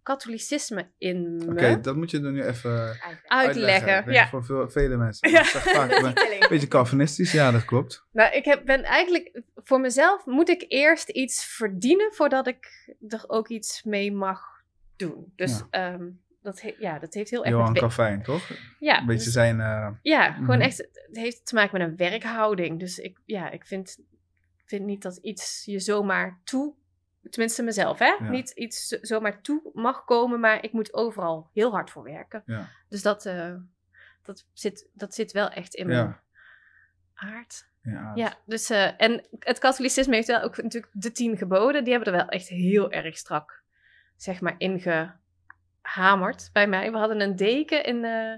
katholicisme 0.03 0.87
in 0.99 1.37
me. 1.37 1.51
Oké, 1.51 1.81
dat 1.81 1.97
moet 1.97 2.11
je 2.11 2.21
er 2.23 2.33
nu 2.33 2.43
even. 2.45 2.99
Uitleggen. 3.27 4.13
Ja. 4.13 4.29
Voor 4.29 4.45
veel, 4.45 4.71
vele 4.71 4.97
mensen. 4.97 5.31
Ja. 5.31 5.41
Ik 5.41 5.45
zeg 5.47 5.63
vaak, 5.63 5.91
ik 5.91 6.03
ben 6.03 6.33
een 6.43 6.49
beetje 6.49 6.69
Calvinistisch. 6.69 7.33
Ja, 7.33 7.51
dat 7.51 7.65
klopt. 7.65 8.05
Nou, 8.13 8.33
ik 8.35 8.45
heb, 8.45 8.65
ben 8.65 8.83
eigenlijk 8.85 9.43
voor 9.55 9.81
mezelf 9.81 10.27
moet 10.27 10.49
ik 10.49 10.65
eerst 10.69 11.09
iets 11.09 11.45
verdienen 11.45 12.13
voordat 12.15 12.47
ik 12.47 12.95
er 13.09 13.25
ook 13.27 13.49
iets 13.49 13.83
mee 13.83 14.13
mag 14.13 14.41
doen. 14.97 15.33
Dus 15.37 15.63
ehm, 15.71 16.09
dat, 16.43 16.61
he- 16.61 16.75
ja, 16.79 16.99
dat 16.99 17.15
heeft 17.15 17.31
heel 17.31 17.45
erg 17.45 17.55
Johan 17.55 17.75
Calvijn, 17.75 18.23
toch? 18.23 18.51
Ja, 18.79 18.99
Een 19.01 19.07
beetje 19.07 19.25
dus- 19.25 19.33
zijn... 19.33 19.61
eh, 19.61 19.89
ja, 20.03 20.33
gewoon 20.33 20.57
Mhm. 20.57 20.61
echt. 20.67 20.77
Het 20.79 21.17
heeft 21.17 21.47
te 21.47 21.55
maken 21.55 21.79
met 21.79 21.89
een 21.89 21.97
werkhouding. 21.97 22.79
Dus 22.81 22.99
ik, 22.99 23.19
ja, 23.25 23.51
ik 23.51 23.67
vind, 23.67 23.99
vind 24.65 24.85
niet 24.85 25.03
dat 25.03 25.17
iets 25.17 25.63
je 25.65 25.81
zomaar 25.81 26.41
toe, 26.45 26.75
tenminste 27.31 27.63
mezelf, 27.63 27.99
hè, 27.99 28.07
Ja. 28.07 28.29
niet 28.31 28.51
iets 28.51 28.87
zo- 28.87 28.99
zomaar 29.01 29.41
toe 29.43 29.71
mag 29.73 30.05
komen, 30.05 30.41
maar 30.41 30.65
ik 30.65 30.73
moet 30.73 30.95
overal 30.95 31.51
heel 31.53 31.71
hard 31.71 31.91
voor 31.91 32.03
werken. 32.03 32.43
Ja. 32.47 32.69
Dus 32.89 33.03
dat, 33.03 33.27
eh, 33.27 33.55
dat, 34.23 34.47
zit, 34.53 34.89
dat 34.93 35.15
zit 35.15 35.33
wel 35.33 35.49
echt 35.51 35.75
in 35.75 35.87
mijn 35.87 35.99
ja. 35.99 36.21
aard. 37.15 37.69
Ja. 37.83 38.13
Ja, 38.15 38.35
dus 38.45 38.71
eh, 38.71 39.01
en 39.01 39.27
het 39.39 39.59
katholicisme 39.59 40.15
heeft 40.15 40.27
wel 40.27 40.41
ook 40.41 40.63
natuurlijk 40.63 40.93
de 40.93 41.13
tien 41.13 41.37
geboden. 41.37 41.85
Die 41.85 41.93
hebben 41.93 42.13
er 42.13 42.19
wel 42.19 42.29
echt 42.29 42.49
heel 42.49 42.91
erg 42.93 43.17
strak, 43.17 43.63
zeg 44.17 44.41
maar, 44.41 44.55
ingehamerd 44.59 46.51
bij 46.53 46.67
mij. 46.67 46.93
We 46.93 46.99
hadden 46.99 47.21
een 47.21 47.37
deken 47.37 47.85
in, 47.85 48.05
eh, 48.05 48.35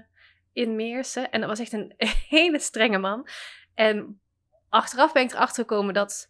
in 0.53 0.75
Meersen 0.75 1.31
en 1.31 1.39
dat 1.39 1.49
was 1.49 1.59
echt 1.59 1.73
een 1.73 1.93
hele 2.29 2.59
strenge 2.59 2.97
man. 2.97 3.27
En 3.73 4.21
achteraf 4.69 5.13
ben 5.13 5.23
ik 5.23 5.31
erachter 5.31 5.63
gekomen 5.63 5.93
dat 5.93 6.29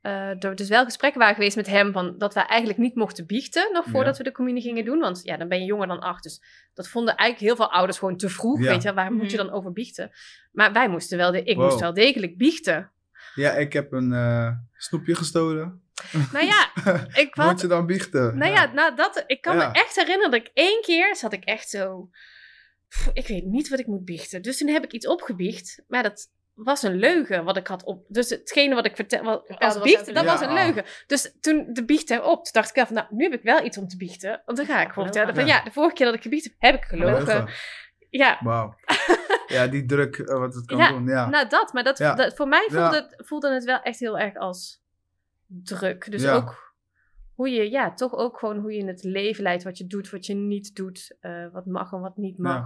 eh, 0.00 0.44
er 0.44 0.54
dus 0.54 0.68
wel 0.68 0.84
gesprekken 0.84 1.20
waren 1.20 1.34
geweest 1.34 1.56
met 1.56 1.66
hem 1.66 1.92
van 1.92 2.18
dat 2.18 2.34
wij 2.34 2.46
eigenlijk 2.46 2.78
niet 2.80 2.94
mochten 2.94 3.26
biechten 3.26 3.72
nog 3.72 3.84
voordat 3.88 4.16
we 4.18 4.22
de 4.24 4.32
communie 4.32 4.62
gingen 4.62 4.84
doen. 4.84 4.98
Want 4.98 5.20
ja, 5.24 5.36
dan 5.36 5.48
ben 5.48 5.58
je 5.58 5.64
jonger 5.64 5.86
dan 5.86 6.00
acht. 6.00 6.22
Dus 6.22 6.42
dat 6.74 6.88
vonden 6.88 7.16
eigenlijk 7.16 7.48
heel 7.50 7.64
veel 7.66 7.74
ouders 7.74 7.98
gewoon 7.98 8.16
te 8.16 8.28
vroeg. 8.28 8.60
Ja. 8.62 8.66
Weet 8.70 8.82
je, 8.82 8.92
waar 8.94 9.12
moet 9.12 9.30
je 9.30 9.36
Mhm. 9.36 9.46
dan 9.46 9.54
over 9.56 9.72
biechten? 9.72 10.10
Maar 10.52 10.72
wij 10.72 10.88
moesten 10.88 11.18
wel, 11.18 11.30
de, 11.32 11.42
ik 11.42 11.56
Wow. 11.56 11.64
moest 11.64 11.80
wel 11.80 11.94
degelijk 11.94 12.36
biechten. 12.36 12.90
Ja, 13.34 13.52
ik 13.52 13.72
heb 13.72 13.92
een 13.92 14.12
eh, 14.12 14.50
snoepje 14.76 15.14
gestolen. 15.14 15.82
Nou 16.32 16.46
ja, 16.46 16.70
ik 17.24 17.36
Moet 17.36 17.44
had, 17.44 17.60
je 17.60 17.66
dan 17.66 17.86
biechten? 17.86 18.38
nou 18.38 18.52
ja, 18.52 18.72
nou 18.72 18.96
dat, 18.96 19.24
ik 19.26 19.40
kan 19.40 19.56
Ja. 19.56 19.68
me 19.68 19.74
echt 19.74 19.94
herinneren 19.96 20.30
dat 20.30 20.40
ik 20.40 20.50
één 20.54 20.82
keer 20.82 21.16
zat 21.16 21.32
ik 21.32 21.44
echt 21.44 21.68
zo, 21.68 22.10
pff, 22.88 23.10
ik 23.12 23.26
weet 23.26 23.44
niet 23.44 23.68
wat 23.68 23.78
ik 23.78 23.86
moet 23.86 24.04
biechten. 24.04 24.42
Dus 24.42 24.58
toen 24.58 24.68
heb 24.68 24.84
ik 24.84 24.92
iets 24.92 25.06
opgebiecht, 25.06 25.82
maar 25.88 26.02
dat 26.02 26.28
was 26.64 26.82
een 26.82 26.96
leugen 26.96 27.44
wat 27.44 27.56
ik 27.56 27.66
had 27.66 27.84
op. 27.84 28.04
Dus 28.08 28.30
hetgene 28.30 28.74
wat 28.74 28.86
ik 28.86 28.96
vertel, 28.96 29.22
wat, 29.22 29.48
dat 29.48 29.58
als 29.58 29.74
was 29.74 29.82
biecht, 29.82 30.14
dat 30.14 30.24
was 30.24 30.40
een 30.40 30.48
Ja. 30.48 30.64
leugen. 30.64 30.84
Dus 31.06 31.36
toen 31.40 31.66
de 31.72 31.84
biecht 31.84 32.10
erop, 32.10 32.44
toen 32.44 32.52
dacht 32.52 32.68
ik 32.68 32.74
wel 32.74 32.86
van, 32.86 32.94
nou, 32.94 33.06
nu 33.10 33.24
heb 33.24 33.32
ik 33.32 33.42
wel 33.42 33.64
iets 33.64 33.78
om 33.78 33.88
te 33.88 33.96
biechten. 33.96 34.42
Want 34.44 34.58
dan 34.58 34.66
ga 34.66 34.80
ik 34.82 34.88
gewoon 34.88 35.04
vertellen 35.04 35.34
van, 35.34 35.46
ja, 35.46 35.62
de 35.62 35.72
vorige 35.72 35.94
keer 35.94 36.06
dat 36.06 36.14
ik 36.14 36.22
gebiecht 36.22 36.44
heb, 36.44 36.54
heb 36.58 36.74
ik 36.74 36.84
gelogen. 36.84 37.48
Ja, 38.10 38.38
Wauw. 38.42 38.74
Ja, 39.46 39.66
die 39.66 39.86
druk 39.86 40.16
eh, 40.18 40.38
wat 40.38 40.54
het 40.54 40.66
kan 40.66 40.78
Ja, 40.78 40.88
doen. 40.88 41.06
Ja. 41.06 41.28
nou 41.28 41.48
dat, 41.48 41.72
maar 41.72 41.84
dat, 41.84 41.98
Ja. 41.98 42.14
dat 42.14 42.36
voor 42.36 42.48
mij 42.48 42.66
voelde, 42.70 42.94
Ja. 42.96 43.02
het, 43.08 43.14
voelde 43.26 43.52
het 43.54 43.64
wel 43.64 43.80
echt 43.82 43.98
heel 43.98 44.18
erg 44.18 44.36
als 44.36 44.82
druk. 45.46 46.10
Dus 46.10 46.22
Ja. 46.22 46.34
ook 46.34 46.74
hoe 47.34 47.50
je, 47.50 47.70
ja, 47.70 47.94
toch 47.94 48.14
ook 48.14 48.38
gewoon 48.38 48.58
hoe 48.58 48.72
je 48.72 48.84
het 48.84 49.02
leven 49.04 49.42
leidt, 49.42 49.62
wat 49.62 49.78
je 49.78 49.86
doet, 49.86 50.10
wat 50.10 50.26
je 50.26 50.34
niet 50.34 50.74
doet, 50.76 51.16
eh, 51.20 51.46
wat 51.52 51.66
mag 51.66 51.92
en 51.92 52.00
wat 52.00 52.16
niet 52.16 52.38
mag. 52.38 52.64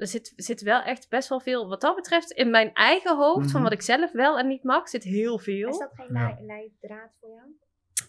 Er 0.00 0.06
zit, 0.06 0.32
zit 0.36 0.60
wel 0.62 0.82
echt 0.82 1.08
best 1.08 1.28
wel 1.28 1.40
veel, 1.40 1.68
wat 1.68 1.80
dat 1.80 1.96
betreft, 1.96 2.30
in 2.30 2.50
mijn 2.50 2.72
eigen 2.72 3.16
hoofd, 3.16 3.50
van 3.50 3.60
Mhm. 3.60 3.62
wat 3.62 3.72
ik 3.78 3.82
zelf 3.82 4.12
wel 4.12 4.38
en 4.38 4.46
niet 4.46 4.62
mag, 4.64 4.88
zit 4.88 5.02
heel 5.04 5.38
veel. 5.38 5.68
Is 5.68 5.78
dat 5.78 5.90
geen 5.94 6.16
Ja. 6.16 6.36
leidraad 6.40 7.10
voor 7.20 7.28
jou? 7.28 7.48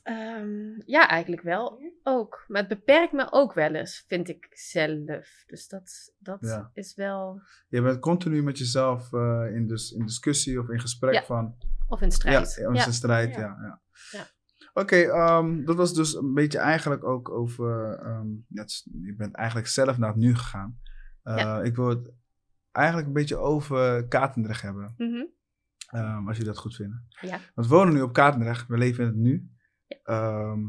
Ehm, 0.04 0.82
ja, 0.86 1.08
eigenlijk 1.08 1.41
wel. 1.41 1.80
Ja? 1.80 1.89
Ook. 2.04 2.45
Maar 2.47 2.60
het 2.60 2.69
beperkt 2.69 3.12
me 3.13 3.32
ook 3.32 3.54
wel 3.54 3.73
eens, 3.73 4.04
vind 4.08 4.30
ik 4.30 4.47
zelf. 4.49 5.43
Dus 5.45 5.67
dat, 5.67 6.13
dat 6.17 6.38
Ja. 6.41 6.69
is 6.73 6.95
wel. 6.95 7.41
Je 7.69 7.82
bent 7.82 7.99
continu 7.99 8.43
met 8.43 8.58
jezelf 8.58 9.13
eh, 9.13 9.45
in, 9.54 9.67
dus, 9.67 9.91
in 9.91 10.06
discussie 10.06 10.60
of 10.60 10.69
in 10.69 10.80
gesprek 10.80 11.13
Ja. 11.13 11.23
van... 11.23 11.56
Of 11.88 12.01
in 12.01 12.12
strijd. 12.12 12.56
Ja, 12.56 12.86
een 12.86 12.93
strijd, 12.93 13.36
ja. 13.36 13.39
Ja. 13.41 13.58
ja. 13.62 13.82
Ja. 14.12 14.25
Oké, 14.73 14.95
ehm, 14.95 15.65
dat 15.65 15.75
was 15.75 15.93
dus 15.93 16.15
een 16.15 16.34
beetje 16.34 16.58
eigenlijk 16.60 17.04
ook 17.04 17.30
over... 17.30 17.99
ehm, 17.99 18.27
je 19.04 19.13
bent 19.17 19.36
eigenlijk 19.36 19.67
zelf 19.67 19.97
naar 19.97 20.10
het 20.10 20.17
nu 20.17 20.36
gegaan. 20.36 20.80
Eh, 21.23 21.38
Ja. 21.38 21.62
Ik 21.62 21.75
wil 21.75 21.88
het 21.89 22.12
eigenlijk 22.71 23.07
een 23.07 23.13
beetje 23.13 23.38
over 23.38 24.07
Katendrecht 24.07 24.62
hebben. 24.62 24.93
Mhm. 24.97 25.23
ehm, 25.88 26.27
als 26.27 26.38
jullie 26.38 26.51
dat 26.51 26.62
goed 26.62 26.75
vinden. 26.75 27.07
Ja. 27.21 27.39
Want 27.55 27.67
we 27.67 27.75
wonen 27.75 27.93
nu 27.93 28.01
op 28.01 28.13
Katendrecht, 28.13 28.67
we 28.67 28.77
leven 28.77 29.03
in 29.03 29.10
het 29.10 29.19
nu. 29.19 29.51
Ehm, 30.03 30.60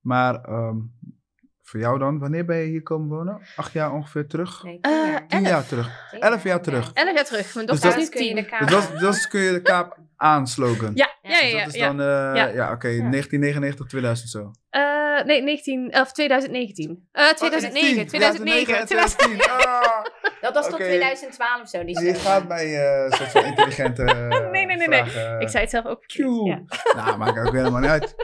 maar 0.00 0.44
ehm, 0.44 0.78
voor 1.74 1.82
jou 1.82 1.98
dan, 1.98 2.18
wanneer 2.18 2.44
ben 2.44 2.56
je 2.56 2.64
hier 2.64 2.82
komen 2.82 3.08
wonen? 3.16 3.40
Acht 3.56 3.72
jaar 3.72 3.92
ongeveer 3.92 4.26
terug? 4.26 4.62
Nee, 4.62 4.78
Eh, 4.80 4.90
tien 4.90 5.00
jaar. 5.10 5.26
Tien 5.28 5.38
elf. 5.38 5.48
jaar 5.48 5.66
terug. 5.66 6.08
Tien 6.10 6.20
elf 6.20 6.42
jaar 6.42 6.60
terug. 6.62 6.90
Ja. 6.94 7.04
Elf 7.04 7.14
jaar 7.14 7.24
terug. 7.24 7.54
Mijn 7.54 7.66
Dus 7.66 7.80
dochter 7.80 8.00
dat- 8.00 8.08
is 8.08 8.14
nu 8.14 8.18
kun 8.18 8.24
je 8.28 8.34
tien. 8.34 8.42
de 8.42 8.48
kaart 8.50 8.68
Dus 8.68 8.90
dat, 8.90 9.00
dat 9.00 9.28
kun 9.28 9.40
je 9.40 9.52
de 9.52 9.62
kaap 9.62 9.98
aanslogan. 10.16 10.90
Ja, 10.94 11.10
ja, 11.22 11.30
ja. 11.30 11.40
Dus 11.40 11.50
ja, 11.52 11.64
dat 11.64 11.74
is 11.74 11.80
ja. 11.80 11.86
dan, 11.86 12.00
eh, 12.00 12.06
Ja. 12.06 12.46
ja, 12.46 12.72
oké, 12.72 12.88
1999, 12.88 13.86
2000 13.86 14.30
zo. 14.30 14.50
Eh, 14.70 15.24
nee, 15.24 15.42
19, 15.42 16.00
of 16.00 16.12
2019. 16.12 17.08
Eh 17.12 17.28
2009, 17.28 18.06
2009. 18.06 18.86
2010. 18.86 19.40
Ah, 19.50 20.04
Dat 20.40 20.54
was 20.54 20.64
tot 20.64 20.74
Oké. 20.74 20.84
2012 20.84 21.68
zo. 21.68 21.84
Die 21.84 22.00
je 22.04 22.14
gaat 22.14 22.48
bij 22.48 22.66
eh 23.04 23.10
soort 23.12 23.30
van 23.30 23.44
intelligente 23.44 24.02
eh, 24.04 24.28
Nee, 24.50 24.66
nee, 24.66 24.76
nee, 24.76 24.88
nee. 24.88 25.04
vragen. 25.04 25.40
Ik 25.40 25.48
zei 25.48 25.62
het 25.62 25.70
zelf 25.70 25.84
ook. 25.86 26.06
Tjoe. 26.06 26.48
Ja. 26.48 26.62
Nou, 26.96 27.18
maakt 27.18 27.38
ook 27.46 27.52
helemaal 27.52 27.80
niet 27.80 27.90
uit. 27.90 28.14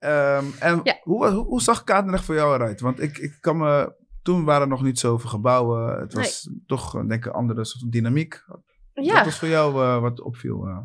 Ehm, 0.00 0.44
en 0.60 0.80
Ja. 0.82 0.98
hoe, 1.02 1.26
hoe, 1.28 1.44
hoe 1.44 1.62
zag 1.62 1.84
Katendrecht 1.84 2.24
voor 2.24 2.34
jou 2.34 2.54
eruit? 2.54 2.80
Want 2.80 3.00
ik, 3.00 3.18
ik 3.18 3.36
kan 3.40 3.56
me... 3.56 3.98
Toen 4.22 4.44
waren 4.44 4.62
er 4.62 4.68
nog 4.68 4.82
niet 4.82 4.98
zoveel 4.98 5.30
gebouwen. 5.30 5.98
Het 6.00 6.12
was 6.12 6.50
toch, 6.66 6.94
eh, 6.94 7.00
denk 7.00 7.12
ik, 7.12 7.24
een 7.24 7.32
andere 7.38 7.64
soort 7.64 7.92
dynamiek. 7.92 8.44
Ja. 8.92 9.14
Wat 9.14 9.24
was 9.24 9.38
voor 9.38 9.48
jou 9.48 9.82
eh, 9.82 10.00
wat 10.00 10.20
opviel? 10.20 10.66
eh? 10.66 10.78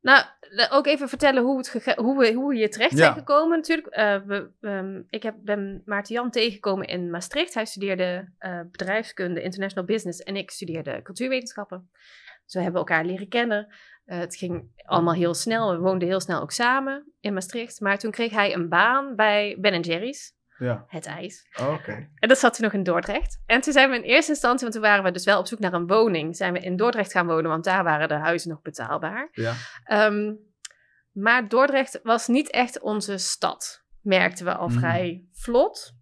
Nou, 0.00 0.24
ook 0.70 0.86
even 0.86 1.08
vertellen 1.08 1.42
hoe, 1.42 1.56
het 1.56 1.94
hoe, 1.96 2.18
we, 2.18 2.32
hoe 2.32 2.48
we 2.48 2.54
hier 2.56 2.70
terecht 2.70 2.90
Ja. 2.92 2.96
zijn 2.98 3.14
gekomen 3.14 3.56
natuurlijk. 3.58 3.86
Eh, 3.88 4.16
we, 4.26 4.50
ehm, 4.60 5.02
ik 5.08 5.22
heb, 5.22 5.34
ben 5.42 5.82
Maarten 5.84 6.14
Jan 6.14 6.30
tegengekomen 6.30 6.86
in 6.86 7.10
Maastricht. 7.10 7.54
Hij 7.54 7.64
studeerde 7.64 8.32
bedrijfskunde, 8.70 9.42
international 9.42 9.84
business 9.84 10.22
en 10.22 10.36
ik 10.36 10.50
studeerde 10.50 11.02
cultuurwetenschappen. 11.02 11.90
Zo 12.44 12.60
hebben 12.60 12.82
we 12.82 12.88
elkaar 12.88 13.04
leren 13.04 13.28
kennen. 13.28 13.74
Eh, 14.08 14.18
het 14.18 14.36
ging 14.36 14.70
allemaal 14.84 15.14
heel 15.14 15.34
snel. 15.34 15.72
We 15.72 15.78
woonden 15.78 16.08
heel 16.08 16.20
snel 16.20 16.40
ook 16.40 16.52
samen 16.52 17.12
in 17.20 17.32
Maastricht. 17.34 17.80
Maar 17.80 17.98
toen 17.98 18.10
kreeg 18.10 18.30
hij 18.30 18.54
een 18.54 18.68
baan 18.68 19.16
bij 19.16 19.56
Ben 19.60 19.80
Jerry's, 19.80 20.32
Ja, 20.58 20.84
het 20.88 21.06
ijs. 21.06 21.46
Oh, 21.60 21.72
oké. 21.72 22.08
En 22.14 22.28
dat 22.28 22.38
zat 22.38 22.54
toen 22.54 22.64
nog 22.64 22.72
in 22.72 22.82
Dordrecht. 22.82 23.42
En 23.46 23.60
toen 23.60 23.72
zijn 23.72 23.90
we 23.90 23.96
in 23.96 24.02
eerste 24.02 24.30
instantie, 24.30 24.60
want 24.60 24.72
toen 24.72 24.82
waren 24.82 25.04
we 25.04 25.10
dus 25.10 25.24
wel 25.24 25.38
op 25.38 25.46
zoek 25.46 25.58
naar 25.58 25.72
een 25.72 25.86
woning, 25.86 26.36
zijn 26.36 26.52
we 26.52 26.58
in 26.60 26.76
Dordrecht 26.76 27.12
gaan 27.12 27.26
wonen, 27.26 27.50
want 27.50 27.64
daar 27.64 27.84
waren 27.84 28.08
de 28.08 28.14
huizen 28.14 28.50
nog 28.50 28.62
betaalbaar. 28.62 29.28
Ja. 29.32 29.52
Ehm, 29.84 30.32
maar 31.12 31.48
Dordrecht 31.48 32.00
was 32.02 32.26
niet 32.26 32.50
echt 32.50 32.80
onze 32.80 33.18
stad, 33.18 33.82
merkten 34.02 34.44
we 34.44 34.54
al 34.54 34.68
Mhm. 34.68 34.78
vrij 34.78 35.24
vlot. 35.32 35.92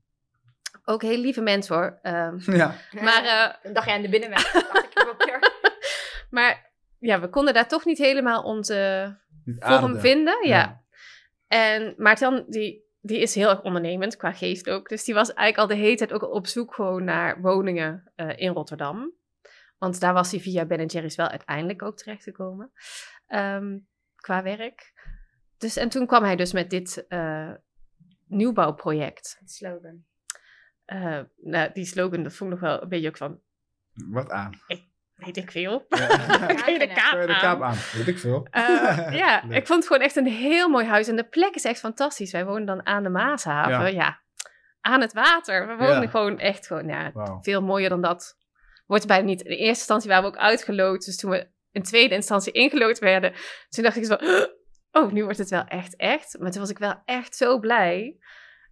Ook 0.85 1.03
heel 1.03 1.19
lieve 1.19 1.41
mensen 1.41 1.75
hoor. 1.75 1.99
Ehm, 2.03 2.37
ja. 2.57 2.75
maar, 2.91 3.25
eh, 3.25 3.55
Dan 3.63 3.73
dacht 3.73 3.87
jij 3.87 3.95
aan 3.97 4.03
de 4.03 4.09
binnenweg. 4.09 4.53
dacht 4.53 4.85
ik 4.91 5.09
ook 5.09 5.25
weer. 5.25 5.41
maar 6.37 6.66
ja, 6.99 7.21
we 7.21 7.29
konden 7.29 7.55
daar 7.55 7.69
toch 7.69 7.85
niet 7.85 7.99
helemaal 7.99 8.43
onze 8.43 9.19
vorm 9.45 10.01
vinden. 10.01 10.49
Ja. 10.49 10.57
Ja. 10.57 10.85
En 11.47 11.95
Maarten, 11.97 12.45
die, 12.49 12.85
die 13.01 13.21
is 13.21 13.35
heel 13.35 13.51
erg 13.51 13.63
ondernemend 13.63 14.17
qua 14.17 14.33
geest 14.33 14.71
ook. 14.71 14.89
Dus 14.89 15.05
die 15.05 15.15
was 15.15 15.35
eigenlijk 15.35 15.71
al 15.71 15.77
de 15.77 15.83
hele 15.83 15.97
tijd 15.97 16.13
ook 16.13 16.23
op 16.23 16.47
zoek 16.47 16.75
gewoon 16.75 17.05
naar 17.05 17.41
woningen 17.41 18.13
eh, 18.15 18.37
in 18.37 18.53
Rotterdam. 18.53 19.13
Want 19.79 20.01
daar 20.01 20.13
was 20.13 20.31
hij 20.31 20.41
via 20.41 20.67
Ben 20.67 20.87
Jerry's 20.87 21.17
wel 21.17 21.29
uiteindelijk 21.29 21.83
ook 21.83 21.97
terechtgekomen. 21.97 22.73
ehm 23.27 23.79
qua 24.27 24.43
werk. 24.43 24.93
Dus, 25.59 25.77
en 25.77 25.89
toen 25.89 26.07
kwam 26.07 26.23
hij 26.23 26.37
dus 26.37 26.53
met 26.53 26.71
dit 26.71 27.07
eh, 27.07 27.53
nieuwbouwproject. 28.27 29.37
Het 29.41 29.51
slogan. 29.51 30.05
Eh, 30.85 31.21
nou, 31.37 31.73
die 31.73 31.85
slogan, 31.85 32.23
dat 32.23 32.35
vond 32.35 32.53
ik 32.53 32.61
nog 32.61 32.71
wel 32.71 32.83
een 32.83 32.89
beetje 32.89 33.09
ook 33.09 33.17
van, 33.17 33.41
Wat 33.93 34.31
aan? 34.31 34.53
Weet 35.17 35.37
ik 35.37 35.51
veel. 35.51 35.87
Ja. 35.89 36.07
Kun 36.65 36.73
je 36.73 36.79
de 36.79 36.87
kaap 36.95 37.11
Kan 37.11 37.21
je 37.21 37.27
de 37.27 37.33
aan? 37.35 37.41
kaap 37.41 37.63
aan? 37.63 37.77
Weet 37.93 38.07
ik 38.07 38.19
veel. 38.19 38.47
Eh, 38.51 39.09
ja, 39.23 39.43
ik 39.43 39.67
vond 39.67 39.79
het 39.79 39.87
gewoon 39.87 40.03
echt 40.03 40.17
een 40.17 40.27
heel 40.27 40.69
mooi 40.69 40.87
huis. 40.87 41.09
En 41.09 41.17
de 41.17 41.29
plek 41.29 41.55
is 41.55 41.65
echt 41.65 41.79
fantastisch. 41.79 42.33
Wij 42.33 42.45
wonen 42.45 42.67
dan 42.67 42.87
aan 42.87 43.03
de 43.03 43.09
Maashaven. 43.09 43.73
Ja. 43.73 43.87
Ja. 43.87 44.21
Aan 44.81 45.01
het 45.01 45.13
water. 45.13 45.67
We 45.67 45.75
wonen 45.77 46.03
Ja. 46.03 46.09
gewoon 46.09 46.39
echt 46.39 46.67
gewoon, 46.67 47.39
veel 47.43 47.63
mooier 47.63 47.89
dan 47.89 48.01
dat. 48.01 48.37
Wordt 48.87 49.07
bijna 49.07 49.25
niet. 49.25 49.41
In 49.43 49.51
de 49.51 49.57
eerste 49.57 49.67
instantie 49.79 50.09
waren 50.09 50.25
we 50.25 50.29
ook 50.37 50.43
uitgeloot. 50.43 51.05
Dus 51.05 51.17
toen 51.17 51.31
we 51.31 51.49
in 51.71 51.83
tweede 51.83 52.15
instantie 52.15 52.53
ingelood 52.53 52.99
werden, 52.99 53.33
toen 53.69 53.85
dacht 53.85 53.97
ik 53.97 54.05
zo, 54.05 54.17
oh, 55.01 55.13
nu 55.13 55.23
wordt 55.25 55.39
het 55.39 55.51
wel 55.51 55.65
echt 55.65 55.97
echt. 55.97 56.37
Maar 56.41 56.51
toen 56.51 56.61
was 56.61 56.71
ik 56.71 56.79
wel 56.79 57.03
echt 57.05 57.37
zo 57.37 57.59
blij. 57.59 58.17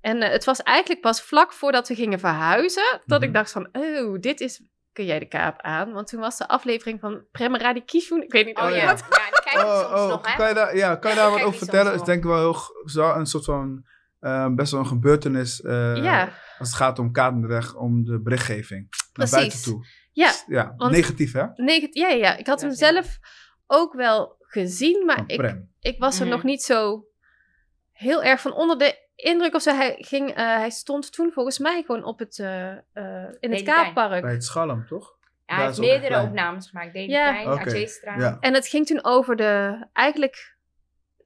En 0.01 0.23
eh, 0.23 0.31
het 0.31 0.45
was 0.45 0.63
eigenlijk 0.63 1.01
pas 1.01 1.23
vlak 1.23 1.53
voordat 1.53 1.89
we 1.89 1.95
gingen 1.95 2.19
verhuizen, 2.19 3.01
dat 3.07 3.19
Mhm. 3.19 3.29
ik 3.29 3.35
dacht 3.35 3.53
van, 3.53 3.69
oh, 3.73 4.21
dit 4.21 4.41
is, 4.41 4.63
kun 4.95 5.05
jij 5.05 5.19
de 5.19 5.29
kaap 5.29 5.61
aan? 5.61 5.93
Want 5.93 6.07
toen 6.07 6.21
was 6.21 6.39
de 6.39 6.49
aflevering 6.49 7.01
van 7.01 7.25
Premeradi 7.33 7.85
Kishun, 7.85 8.23
ik 8.23 8.33
weet 8.33 8.47
niet 8.47 8.57
Oh, 8.59 8.65
of 8.65 8.71
Oh, 8.71 8.77
ja. 8.77 8.83
je 8.83 8.87
ja. 8.87 9.41
kijk 9.45 9.67
Oh, 9.67 9.81
soms 9.81 10.01
oh, 10.01 10.09
nog, 10.09 10.27
hè? 10.31 10.37
kan 10.37 10.49
je 10.49 10.55
daar, 10.55 10.77
ja, 10.77 10.97
kan 10.97 11.11
je 11.11 11.17
daar 11.17 11.31
wat 11.31 11.43
over 11.43 11.59
vertellen? 11.59 11.87
soms 11.87 12.01
is 12.01 12.07
denk 12.07 12.19
ik 12.19 12.25
wel 12.25 12.39
heel, 12.39 12.57
zo 12.85 13.13
een 13.13 13.27
soort 13.27 13.45
van 13.45 13.85
eh, 14.21 14.49
best 14.55 14.71
wel 14.73 14.81
een 14.81 14.87
gebeurtenis 14.87 15.61
eh, 15.63 15.97
ja, 15.97 16.23
als 16.59 16.69
het 16.69 16.77
gaat 16.77 16.99
om 16.99 17.13
Katendrecht, 17.13 17.75
om 17.75 18.05
de 18.05 18.21
berichtgeving 18.23 18.89
naar 19.13 19.29
buiten 19.31 19.41
Precies. 19.41 19.63
toe. 19.63 19.87
ja, 20.13 20.33
Ja, 20.47 20.75
want- 20.77 20.93
negatief 20.93 21.33
hè? 21.33 21.45
neg- 21.55 21.87
ja, 21.91 22.09
ja, 22.09 22.15
ja. 22.15 22.37
Ik 22.37 22.47
had 22.47 22.61
Ja, 22.61 22.67
hem 22.67 22.77
zelf 22.77 23.19
ook 23.67 23.95
wel 23.95 24.37
gezien, 24.39 25.05
maar 25.05 25.23
ik, 25.27 25.57
ik 25.81 25.99
was 25.99 26.19
er 26.19 26.27
Mhm. 26.27 26.35
nog 26.35 26.43
niet 26.45 26.63
zo 26.63 27.05
heel 27.93 28.23
erg 28.23 28.41
van 28.41 28.53
onder 28.53 28.79
de 28.79 29.04
indruk 29.15 29.55
of 29.55 29.63
zo. 29.63 29.75
Hij, 29.75 29.95
ging, 29.99 30.29
eh, 30.31 30.35
hij 30.37 30.71
stond 30.71 31.13
toen 31.13 31.31
volgens 31.33 31.59
mij 31.59 31.83
gewoon 31.87 32.05
op 32.05 32.19
het, 32.19 32.39
eh, 32.39 32.71
eh, 32.71 32.79
in 33.41 33.53
het. 33.53 33.63
Kaappark. 33.63 34.23
Bij 34.23 34.33
het 34.33 34.45
Schalm, 34.45 34.87
toch? 34.87 35.17
Ja, 35.21 35.31
Daar 35.47 35.57
hij 35.57 35.67
heeft 35.67 35.79
meerdere 35.79 36.23
opnames 36.23 36.69
gemaakt. 36.69 36.93
Daily 36.95 37.11
Ja. 37.11 37.41
Ja. 38.19 38.37
En 38.41 38.55
het 38.55 38.67
ging 38.69 38.87
toen 38.87 39.05
over 39.05 39.37
de 39.37 39.85
eigenlijk 39.93 40.57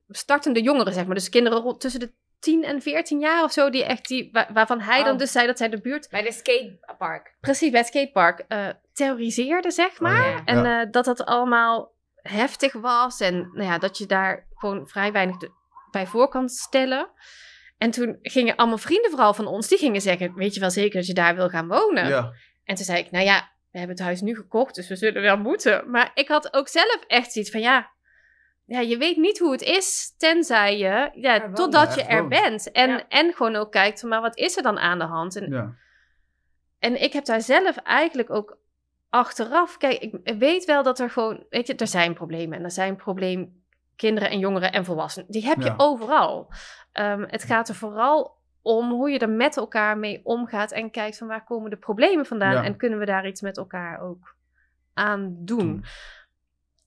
startende 0.09 0.63
jongeren, 0.63 0.93
zeg 0.93 1.07
maar. 1.07 1.15
Dus 1.15 1.29
kinderen 1.29 1.59
rond 1.59 1.81
tussen 1.81 2.01
de 2.01 2.13
10 2.39 2.65
en 2.65 2.83
14 2.83 3.19
jaar 3.21 3.43
of 3.45 3.53
zo, 3.53 3.71
die 3.71 3.85
echt 3.85 4.09
die, 4.09 4.29
wa- 4.33 4.49
waarvan 4.53 4.81
hij 4.81 5.03
dan 5.03 5.13
Oh. 5.13 5.19
dus 5.19 5.33
zei 5.33 5.47
dat 5.47 5.59
zij 5.59 5.69
de 5.69 5.81
buurt 5.81 6.09
Bij 6.11 6.23
de 6.23 6.33
skatepark. 6.33 7.37
precies 7.41 7.71
bij 7.71 7.79
het 7.81 7.89
skatepark 7.89 8.45
eh 8.49 8.69
terroriseerde, 8.93 9.71
zeg 9.71 10.01
maar. 10.01 10.21
Oh, 10.21 10.31
ja. 10.37 10.45
En 10.45 10.63
Ja. 10.63 10.81
eh, 10.83 10.91
dat 10.91 11.05
dat 11.05 11.25
allemaal 11.25 11.93
heftig 12.23 12.73
was 12.73 13.21
en 13.21 13.35
nou 13.53 13.63
ja, 13.69 13.79
dat 13.79 13.99
je 13.99 14.07
daar 14.07 14.47
gewoon 14.55 14.89
vrij 14.89 15.13
weinig 15.13 15.37
de- 15.37 15.51
bij 15.91 16.07
voor 16.07 16.29
kan 16.29 16.49
stellen. 16.49 17.09
En 17.79 17.91
toen 17.91 18.19
gingen 18.23 18.57
allemaal 18.57 18.79
vrienden 18.79 19.11
vooral 19.11 19.35
van 19.35 19.47
ons, 19.47 19.69
die 19.69 19.79
gingen 19.79 20.01
zeggen, 20.01 20.35
weet 20.35 20.55
je 20.55 20.61
wel 20.61 20.71
zeker 20.71 20.99
dat 20.99 21.07
je 21.07 21.15
daar 21.15 21.35
wil 21.35 21.49
gaan 21.49 21.69
wonen? 21.69 22.09
Ja. 22.09 22.33
En 22.65 22.75
toen 22.75 22.85
zei 22.85 22.99
ik, 22.99 23.11
nou 23.11 23.25
ja, 23.25 23.51
we 23.71 23.79
hebben 23.79 23.97
het 23.97 24.05
huis 24.05 24.21
nu 24.21 24.35
gekocht, 24.35 24.75
dus 24.75 24.89
we 24.89 24.97
zullen 24.97 25.23
wel 25.23 25.37
moeten. 25.39 25.91
Maar 25.91 26.11
ik 26.15 26.29
had 26.29 26.55
ook 26.55 26.69
zelf 26.69 26.99
echt 27.07 27.33
zoiets 27.33 27.51
van, 27.51 27.61
ja, 27.61 27.91
ja 28.65 28.81
je 28.81 28.97
weet 28.97 29.17
niet 29.17 29.39
hoe 29.39 29.53
het 29.53 29.63
is, 29.63 30.15
tenzij 30.17 30.79
je, 30.79 31.11
ja, 31.15 31.53
totdat 31.53 31.95
je 31.95 32.03
er 32.03 32.19
woont. 32.19 32.29
bent. 32.29 32.73
En, 32.73 32.89
Ja. 32.91 33.09
en 33.09 33.33
gewoon 33.33 33.57
ook 33.57 33.73
kijkt, 33.73 34.01
van, 34.01 34.09
maar 34.09 34.21
wat 34.21 34.37
is 34.37 34.57
er 34.57 34.63
dan 34.63 34.79
aan 34.79 34.99
de 34.99 35.05
hand? 35.05 35.37
En, 35.37 35.51
ja. 35.51 35.75
en 36.79 37.03
ik 37.03 37.13
heb 37.13 37.25
daar 37.25 37.41
zelf 37.41 37.77
eigenlijk 37.77 38.31
ook 38.31 38.59
achteraf, 39.11 39.77
kijk, 39.77 39.99
ik 40.03 40.39
weet 40.39 40.65
wel 40.65 40.83
dat 40.83 40.99
er 40.99 41.11
gewoon, 41.11 41.47
weet 41.51 41.67
je, 41.67 41.75
er 41.75 41.87
zijn 41.87 42.15
problemen. 42.15 42.59
En 42.59 42.65
er 42.65 42.71
zijn 42.71 42.97
probleem 42.97 43.58
kinderen 43.99 44.31
en 44.31 44.39
jongeren 44.39 44.73
en 44.73 44.85
volwassenen. 44.85 45.31
Die 45.31 45.47
heb 45.47 45.59
je 45.59 45.65
Ja. 45.65 45.75
overal. 45.77 46.53
Ehm, 46.93 47.25
het 47.27 47.43
gaat 47.43 47.69
er 47.69 47.75
vooral 47.75 48.37
om 48.63 48.91
hoe 48.91 49.11
je 49.11 49.19
er 49.19 49.29
met 49.31 49.57
elkaar 49.57 49.99
mee 49.99 50.21
omgaat 50.25 50.73
en 50.73 50.91
kijkt 50.91 51.19
van 51.19 51.29
waar 51.29 51.45
komen 51.45 51.71
de 51.71 51.77
problemen 51.77 52.27
vandaan 52.27 52.53
Ja. 52.53 52.65
en 52.65 52.77
kunnen 52.77 52.99
we 52.99 53.05
daar 53.05 53.27
iets 53.27 53.41
met 53.41 53.57
elkaar 53.57 54.01
ook 54.01 54.37
aan 54.95 55.37
doen. 55.39 55.59
Doen. 55.59 55.85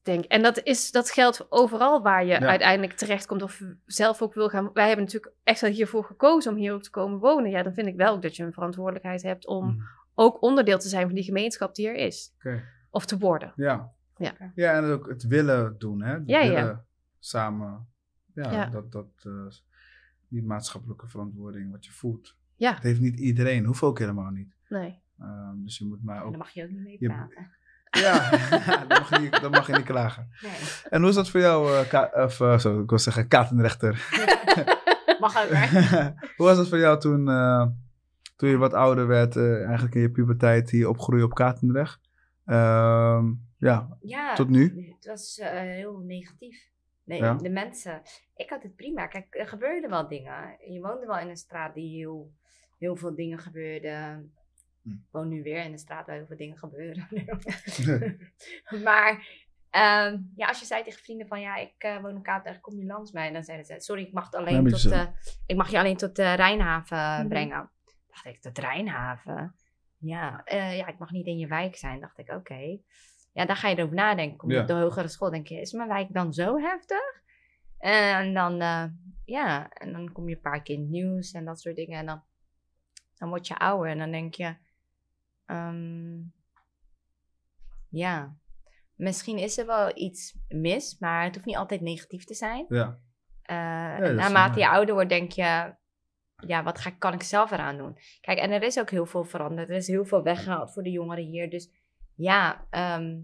Denk. 0.04 0.26
En 0.26 0.42
dat, 0.42 0.64
is, 0.64 0.92
dat 0.92 1.10
geldt 1.12 1.46
overal 1.52 2.02
waar 2.02 2.26
je 2.26 2.40
Ja. 2.40 2.48
uiteindelijk 2.48 2.94
terechtkomt 2.98 3.42
of 3.42 3.62
zelf 3.86 4.22
ook 4.22 4.34
wil 4.34 4.50
gaan. 4.50 4.70
Wij 4.74 4.88
hebben 4.88 5.06
natuurlijk 5.06 5.34
echt 5.44 5.62
wel 5.62 5.70
hiervoor 5.72 6.04
gekozen 6.04 6.52
om 6.52 6.58
hier 6.58 6.74
ook 6.74 6.84
te 6.84 6.90
komen 6.90 7.20
wonen. 7.20 7.52
Ja, 7.52 7.64
dan 7.64 7.74
vind 7.74 7.88
ik 7.88 7.96
wel 7.96 8.14
ook 8.14 8.22
dat 8.22 8.36
je 8.36 8.44
een 8.44 8.54
verantwoordelijkheid 8.54 9.22
hebt 9.24 9.48
om 9.48 9.66
Mhm. 9.66 9.80
ook 10.16 10.42
onderdeel 10.42 10.80
te 10.80 10.88
zijn 10.88 11.06
van 11.06 11.16
die 11.16 11.24
gemeenschap 11.24 11.76
die 11.76 11.88
er 11.88 11.96
is. 11.96 12.34
Of 12.90 13.06
te 13.06 13.18
worden. 13.18 13.54
Ja. 13.56 13.90
Ja. 14.18 14.34
ja, 14.56 14.74
en 14.74 14.92
ook 14.92 15.08
het 15.10 15.28
willen 15.28 15.76
doen, 15.78 16.02
hè? 16.02 16.14
Het 16.14 16.24
Ja, 16.26 16.40
ja. 16.40 16.50
willen 16.54 16.86
samen, 17.26 17.88
ja, 18.34 18.52
Ja. 18.52 18.66
dat, 18.66 18.92
dat, 18.92 19.08
eh, 19.24 19.32
die 20.28 20.44
maatschappelijke 20.44 21.08
verantwoording, 21.08 21.72
wat 21.72 21.86
je 21.86 21.92
voelt. 21.92 22.36
Ja, 22.56 22.74
Het 22.74 22.84
heeft 22.84 23.00
niet 23.00 23.20
iedereen, 23.20 23.66
hoeft 23.66 23.82
ook 23.84 24.00
helemaal 24.00 24.30
niet. 24.32 24.56
nee. 24.70 25.00
Ehm, 25.20 25.64
dus 25.64 25.78
je 25.78 25.86
moet 25.86 26.04
maar 26.04 26.16
En 26.18 26.24
ook... 26.24 26.30
daar 26.30 26.38
mag 26.40 26.50
je 26.50 26.64
ook 26.64 26.70
niet 26.70 26.84
mee 26.84 26.98
praten. 26.98 27.50
Ja, 27.92 28.30
dan, 28.78 28.88
mag 28.88 29.10
je 29.10 29.20
niet, 29.20 29.42
dan 29.42 29.52
mag 29.52 29.68
je 29.68 29.74
niet 29.74 29.86
klagen. 29.86 30.30
Nee. 30.42 30.52
En 30.90 31.00
hoe 31.00 31.10
is 31.10 31.16
dat 31.16 31.30
voor 31.30 31.40
jou, 31.40 31.76
eh, 31.78 31.90
ka- 31.90 32.12
of, 32.24 32.62
zo, 32.62 32.82
ik 32.82 32.90
wil 32.90 33.00
zeggen, 33.00 33.28
Katenrechter? 33.28 33.94
Mag 35.20 35.44
ook, 35.44 35.50
hè? 35.50 35.80
hoe 36.38 36.46
was 36.46 36.58
dat 36.58 36.70
voor 36.70 36.78
jou 36.78 37.00
toen, 37.00 37.30
eh, 37.30 37.68
toen 38.36 38.50
je 38.50 38.58
wat 38.58 38.74
ouder 38.74 39.08
werd, 39.08 39.36
eh, 39.36 39.64
eigenlijk 39.66 39.96
in 39.96 40.02
je 40.02 40.12
puberteit, 40.12 40.70
hier 40.70 40.90
opgroeien 40.90 41.26
op 41.26 41.34
Katendrecht? 41.34 42.00
Ehm, 42.46 43.32
ja, 43.58 43.98
Ja, 44.02 44.34
tot 44.36 44.50
nu? 44.50 44.88
het 44.96 45.06
was 45.06 45.38
eh, 45.40 45.50
heel 45.60 45.98
negatief. 46.00 46.70
Nee, 47.12 47.20
Ja. 47.22 47.34
De 47.34 47.50
mensen. 47.50 48.02
Ik 48.36 48.50
had 48.50 48.64
het 48.64 48.76
prima. 48.76 49.08
Kijk, 49.08 49.36
er 49.36 49.48
gebeurden 49.48 49.90
wel 49.90 50.08
dingen. 50.08 50.58
Je 50.74 50.82
woonde 50.82 51.06
wel 51.06 51.18
in 51.20 51.30
een 51.30 51.38
straat 51.38 51.74
die 51.74 51.98
heel, 51.98 52.32
heel 52.80 52.96
veel 52.96 53.16
dingen 53.16 53.40
gebeurden. 53.40 54.34
Hm. 54.82 54.90
Ik 54.90 55.08
woon 55.12 55.28
nu 55.28 55.44
weer 55.44 55.64
in 55.64 55.72
een 55.72 55.78
straat 55.80 56.06
waar 56.06 56.16
heel 56.16 56.26
veel 56.26 56.38
dingen 56.38 56.58
gebeuren. 56.58 57.08
maar 58.88 59.28
ehm, 59.70 60.18
ja, 60.36 60.48
als 60.48 60.60
je 60.60 60.66
zei 60.66 60.84
tegen 60.84 61.04
vrienden 61.04 61.28
van 61.28 61.42
ja, 61.42 61.56
ik 61.56 61.74
eh, 61.78 62.02
woon 62.02 62.16
in 62.16 62.22
Katerdijk, 62.22 62.62
kom 62.62 62.78
je 62.80 62.86
langs 62.86 63.12
mij? 63.12 63.28
En 63.28 63.34
dan 63.34 63.44
zeiden 63.44 63.66
ze, 63.66 63.76
sorry, 63.80 64.02
ik 64.04 64.14
mag, 64.14 64.26
het 64.26 64.36
alleen 64.36 64.56
een 64.56 64.72
tot, 64.72 64.92
eh, 64.92 65.08
ik 65.46 65.56
mag 65.56 65.72
je 65.72 65.80
alleen 65.80 65.98
tot 65.98 66.16
de 66.16 66.34
Rijnhaven 66.34 66.98
Mhm. 66.98 67.28
brengen. 67.28 67.70
Dacht 68.08 68.26
ik, 68.26 68.42
tot 68.42 68.58
Rijnhaven? 68.58 69.56
Ja, 69.98 70.42
eh, 70.44 70.78
ja, 70.78 70.88
ik 70.88 70.98
mag 70.98 71.12
niet 71.12 71.26
in 71.26 71.38
je 71.38 71.48
wijk 71.48 71.76
zijn. 71.76 72.00
Dacht 72.00 72.18
ik, 72.18 72.30
oké. 72.30 72.80
Ja, 73.34 73.46
daar 73.46 73.56
ga 73.56 73.68
je 73.70 73.78
erover 73.78 73.96
nadenken. 73.96 74.38
Kom 74.38 74.50
je 74.50 74.56
Ja. 74.56 74.62
op 74.62 74.68
de 74.68 74.74
hogere 74.74 75.08
school, 75.08 75.30
denk 75.30 75.48
je, 75.48 75.60
is 75.60 75.72
mijn 75.72 75.88
wijk 75.90 76.14
dan 76.14 76.34
zo 76.34 76.58
heftig? 76.60 77.20
En 77.78 78.34
dan, 78.34 78.62
eh, 78.62 78.84
ja, 79.26 79.70
en 79.70 79.92
dan 79.92 80.12
kom 80.12 80.30
je 80.30 80.36
een 80.36 80.42
paar 80.42 80.62
keer 80.62 80.76
in 80.76 80.82
het 80.82 80.90
nieuws 80.90 81.32
en 81.32 81.46
dat 81.46 81.62
soort 81.62 81.76
dingen. 81.76 82.00
En 82.00 82.06
dan, 82.06 82.24
dan 83.16 83.30
word 83.30 83.48
je 83.48 83.58
ouder 83.58 83.92
en 83.92 83.98
dan 83.98 84.12
denk 84.12 84.34
je, 84.34 84.56
ehm, 85.46 86.20
ja, 87.90 88.36
misschien 88.96 89.38
is 89.38 89.58
er 89.58 89.66
wel 89.66 89.98
iets 89.98 90.38
mis, 90.48 90.98
maar 91.00 91.24
het 91.24 91.34
hoeft 91.34 91.46
niet 91.48 91.56
altijd 91.58 91.82
negatief 91.82 92.24
te 92.24 92.34
zijn. 92.34 92.66
ja. 92.70 93.00
Eh, 93.42 93.58
naarmate 94.10 94.60
je 94.60 94.70
ouder 94.70 94.94
wordt, 94.94 95.10
denk 95.10 95.32
je, 95.32 95.74
ja, 96.48 96.64
wat 96.64 96.80
ga, 96.80 96.90
ik- 96.90 97.00
kan 97.00 97.14
ik 97.14 97.24
zelf 97.24 97.52
eraan 97.52 97.78
doen? 97.78 97.98
Kijk, 98.22 98.38
en 98.38 98.52
er 98.52 98.64
is 98.64 98.80
ook 98.80 98.90
heel 98.90 99.06
veel 99.06 99.24
veranderd. 99.24 99.70
Er 99.70 99.76
is 99.76 99.88
heel 99.88 100.06
veel 100.06 100.24
weggehaald 100.24 100.74
voor 100.74 100.84
de 100.84 100.90
jongeren 100.92 101.24
hier. 101.24 101.50
Dus 101.50 101.70
ja, 102.22 102.66
ehm, 102.70 103.20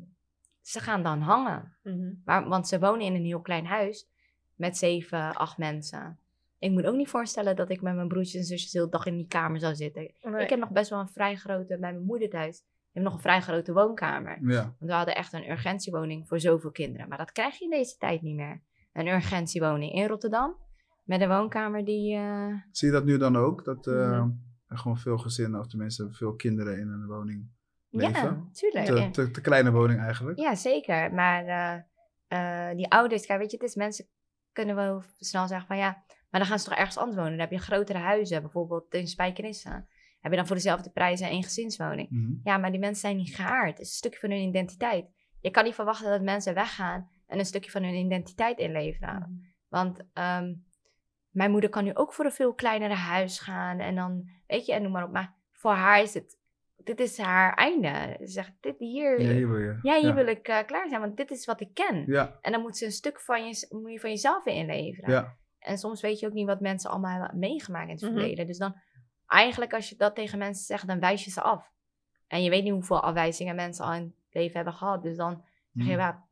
ze 0.61 0.79
gaan 0.79 1.03
dan 1.03 1.19
hangen. 1.21 1.77
Mhm. 1.83 2.13
Maar, 2.25 2.47
want 2.47 2.67
ze 2.67 2.79
wonen 2.79 3.05
in 3.05 3.15
een 3.15 3.25
heel 3.25 3.41
klein 3.41 3.65
huis 3.65 4.07
met 4.55 4.77
zeven, 4.77 5.35
acht 5.35 5.57
mensen. 5.57 6.19
Ik 6.59 6.71
moet 6.71 6.85
ook 6.85 6.95
niet 6.95 7.09
voorstellen 7.09 7.55
dat 7.55 7.69
ik 7.69 7.81
met 7.81 7.95
mijn 7.95 8.07
broertjes 8.07 8.41
en 8.41 8.43
zusjes 8.47 8.71
de 8.71 8.77
hele 8.77 8.91
dag 8.91 9.05
in 9.05 9.15
die 9.15 9.27
kamer 9.27 9.59
zou 9.59 9.75
zitten. 9.75 10.11
Nee. 10.21 10.43
Ik 10.43 10.49
heb 10.49 10.59
nog 10.59 10.69
best 10.71 10.89
wel 10.89 10.99
een 10.99 11.07
vrij 11.09 11.35
grote, 11.35 11.77
bij 11.79 11.91
mijn 11.91 12.03
moeder 12.05 12.29
thuis, 12.29 12.57
ik 12.57 12.93
heb 12.93 13.03
nog 13.03 13.13
een 13.13 13.19
vrij 13.19 13.41
grote 13.41 13.73
woonkamer. 13.73 14.37
ja. 14.41 14.61
Want 14.63 14.75
we 14.79 14.91
hadden 14.93 15.15
echt 15.15 15.33
een 15.33 15.49
urgentiewoning 15.49 16.27
voor 16.27 16.39
zoveel 16.39 16.71
kinderen. 16.71 17.07
Maar 17.07 17.17
dat 17.17 17.31
krijg 17.31 17.57
je 17.57 17.63
in 17.63 17.69
deze 17.69 17.97
tijd 17.97 18.21
niet 18.21 18.35
meer. 18.35 18.61
Een 18.93 19.07
urgentiewoning 19.07 19.93
in 19.93 20.07
Rotterdam. 20.07 20.55
Met 21.03 21.21
een 21.21 21.27
woonkamer 21.27 21.85
die... 21.85 22.15
eh, 22.15 22.53
Zie 22.71 22.87
je 22.87 22.93
dat 22.93 23.05
nu 23.05 23.17
dan 23.17 23.35
ook? 23.35 23.63
Dat 23.65 23.87
eh, 23.87 24.23
er 24.67 24.77
gewoon 24.77 24.97
veel 24.97 25.17
gezinnen, 25.17 25.59
of 25.59 25.67
tenminste 25.67 26.11
veel 26.11 26.33
kinderen 26.35 26.79
in 26.79 26.87
een 26.87 27.05
woning 27.07 27.49
leven? 27.97 28.21
Ja, 28.21 28.49
tuurlijk. 28.51 28.85
Te, 28.85 28.93
Ja. 28.95 29.09
te, 29.09 29.31
te 29.31 29.41
kleine 29.41 29.71
woning 29.71 29.99
eigenlijk? 29.99 30.39
Ja, 30.39 30.55
zeker. 30.55 31.13
Maar 31.13 31.45
eh, 31.45 32.69
eh, 32.69 32.75
die 32.75 32.89
ouders, 32.91 33.25
kijk, 33.25 33.39
weet 33.39 33.51
je, 33.51 33.57
het 33.57 33.65
is 33.65 33.75
mensen 33.75 34.07
kunnen 34.51 34.75
wel 34.75 35.03
snel 35.19 35.47
zeggen 35.47 35.67
van 35.67 35.77
ja, 35.77 36.03
maar 36.29 36.39
dan 36.39 36.49
gaan 36.49 36.59
ze 36.59 36.65
toch 36.65 36.77
ergens 36.77 36.97
anders 36.97 37.17
wonen. 37.17 37.31
Dan 37.31 37.39
heb 37.39 37.51
je 37.51 37.57
grotere 37.57 37.99
huizen, 37.99 38.41
bijvoorbeeld 38.41 38.93
in 38.93 39.07
Spijkenisse. 39.07 39.69
Heb 40.19 40.31
je 40.31 40.37
dan 40.37 40.47
voor 40.47 40.55
dezelfde 40.55 40.89
prijzen 40.89 41.31
een 41.31 41.43
gezinswoning. 41.43 42.09
Mhm. 42.09 42.31
Ja, 42.43 42.57
maar 42.57 42.71
die 42.71 42.79
mensen 42.79 43.01
zijn 43.01 43.15
niet 43.17 43.35
geaard. 43.35 43.69
Het 43.69 43.79
is 43.79 43.87
een 43.87 43.93
stukje 43.93 44.19
van 44.19 44.31
hun 44.31 44.47
identiteit. 44.47 45.05
Je 45.41 45.51
kan 45.51 45.63
niet 45.63 45.73
verwachten 45.75 46.09
dat 46.09 46.21
mensen 46.21 46.53
weggaan 46.53 47.09
en 47.27 47.39
een 47.39 47.45
stukje 47.45 47.71
van 47.71 47.83
hun 47.83 47.93
identiteit 47.93 48.59
inleveren. 48.59 49.41
Want 49.67 49.99
ehm, 50.13 50.53
mijn 51.29 51.51
moeder 51.51 51.69
kan 51.69 51.83
nu 51.83 51.95
ook 51.95 52.13
voor 52.13 52.25
een 52.25 52.31
veel 52.31 52.53
kleinere 52.53 52.93
huis 52.93 53.39
gaan. 53.39 53.79
En 53.79 53.95
dan, 53.95 54.29
weet 54.47 54.65
je, 54.65 54.73
en 54.73 54.81
noem 54.81 54.91
maar 54.91 55.03
op. 55.03 55.11
Maar 55.11 55.35
voor 55.51 55.71
haar 55.71 56.01
is 56.01 56.13
het, 56.13 56.37
dit 56.87 56.99
is 56.99 57.17
haar 57.17 57.53
einde. 57.53 58.15
Ze 58.19 58.27
zegt, 58.27 58.51
dit 58.59 58.79
hier, 58.79 59.21
Ja, 59.21 59.31
hier 59.33 59.49
wil 59.49 59.59
je. 59.59 59.79
hier 59.81 60.01
ja. 60.01 60.13
wil 60.13 60.27
ik 60.27 60.47
eh, 60.47 60.65
klaar 60.65 60.87
zijn, 60.89 61.01
want 61.01 61.17
dit 61.17 61.31
is 61.31 61.45
wat 61.45 61.61
ik 61.61 61.73
ken. 61.73 62.03
Ja, 62.07 62.37
En 62.41 62.51
dan 62.51 62.61
moet 62.61 62.77
ze 62.77 62.85
een 62.85 62.91
stuk 62.91 63.19
van, 63.19 63.47
je, 63.47 63.67
moet 63.69 63.91
je 63.91 63.99
van 63.99 64.09
jezelf 64.09 64.43
weer 64.43 64.53
inleveren. 64.55 65.11
ja. 65.11 65.35
En 65.59 65.77
soms 65.77 66.01
weet 66.01 66.19
je 66.19 66.27
ook 66.27 66.33
niet 66.33 66.45
wat 66.47 66.59
mensen 66.59 66.89
allemaal 66.89 67.19
hebben 67.21 67.39
meegemaakt 67.39 67.87
in 67.87 67.93
het 67.93 68.01
Mhm. 68.03 68.11
verleden. 68.13 68.47
Dus 68.47 68.57
dan, 68.57 68.75
eigenlijk 69.27 69.73
als 69.73 69.89
je 69.89 69.95
dat 69.95 70.15
tegen 70.15 70.37
mensen 70.37 70.65
zegt, 70.65 70.87
dan 70.87 70.99
wijs 70.99 71.23
je 71.25 71.31
ze 71.31 71.41
af. 71.41 71.71
En 72.27 72.43
je 72.43 72.49
weet 72.49 72.63
niet 72.63 72.71
hoeveel 72.73 73.01
afwijzingen 73.03 73.55
mensen 73.55 73.85
al 73.85 73.93
in 73.93 74.01
het 74.03 74.33
leven 74.33 74.55
hebben 74.55 74.73
gehad. 74.73 75.03
Dus 75.03 75.17
dan 75.17 75.43
zeg 75.73 75.85
je, 75.85 75.91
Mhm. 75.91 75.99
ja, 75.99 76.25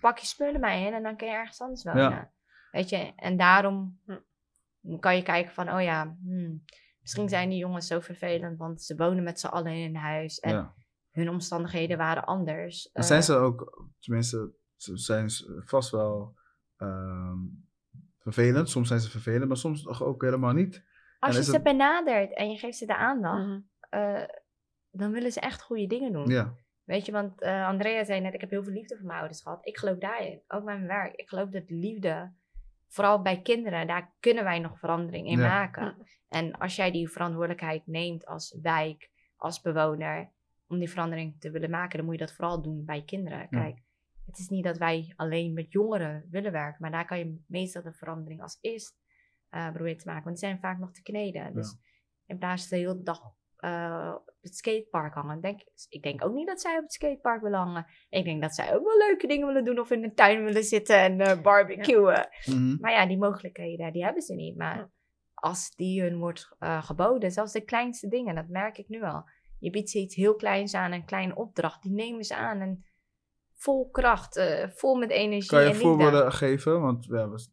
pak 0.00 0.18
je 0.18 0.26
spullen 0.26 0.60
maar 0.60 0.78
in 0.78 0.92
en 0.94 1.02
dan 1.02 1.16
kun 1.16 1.26
je 1.26 1.32
ergens 1.32 1.60
anders 1.60 1.84
wonen. 1.84 2.02
Ja. 2.02 2.30
Weet 2.70 2.88
je, 2.88 3.12
en 3.16 3.36
daarom 3.36 3.98
Hm. 4.06 4.98
kan 4.98 5.16
je 5.16 5.22
kijken 5.22 5.52
van, 5.52 5.72
oh 5.72 5.82
ja, 5.82 6.16
hmm, 6.24 6.64
misschien 7.02 7.28
zijn 7.28 7.48
die 7.48 7.58
jongens 7.58 7.86
zo 7.86 8.00
vervelend, 8.00 8.58
want 8.58 8.82
ze 8.82 8.96
wonen 8.96 9.22
met 9.22 9.40
z'n 9.40 9.46
allen 9.46 9.72
in 9.72 9.88
een 9.88 9.96
huis 10.00 10.38
en 10.40 10.52
ja. 10.52 10.74
hun 11.10 11.28
omstandigheden 11.28 11.98
waren 11.98 12.24
anders. 12.24 12.90
Eh, 12.92 13.02
zijn 13.04 13.22
ze 13.22 13.34
ook, 13.34 13.88
tenminste, 14.00 14.52
ze 14.76 14.96
zijn 14.96 15.30
ze 15.30 15.62
vast 15.64 15.90
wel 15.90 16.34
ehm, 16.76 17.38
vervelend. 18.18 18.68
Soms 18.70 18.88
zijn 18.88 19.00
ze 19.00 19.10
vervelend, 19.10 19.48
maar 19.48 19.56
soms 19.56 19.82
toch 19.82 20.02
ook 20.02 20.22
helemaal 20.22 20.52
niet. 20.52 20.84
als 21.18 21.36
je 21.36 21.42
ze 21.44 21.52
het- 21.52 21.62
benadert 21.62 22.34
en 22.36 22.50
je 22.50 22.58
geeft 22.58 22.76
ze 22.78 22.86
de 22.86 22.96
aandacht, 22.96 23.46
Mhm. 23.46 23.60
eh, 23.90 24.22
dan 24.90 25.12
willen 25.12 25.32
ze 25.32 25.40
echt 25.40 25.62
goede 25.62 25.86
dingen 25.86 26.12
doen. 26.12 26.26
Ja, 26.28 26.54
Weet 26.82 27.06
je, 27.06 27.12
want 27.12 27.40
eh, 27.40 27.66
Andrea 27.66 28.04
zei 28.04 28.20
net, 28.20 28.34
ik 28.34 28.40
heb 28.40 28.50
heel 28.50 28.62
veel 28.64 28.72
liefde 28.72 28.96
voor 28.96 29.06
mijn 29.06 29.18
ouders 29.18 29.42
gehad. 29.42 29.66
Ik 29.66 29.78
geloof 29.78 29.98
daarin, 29.98 30.42
ook 30.48 30.64
met 30.64 30.74
mijn 30.76 30.86
werk. 30.86 31.14
Ik 31.14 31.28
geloof 31.28 31.48
dat 31.48 31.62
liefde 31.70 32.32
vooral 32.92 33.22
bij 33.22 33.42
kinderen, 33.42 33.86
daar 33.86 34.12
kunnen 34.20 34.44
wij 34.44 34.58
nog 34.58 34.78
verandering 34.78 35.26
in 35.26 35.38
Ja. 35.38 35.48
maken. 35.48 35.96
En 36.28 36.52
als 36.52 36.76
jij 36.76 36.90
die 36.90 37.08
verantwoordelijkheid 37.08 37.86
neemt 37.86 38.26
als 38.26 38.58
wijk, 38.62 39.10
als 39.36 39.60
bewoner, 39.60 40.30
om 40.66 40.78
die 40.78 40.90
verandering 40.90 41.40
te 41.40 41.50
willen 41.50 41.70
maken, 41.70 41.96
dan 41.96 42.04
moet 42.06 42.14
je 42.18 42.24
dat 42.24 42.32
vooral 42.32 42.62
doen 42.62 42.84
bij 42.84 43.02
kinderen. 43.04 43.48
Kijk, 43.48 43.78
het 44.26 44.38
is 44.38 44.48
niet 44.48 44.64
dat 44.64 44.78
wij 44.78 45.12
alleen 45.16 45.52
met 45.52 45.72
jongeren 45.72 46.26
willen 46.30 46.52
werken, 46.52 46.76
maar 46.80 46.90
daar 46.90 47.06
kan 47.06 47.18
je 47.18 47.42
meestal 47.46 47.82
de 47.82 47.92
verandering 47.92 48.42
als 48.42 48.58
eerst 48.60 48.96
eh, 49.48 49.70
proberen 49.72 49.98
te 49.98 50.06
maken. 50.06 50.24
Want 50.24 50.38
die 50.38 50.48
zijn 50.48 50.60
vaak 50.60 50.78
nog 50.78 50.92
te 50.92 51.02
kneden. 51.02 51.54
Dus 51.54 51.76
in 52.26 52.38
plaats 52.38 52.68
van 52.68 52.78
de 52.78 52.84
hele 52.84 53.02
dag 53.02 53.22
eh, 53.62 54.14
op 54.14 54.34
het 54.40 54.56
skatepark 54.56 55.14
hangen. 55.14 55.40
Denk, 55.40 55.60
ik 55.88 56.02
denk 56.02 56.24
ook 56.24 56.34
niet 56.34 56.46
dat 56.46 56.60
zij 56.60 56.76
op 56.76 56.82
het 56.82 56.92
skatepark 56.92 57.42
willen 57.42 57.58
hangen. 57.58 57.86
Ik 58.08 58.24
denk 58.24 58.42
dat 58.42 58.54
zij 58.54 58.74
ook 58.74 58.84
wel 58.84 58.96
leuke 58.98 59.26
dingen 59.26 59.46
willen 59.46 59.64
doen 59.64 59.78
of 59.78 59.90
in 59.90 60.00
de 60.00 60.12
tuin 60.12 60.44
willen 60.44 60.64
zitten 60.64 60.96
en 60.96 61.20
eh, 61.20 61.40
barbecuen. 61.42 62.28
Mhm. 62.46 62.76
Maar 62.80 62.92
ja, 62.92 63.06
die 63.06 63.18
mogelijkheden, 63.18 63.92
die 63.92 64.04
hebben 64.04 64.22
ze 64.22 64.34
niet. 64.34 64.56
Maar 64.56 64.76
Ja. 64.76 64.90
als 65.34 65.74
die 65.74 66.02
hun 66.02 66.18
wordt 66.18 66.56
eh, 66.58 66.82
geboden, 66.84 67.30
zelfs 67.30 67.52
de 67.52 67.64
kleinste 67.64 68.08
dingen, 68.08 68.34
dat 68.34 68.48
merk 68.48 68.78
ik 68.78 68.88
nu 68.88 69.02
al. 69.02 69.24
Je 69.58 69.70
biedt 69.70 69.90
ze 69.90 69.98
iets 69.98 70.14
heel 70.14 70.34
kleins 70.34 70.74
aan, 70.74 70.92
een 70.92 71.04
kleine 71.04 71.34
opdracht, 71.34 71.82
die 71.82 71.92
nemen 71.92 72.24
ze 72.24 72.36
aan 72.36 72.60
en 72.60 72.84
vol 73.54 73.90
kracht, 73.90 74.36
eh, 74.36 74.68
vol 74.68 74.94
met 74.94 75.10
energie 75.10 75.48
Kan 75.50 75.62
je 75.62 75.68
en 75.68 75.74
voorbeelden 75.74 76.32
geven? 76.32 76.80
Want 76.80 77.04
ja, 77.04 77.28
was, 77.28 77.50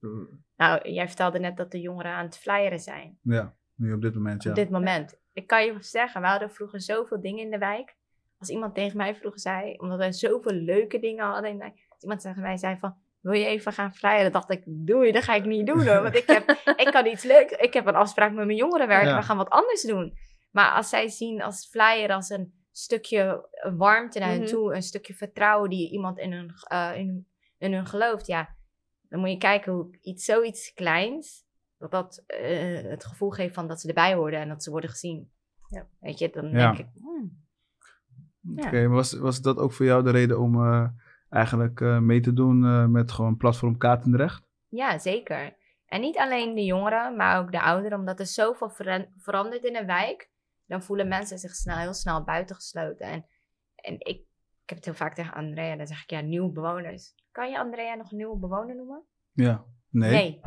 Nou, 0.56 0.89
jij 0.91 1.08
vertelde 1.08 1.39
net 1.39 1.58
dat 1.58 1.72
de 1.72 1.80
jongeren 1.80 2.12
aan 2.12 2.26
het 2.26 2.38
flyeren 2.38 2.80
zijn. 2.80 3.17
ja, 3.22 3.56
nu 3.80 3.94
op 3.94 4.02
dit 4.02 4.13
moment, 4.15 4.44
ja. 4.44 4.50
Op 4.50 4.56
dit 4.56 4.70
moment. 4.70 5.18
Ik 5.34 5.48
kan 5.48 5.65
je 5.65 5.76
zeggen, 5.80 6.22
we 6.22 6.28
hadden 6.28 6.52
vroeger 6.52 6.82
zoveel 6.82 7.22
dingen 7.22 7.44
in 7.44 7.52
de 7.52 7.58
wijk. 7.58 7.96
Als 8.39 8.50
iemand 8.50 8.76
tegen 8.76 8.98
mij 8.98 9.15
vroeger 9.15 9.39
zei, 9.39 9.76
omdat 9.78 10.00
we 10.00 10.12
zoveel 10.12 10.52
leuke 10.52 11.00
dingen 11.00 11.26
hadden 11.26 11.50
in 11.50 11.58
de 11.58 11.63
wijk. 11.63 11.86
Als 11.89 12.02
iemand 12.02 12.22
tegen 12.22 12.42
mij 12.42 12.58
zei 12.58 12.78
van, 12.80 12.96
wil 13.22 13.34
je 13.34 13.46
even 13.46 13.74
gaan 13.74 13.94
flyeren? 13.94 14.32
dacht 14.32 14.50
ik, 14.52 14.63
doe 14.65 15.06
je, 15.06 15.12
dat 15.12 15.24
ga 15.24 15.34
ik 15.36 15.46
niet 15.46 15.68
doen 15.68 15.88
hoor. 15.88 16.02
Want 16.02 16.15
ik, 16.15 16.28
heb, 16.28 16.50
ik 16.86 16.88
kan 16.92 17.06
iets 17.06 17.24
leuks. 17.24 17.52
Ik 17.52 17.74
heb 17.74 17.86
een 17.86 17.96
afspraak 17.96 18.32
met 18.34 18.46
mijn 18.46 18.58
jongerenwerk. 18.58 19.04
Ja. 19.06 19.18
We 19.18 19.24
gaan 19.24 19.38
wat 19.38 19.50
anders 19.50 19.82
doen. 19.82 20.18
Maar 20.52 20.72
als 20.72 20.89
zij 20.89 21.08
zien 21.08 21.42
als 21.42 21.68
flyer 21.68 22.12
als 22.12 22.30
een 22.30 22.54
stukje 22.72 23.50
warmte 23.78 24.20
naar 24.20 24.30
hen 24.30 24.39
Mhm. 24.39 24.48
toe. 24.50 24.76
Een 24.76 24.82
stukje 24.82 25.13
vertrouwen 25.13 25.70
die 25.70 25.92
iemand 25.92 26.18
in 26.18 26.32
hun, 26.34 26.52
eh, 26.63 26.92
in, 26.96 27.28
in 27.58 27.74
hun 27.74 27.86
gelooft. 27.86 28.28
Ja, 28.28 28.56
dan 29.10 29.20
moet 29.20 29.30
je 29.30 29.38
kijken 29.38 29.72
hoe 29.74 29.98
iets, 30.02 30.26
zoiets 30.26 30.74
kleins 30.74 31.46
dat 31.80 31.92
dat 31.92 32.24
eh, 32.28 32.82
het 32.89 33.06
gevoel 33.06 33.30
geeft 33.30 33.54
van 33.54 33.68
dat 33.68 33.82
ze 33.82 33.88
erbij 33.88 34.13
horen 34.13 34.39
en 34.39 34.48
dat 34.50 34.63
ze 34.63 34.72
worden 34.72 34.89
gezien. 34.89 35.32
Ja. 35.68 35.88
Weet 36.00 36.20
je, 36.20 36.30
dan 36.30 36.50
Ja. 36.50 36.72
denk 36.72 36.78
ik, 36.78 36.88
hmm, 37.02 37.48
Oké, 38.58 38.88
was, 38.88 39.13
was 39.13 39.42
dat 39.42 39.58
ook 39.58 39.72
voor 39.74 39.86
jou 39.86 40.04
de 40.04 40.12
reden 40.12 40.39
om 40.39 40.56
eh, 40.65 40.88
eigenlijk 41.30 41.82
eh, 41.82 42.00
mee 42.00 42.20
te 42.20 42.34
doen 42.34 42.65
eh, 42.65 42.86
met 42.86 43.12
gewoon 43.12 43.38
platform 43.38 43.78
Katendrecht? 43.78 44.48
ja, 44.68 44.98
zeker. 44.98 45.58
En 45.86 46.02
niet 46.02 46.18
alleen 46.18 46.56
de 46.56 46.65
jongeren, 46.65 47.15
maar 47.15 47.39
ook 47.39 47.52
de 47.52 47.62
ouderen, 47.62 47.98
omdat 48.00 48.20
er 48.20 48.26
zoveel 48.26 48.70
verandert 49.18 49.63
in 49.63 49.76
een 49.76 49.86
wijk, 49.86 50.30
dan 50.65 50.84
voelen 50.84 51.08
mensen 51.08 51.38
zich 51.39 51.56
snel, 51.56 51.78
heel 51.78 51.94
snel 51.94 52.24
buitengesloten. 52.24 53.06
En, 53.06 53.26
en 53.76 53.94
ik, 53.94 54.18
ik 54.63 54.65
heb 54.65 54.78
het 54.78 54.86
heel 54.86 54.94
vaak 54.94 55.15
tegen 55.15 55.34
Andrea, 55.34 55.76
dan 55.76 55.88
zeg 55.88 56.04
ik, 56.04 56.10
ja, 56.10 56.22
nieuwe 56.22 56.52
bewoners. 56.52 57.15
Kan 57.32 57.50
je 57.52 57.60
Andrea 57.60 57.96
nog 57.96 58.12
een 58.12 58.18
nieuwe 58.18 58.38
bewoner 58.38 58.76
noemen? 58.76 59.04
Ja. 59.32 59.65
Nee. 59.89 60.12
Nee. 60.12 60.42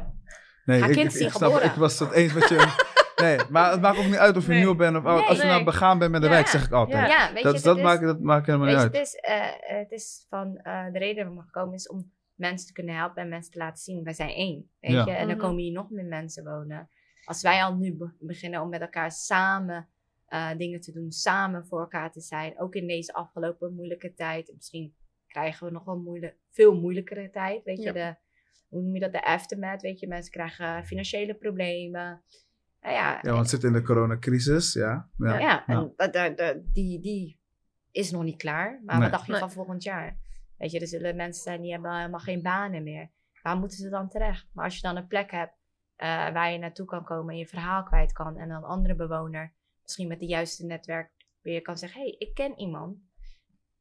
Nee 0.65 0.81
Haar 0.81 0.89
ik, 0.91 0.95
kind 0.97 1.07
ik, 1.09 1.13
is 1.15 1.21
ik 1.21 1.27
hier 1.27 1.37
snap, 1.37 1.61
ik 1.61 1.73
was 1.73 1.99
het 1.99 2.11
eens 2.11 2.33
met 2.33 2.49
je. 2.49 2.91
nee, 3.23 3.39
maar 3.51 3.71
het 3.71 3.81
maakt 3.81 3.99
ook 3.99 4.05
niet 4.05 4.17
uit 4.17 4.37
of 4.37 4.43
je 4.47 4.49
Nee. 4.53 4.59
nieuw 4.61 4.75
bent 4.75 4.97
of 4.97 5.05
oud. 5.05 5.19
Nee. 5.21 5.29
Als 5.29 5.39
je 5.41 5.45
nou 5.47 5.65
begaan 5.65 5.99
bent 5.99 6.11
met 6.11 6.21
de 6.21 6.27
Ja. 6.27 6.33
wijk, 6.33 6.47
zeg 6.47 6.65
ik 6.65 6.73
altijd. 6.73 7.09
Ja. 7.11 7.27
Ja, 7.27 7.33
weet 7.33 7.43
dat, 7.43 7.57
je, 7.57 7.63
dat, 7.63 7.75
het 7.75 7.85
maakt, 7.85 8.03
dat 8.03 8.21
maakt 8.21 8.47
helemaal 8.47 8.67
niet 8.69 8.77
uit. 8.77 8.93
het 8.97 9.07
is, 9.07 9.15
eh, 9.15 9.47
het 9.61 9.91
is 9.91 10.27
van 10.29 10.57
eh, 10.57 10.85
de 10.93 10.99
reden 10.99 11.17
waarom 11.17 11.37
we 11.37 11.43
gekomen 11.43 11.75
is 11.75 11.89
om 11.89 12.13
mensen 12.35 12.67
te 12.67 12.73
kunnen 12.73 12.95
helpen 12.97 13.23
en 13.23 13.29
mensen 13.29 13.53
te 13.53 13.59
laten 13.59 13.83
zien, 13.83 14.05
wij 14.05 14.13
zijn 14.13 14.31
één. 14.31 14.71
Weet 14.81 14.91
Ja. 14.93 15.05
je? 15.05 15.11
En 15.11 15.27
dan 15.27 15.37
Mhm. 15.37 15.47
komen 15.47 15.63
hier 15.63 15.73
nog 15.73 15.91
meer 15.91 16.05
mensen 16.05 16.45
wonen. 16.45 16.89
Als 17.25 17.43
wij 17.43 17.63
al 17.65 17.75
nu 17.75 17.95
be- 17.97 18.13
beginnen 18.21 18.61
om 18.61 18.69
met 18.69 18.81
elkaar 18.81 19.11
samen 19.13 19.87
eh, 20.27 20.49
dingen 20.57 20.81
te 20.81 20.93
doen, 20.93 21.11
samen 21.11 21.67
voor 21.67 21.81
elkaar 21.81 22.13
te 22.13 22.21
zijn, 22.21 22.61
ook 22.61 22.75
in 22.75 22.87
deze 22.87 23.13
afgelopen 23.15 23.75
moeilijke 23.75 24.15
tijd. 24.15 24.53
Misschien 24.55 24.95
krijgen 25.27 25.67
we 25.67 25.73
nog 25.73 25.85
wel 25.85 25.97
moeilijk, 25.99 26.37
veel 26.51 26.75
moeilijkere 26.81 27.31
tijd. 27.31 27.65
Weet 27.65 27.83
je, 27.83 27.93
de, 27.93 28.17
hoe 28.73 28.83
noem 28.83 28.95
je 28.95 29.01
dat? 29.01 29.13
De 29.13 29.25
aftermath. 29.25 29.83
Weet 29.83 30.01
je, 30.01 30.07
mensen 30.09 30.33
krijgen 30.33 30.85
financiële 30.87 31.35
problemen. 31.35 32.23
Nou 32.81 32.95
ja, 32.95 33.19
Ja, 33.23 33.31
want 33.31 33.39
het 33.39 33.49
zit 33.51 33.65
in 33.65 33.73
de 33.73 33.83
coronacrisis, 33.83 34.73
ja. 34.73 35.09
ja. 35.17 35.39
ja, 35.39 35.67
en 35.67 36.65
die, 36.73 37.01
die 37.01 37.41
is 37.91 38.11
nog 38.11 38.23
niet 38.23 38.37
klaar. 38.37 38.81
Maar 38.85 38.95
Nee. 38.95 39.03
wat 39.05 39.13
dacht 39.13 39.27
je 39.27 39.33
Nee. 39.33 39.41
van 39.41 39.51
volgend 39.51 39.83
jaar? 39.83 40.19
Weet 40.59 40.71
je, 40.71 40.81
er 40.81 40.87
zullen 40.87 41.17
mensen 41.17 41.43
zijn 41.43 41.61
die 41.63 41.73
hebben 41.73 41.97
helemaal 41.97 42.21
geen 42.21 42.43
banen 42.43 42.83
meer. 42.83 43.11
Waar 43.43 43.57
moeten 43.57 43.77
ze 43.79 43.89
dan 43.89 44.09
terecht? 44.09 44.47
Maar 44.53 44.65
als 44.65 44.75
je 44.75 44.81
dan 44.83 44.97
een 44.97 45.07
plek 45.07 45.31
hebt 45.31 45.53
eh, 45.97 46.09
waar 46.09 46.53
je 46.53 46.59
naartoe 46.59 46.87
kan 46.87 47.05
komen 47.05 47.33
en 47.33 47.39
je 47.39 47.47
verhaal 47.47 47.83
kwijt 47.83 48.13
kan. 48.13 48.37
En 48.39 48.49
dan 48.49 48.57
een 48.57 48.69
andere 48.69 48.95
bewoner, 48.95 49.53
misschien 49.83 50.09
met 50.09 50.21
de 50.21 50.27
juiste 50.27 50.67
netwerk, 50.67 51.11
weer 51.41 51.63
kan 51.63 51.79
zeggen: 51.79 52.01
hé, 52.01 52.07
hey, 52.07 52.17
ik 52.19 52.35
ken 52.35 52.59
iemand. 52.59 52.99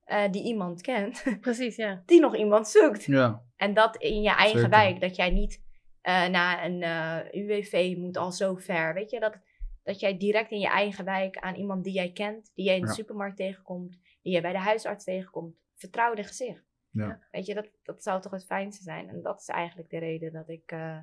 eh, 0.04 0.32
die 0.32 0.44
iemand 0.44 0.82
kent, 0.82 1.24
Precies, 1.42 1.76
ja. 1.76 2.02
die 2.06 2.20
nog 2.20 2.36
iemand 2.36 2.68
zoekt. 2.68 3.04
Ja, 3.04 3.44
En 3.62 3.74
dat 3.74 3.96
in 3.98 4.22
je 4.22 4.30
eigen 4.30 4.60
Zeker. 4.60 4.70
wijk. 4.70 5.00
Dat 5.02 5.16
jij 5.16 5.30
niet 5.30 5.64
eh, 6.02 6.28
naar 6.28 6.66
een 6.66 6.82
eh, 6.84 7.42
UWV 7.44 7.96
moet 7.98 8.18
al 8.18 8.32
zo 8.32 8.56
ver. 8.56 8.94
Weet 8.94 9.10
je, 9.10 9.20
dat, 9.20 9.38
dat 9.84 10.00
jij 10.00 10.18
direct 10.18 10.52
in 10.52 10.60
je 10.60 10.68
eigen 10.68 11.06
wijk 11.06 11.38
aan 11.38 11.56
iemand 11.56 11.84
die 11.84 11.94
jij 11.94 12.12
kent, 12.12 12.52
die 12.54 12.66
jij 12.66 12.76
in 12.76 12.82
de 12.82 12.88
Ja. 12.88 12.94
supermarkt 12.94 13.38
tegenkomt, 13.38 13.98
die 14.22 14.32
jij 14.32 14.42
bij 14.42 14.52
de 14.52 14.58
huisarts 14.60 15.04
tegenkomt, 15.04 15.56
vertrouwde 15.76 16.24
gezicht. 16.24 16.64
Ja. 16.90 17.28
Weet 17.32 17.46
je, 17.46 17.54
dat, 17.54 17.70
dat 17.84 18.04
zou 18.04 18.22
toch 18.22 18.32
het 18.32 18.46
fijnste 18.46 18.84
zijn. 18.84 19.10
En 19.10 19.22
dat 19.22 19.40
is 19.42 19.48
eigenlijk 19.48 19.90
de 19.90 20.00
reden 20.00 20.34
dat 20.34 20.50
ik 20.50 20.72
eh, 20.72 20.98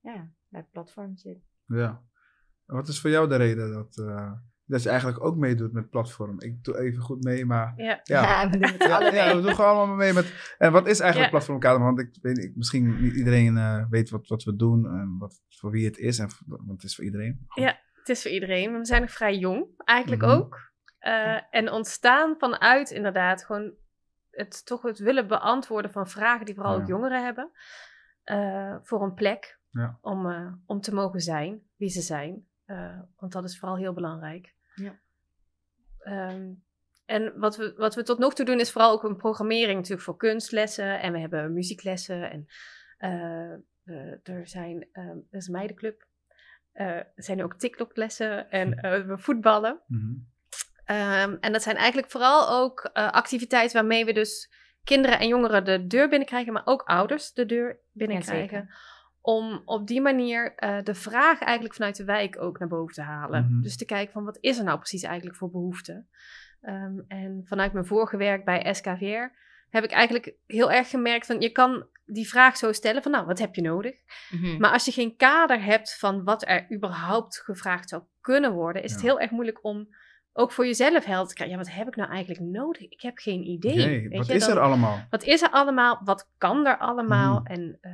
ja, 0.00 0.30
bij 0.48 0.60
het 0.60 0.70
platform 0.70 1.16
zit. 1.16 1.38
ja. 1.66 2.06
Wat 2.66 2.88
is 2.88 3.00
voor 3.00 3.10
jou 3.10 3.28
de 3.28 3.36
reden 3.36 3.72
dat, 3.72 3.96
dat 4.68 4.82
je 4.82 4.88
eigenlijk 4.88 5.24
ook 5.24 5.36
meedoet 5.36 5.72
met 5.72 5.90
platform? 5.90 6.40
Ik 6.40 6.64
doe 6.64 6.78
even 6.78 7.02
goed 7.02 7.24
mee, 7.24 7.44
maar 7.46 7.72
Ja. 7.76 8.00
ja. 8.02 8.50
we 8.50 8.58
doen 8.58 8.70
het 8.70 8.82
Ja, 8.82 8.96
allebei. 8.96 9.16
ja, 9.28 9.36
we 9.36 9.42
doen 9.42 9.54
gewoon 9.54 9.76
allemaal 9.76 9.96
mee 9.96 10.12
met. 10.12 10.54
En 10.58 10.72
wat 10.72 10.86
is 10.86 11.00
eigenlijk 11.00 11.30
Ja. 11.30 11.36
Platform 11.36 11.58
Kader? 11.58 11.80
Want 11.82 11.98
ik 12.00 12.18
weet 12.22 12.36
niet, 12.36 12.56
misschien 12.56 13.00
niet 13.02 13.14
iedereen 13.14 13.56
eh, 13.56 13.84
weet 13.90 14.10
wat, 14.10 14.26
wat 14.26 14.42
we 14.44 14.56
doen 14.56 14.86
en 14.86 15.16
wat, 15.18 15.40
voor 15.48 15.70
wie 15.70 15.86
het 15.86 15.98
is. 15.98 16.18
En, 16.18 16.28
want 16.46 16.68
het 16.70 16.82
is 16.82 16.94
voor 16.94 17.04
iedereen. 17.04 17.46
Ja. 17.54 17.78
Het 17.94 18.08
is 18.08 18.22
voor 18.22 18.30
iedereen, 18.30 18.70
maar 18.70 18.80
we 18.80 18.86
zijn 18.86 19.00
nog 19.00 19.10
vrij 19.10 19.36
jong, 19.38 19.66
eigenlijk 19.84 20.22
Mhm. 20.22 20.30
ook. 20.30 20.66
Eh, 20.98 21.40
En 21.50 21.70
ontstaan 21.70 22.34
vanuit 22.38 22.90
inderdaad 22.90 23.44
gewoon 23.44 23.72
het 24.30 24.66
toch 24.66 24.82
het 24.82 24.98
willen 24.98 25.26
beantwoorden 25.28 25.90
van 25.90 26.08
vragen 26.08 26.46
die 26.46 26.54
vooral 26.54 26.74
Ja. 26.74 26.80
ook 26.80 26.86
jongeren 26.88 27.24
hebben. 27.24 27.50
eh, 28.24 28.76
voor 28.82 29.02
een 29.02 29.14
plek 29.14 29.60
Ja. 29.70 29.98
om, 30.00 30.30
eh, 30.30 30.52
om 30.66 30.80
te 30.80 30.94
mogen 30.94 31.20
zijn 31.20 31.60
wie 31.76 31.88
ze 31.88 32.00
zijn. 32.00 32.46
Eh, 32.64 32.98
want 33.16 33.32
dat 33.32 33.44
is 33.44 33.58
vooral 33.58 33.76
heel 33.76 33.92
belangrijk. 33.92 34.54
Ja. 34.78 34.98
Ehm, 35.98 36.52
en 37.06 37.38
wat 37.38 37.56
we, 37.56 37.74
wat 37.76 37.94
we 37.94 38.02
tot 38.02 38.18
nog 38.18 38.34
toe 38.34 38.46
doen 38.46 38.60
is 38.60 38.72
vooral 38.72 38.92
ook 38.92 39.02
een 39.02 39.16
programmering 39.16 39.74
natuurlijk 39.74 40.02
voor 40.02 40.16
kunstlessen. 40.16 41.00
En 41.00 41.12
we 41.12 41.18
hebben 41.18 41.52
muzieklessen. 41.52 42.30
En 42.30 42.46
eh, 42.98 43.52
eh, 43.88 44.34
er 44.34 44.46
zijn, 44.48 44.88
ehm 44.92 45.16
er 45.30 45.38
is 45.38 45.46
een 45.46 45.52
meidenclub. 45.52 46.06
Eh, 46.72 46.86
er 46.86 47.12
zijn 47.16 47.42
ook 47.42 47.54
TikTok-lessen 47.54 48.50
en 48.50 48.74
eh, 48.74 49.06
we 49.06 49.18
voetballen. 49.18 49.80
Mhm. 49.86 50.14
Ehm, 50.84 51.36
en 51.40 51.52
dat 51.52 51.62
zijn 51.62 51.76
eigenlijk 51.76 52.10
vooral 52.10 52.50
ook 52.50 52.80
activiteiten 52.92 53.76
waarmee 53.76 54.04
we 54.04 54.12
dus 54.12 54.52
kinderen 54.84 55.18
en 55.18 55.28
jongeren 55.28 55.64
de 55.64 55.86
deur 55.86 56.08
binnenkrijgen, 56.08 56.52
maar 56.52 56.66
ook 56.66 56.82
ouders 56.82 57.32
de 57.32 57.46
deur 57.46 57.78
binnenkrijgen. 57.92 58.70
Om 59.28 59.62
op 59.64 59.86
die 59.86 60.00
manier 60.00 60.54
eh, 60.54 60.78
de 60.82 60.94
vraag 60.94 61.40
eigenlijk 61.40 61.74
vanuit 61.74 61.96
de 61.96 62.04
wijk 62.04 62.40
ook 62.40 62.58
naar 62.58 62.68
boven 62.68 62.94
te 62.94 63.02
halen. 63.02 63.44
Mhm. 63.44 63.62
Dus 63.62 63.76
te 63.76 63.84
kijken 63.84 64.12
van 64.12 64.24
wat 64.24 64.38
is 64.40 64.58
er 64.58 64.64
nou 64.64 64.78
precies 64.78 65.02
eigenlijk 65.02 65.36
voor 65.36 65.50
behoefte. 65.50 66.04
Ehm, 66.60 66.98
en 67.08 67.42
vanuit 67.44 67.72
mijn 67.72 67.86
vorige 67.86 68.16
werk 68.16 68.44
bij 68.44 68.74
SKVR 68.74 69.36
heb 69.70 69.84
ik 69.84 69.90
eigenlijk 69.90 70.34
heel 70.46 70.72
erg 70.72 70.90
gemerkt 70.90 71.26
van 71.26 71.40
je 71.40 71.50
kan 71.50 71.86
die 72.04 72.28
vraag 72.28 72.56
zo 72.56 72.72
stellen 72.72 73.02
van 73.02 73.12
nou, 73.12 73.26
wat 73.26 73.38
heb 73.38 73.54
je 73.54 73.62
nodig? 73.62 73.96
Mhm. 74.30 74.58
Maar 74.58 74.72
als 74.72 74.84
je 74.84 74.92
geen 74.92 75.16
kader 75.16 75.62
hebt 75.62 75.98
van 75.98 76.24
wat 76.24 76.48
er 76.48 76.72
überhaupt 76.72 77.38
gevraagd 77.38 77.88
zou 77.88 78.02
kunnen 78.20 78.52
worden, 78.52 78.82
is 78.82 78.92
het 78.92 79.02
heel 79.02 79.20
erg 79.20 79.30
moeilijk 79.30 79.64
om 79.64 79.88
ook 80.32 80.52
voor 80.52 80.66
jezelf 80.66 81.04
helder 81.04 81.28
te 81.28 81.34
krijgen. 81.34 81.56
Ja, 81.58 81.62
wat 81.64 81.72
heb 81.74 81.88
ik 81.88 81.96
nou 81.96 82.10
eigenlijk 82.10 82.40
nodig? 82.40 82.82
Ik 82.82 83.00
heb 83.00 83.18
geen 83.18 83.42
idee. 83.46 84.08
Weet 84.08 84.16
wat 84.16 84.26
je, 84.26 84.34
is 84.34 84.46
dan- 84.46 84.56
er 84.56 84.62
allemaal? 84.62 84.98
Wat 85.10 85.22
is 85.22 85.42
er 85.42 85.50
allemaal? 85.50 86.00
Wat 86.04 86.28
kan 86.38 86.66
er 86.66 86.78
allemaal? 86.78 87.40
Mhm. 87.40 87.52
En 87.52 87.78
eh, 87.80 87.92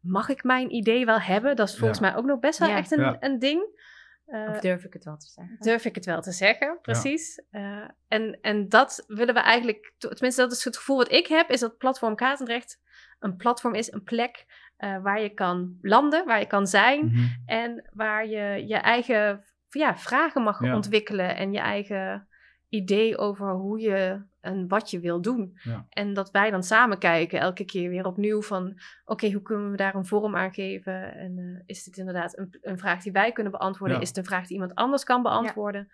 mag 0.00 0.28
ik 0.28 0.44
mijn 0.44 0.74
idee 0.74 1.04
wel 1.04 1.20
hebben? 1.20 1.56
Dat 1.56 1.68
is 1.68 1.76
volgens 1.78 1.98
Ja. 2.00 2.06
mij 2.06 2.16
ook 2.16 2.24
nog 2.24 2.38
best 2.38 2.58
wel 2.58 2.68
Ja. 2.68 2.76
echt 2.76 2.90
een, 2.92 3.00
Ja. 3.00 3.16
een 3.20 3.38
ding. 3.38 3.82
Eh, 4.26 4.48
of 4.50 4.60
durf 4.60 4.84
ik 4.84 4.92
het 4.92 5.04
wel 5.04 5.16
te 5.16 5.26
zeggen? 5.26 5.56
durf 5.58 5.84
ik 5.84 5.94
het 5.94 6.04
wel 6.04 6.20
te 6.22 6.32
zeggen, 6.32 6.78
precies. 6.82 7.42
Eh, 7.50 7.88
en, 8.08 8.38
en 8.40 8.68
dat 8.68 9.04
willen 9.06 9.34
we 9.34 9.40
eigenlijk, 9.40 9.92
tenminste 9.98 10.40
dat 10.42 10.52
is 10.52 10.64
het 10.64 10.76
gevoel 10.76 10.96
wat 10.96 11.12
ik 11.12 11.26
heb, 11.26 11.50
is 11.50 11.60
dat 11.60 11.78
Platform 11.78 12.14
Katendrecht 12.14 12.82
een 13.18 13.36
platform 13.36 13.74
is, 13.74 13.92
een 13.92 14.02
plek 14.02 14.44
eh, 14.76 15.02
waar 15.02 15.20
je 15.20 15.28
kan 15.28 15.78
landen, 15.80 16.26
waar 16.26 16.38
je 16.40 16.46
kan 16.46 16.66
zijn 16.66 17.04
Mhm. 17.06 17.24
en 17.46 17.88
waar 17.92 18.26
je 18.26 18.66
je 18.66 18.76
eigen 18.76 19.44
ja, 19.80 19.96
vragen 19.96 20.42
mag 20.42 20.62
Ja. 20.62 20.74
ontwikkelen 20.74 21.36
en 21.36 21.52
je 21.52 21.58
eigen 21.58 22.28
idee 22.68 23.18
over 23.18 23.50
hoe 23.50 23.80
je 23.80 24.22
en 24.40 24.68
wat 24.68 24.90
je 24.90 25.00
wil 25.00 25.20
doen. 25.20 25.58
Ja. 25.62 25.86
En 25.90 26.14
dat 26.14 26.30
wij 26.30 26.50
dan 26.50 26.62
samen 26.62 26.98
kijken, 26.98 27.40
elke 27.40 27.64
keer 27.64 27.88
weer 27.90 28.06
opnieuw 28.06 28.42
van... 28.42 28.80
oké, 29.04 29.32
hoe 29.32 29.42
kunnen 29.42 29.70
we 29.70 29.76
daar 29.76 29.94
een 29.94 30.06
vorm 30.06 30.36
aan 30.36 30.54
geven? 30.54 31.14
En 31.14 31.38
eh, 31.38 31.62
is 31.66 31.84
dit 31.84 31.96
inderdaad 31.96 32.38
een, 32.38 32.58
een 32.62 32.78
vraag 32.78 33.02
die 33.02 33.12
wij 33.12 33.32
kunnen 33.32 33.52
beantwoorden? 33.52 33.96
Ja. 33.96 34.02
Is 34.02 34.08
het 34.08 34.16
een 34.16 34.24
vraag 34.24 34.46
die 34.46 34.52
iemand 34.52 34.74
anders 34.74 35.04
kan 35.04 35.22
beantwoorden? 35.22 35.92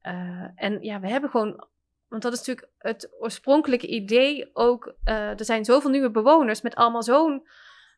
Eh, 0.00 0.44
en 0.54 0.82
ja, 0.82 1.00
we 1.00 1.08
hebben 1.08 1.30
gewoon... 1.30 1.66
Want 2.08 2.22
dat 2.22 2.32
is 2.32 2.38
natuurlijk 2.38 2.68
het 2.78 3.10
oorspronkelijke 3.20 3.86
idee 3.86 4.50
ook. 4.52 4.94
eh, 5.04 5.38
er 5.38 5.44
zijn 5.44 5.64
zoveel 5.64 5.90
nieuwe 5.90 6.10
bewoners 6.10 6.62
met 6.62 6.74
allemaal 6.74 7.02
zo'n... 7.02 7.46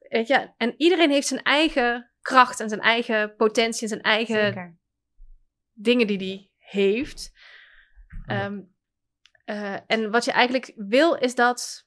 Weet 0.09 0.29
je, 0.29 0.51
en 0.57 0.75
iedereen 0.77 1.11
heeft 1.11 1.27
zijn 1.27 1.43
eigen 1.43 2.11
kracht 2.21 2.61
en 2.61 2.69
zijn 2.69 2.81
eigen 2.81 3.37
potentie 3.37 3.83
en 3.83 3.89
zijn 3.89 4.03
eigen 4.03 4.45
Zeker. 4.45 4.77
Dingen 5.75 6.07
die 6.07 6.19
die 6.19 6.51
heeft. 6.59 7.33
Ja. 8.27 8.45
Ehm, 8.45 8.61
eh, 9.45 9.77
en 9.87 10.11
wat 10.11 10.25
je 10.25 10.33
eigenlijk 10.33 10.73
wil, 10.77 11.15
is 11.15 11.35
dat 11.35 11.87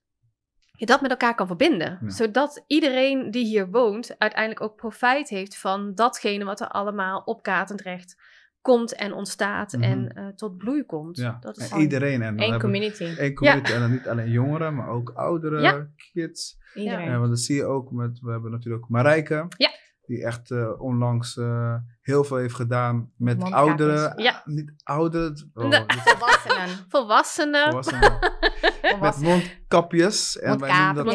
je 0.71 0.85
dat 0.85 1.01
met 1.01 1.11
elkaar 1.11 1.35
kan 1.35 1.47
verbinden. 1.47 1.99
Ja. 2.01 2.09
Zodat 2.09 2.63
iedereen 2.67 3.31
die 3.31 3.45
hier 3.45 3.69
woont 3.69 4.15
uiteindelijk 4.17 4.61
ook 4.61 4.75
profijt 4.75 5.29
heeft 5.29 5.57
van 5.57 5.95
datgene 5.95 6.43
wat 6.45 6.59
er 6.59 6.67
allemaal 6.67 7.19
op 7.25 7.43
Katendrecht 7.43 8.21
komt 8.61 8.95
en 8.95 9.13
ontstaat 9.13 9.71
Mhm. 9.73 9.83
en 9.83 10.13
eh, 10.13 10.27
tot 10.27 10.57
bloei 10.57 10.83
komt. 10.83 11.17
Ja. 11.17 11.37
Dat 11.39 11.57
is 11.57 11.69
En 11.71 11.79
iedereen. 11.79 12.21
En 12.21 12.35
we 12.35 12.57
community. 12.57 13.03
één 13.03 13.33
community. 13.33 13.71
En 13.71 13.79
dan 13.79 13.91
niet 13.91 14.07
alleen 14.07 14.29
jongeren, 14.31 14.75
maar 14.75 14.87
ook 14.87 15.09
ouderen, 15.09 15.61
Ja. 15.61 15.87
kids. 16.13 16.57
Iedereen. 16.73 17.05
Ja, 17.09 17.17
want 17.17 17.29
dat 17.29 17.39
zie 17.39 17.55
je 17.55 17.65
ook 17.65 17.91
met, 17.91 18.19
we 18.19 18.31
hebben 18.31 18.51
natuurlijk 18.51 18.87
Marijke. 18.89 19.45
Ja. 19.57 19.69
Die 20.07 20.23
echt 20.25 20.51
eh, 20.51 20.81
onlangs 20.81 21.37
eh, 21.37 21.75
heel 22.01 22.23
veel 22.23 22.37
heeft 22.37 22.55
gedaan 22.55 23.11
met 23.17 23.37
Mondkapjes. 23.39 23.69
ouderen. 23.69 24.21
Ja. 24.23 24.31
Ah, 24.31 24.45
niet 24.45 24.73
ouderen. 24.83 25.51
Oh, 25.53 25.67
Nee. 25.67 25.85
Volwassenen. 26.05 26.85
Volwassenen. 26.89 27.69
volwassenen. 27.71 28.19
met 29.01 29.17
mondkapjes. 29.21 30.39
En 30.39 30.59
wij 30.59 30.69
noemen 30.93 30.95
dat 30.95 31.13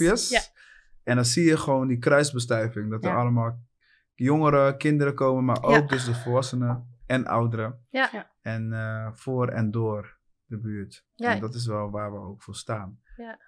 eh. 0.00 0.30
Ja. 0.30 0.40
En 1.02 1.14
dan 1.16 1.24
zie 1.24 1.44
je 1.44 1.56
gewoon 1.56 1.88
die 1.88 1.98
kruisbestuiving. 1.98 2.90
Dat 2.90 3.04
er 3.04 3.16
allemaal 3.16 3.58
jongeren, 4.14 4.76
kinderen 4.78 5.14
komen, 5.14 5.44
maar 5.44 5.62
ook 5.62 5.70
Ja. 5.74 5.80
dus 5.80 6.04
de 6.04 6.14
volwassenen 6.14 6.98
en 7.06 7.26
ouderen. 7.26 7.86
Ja. 7.90 8.30
En 8.40 8.72
eh, 8.72 9.08
voor 9.12 9.48
en 9.48 9.70
door 9.70 10.18
de 10.44 10.58
buurt. 10.58 11.04
Ja. 11.14 11.34
En 11.34 11.40
dat 11.40 11.54
is 11.54 11.66
wel 11.66 11.90
waar 11.90 12.12
we 12.12 12.18
ook 12.18 12.42
voor 12.42 12.54
staan. 12.54 13.00
Ja. 13.16 13.38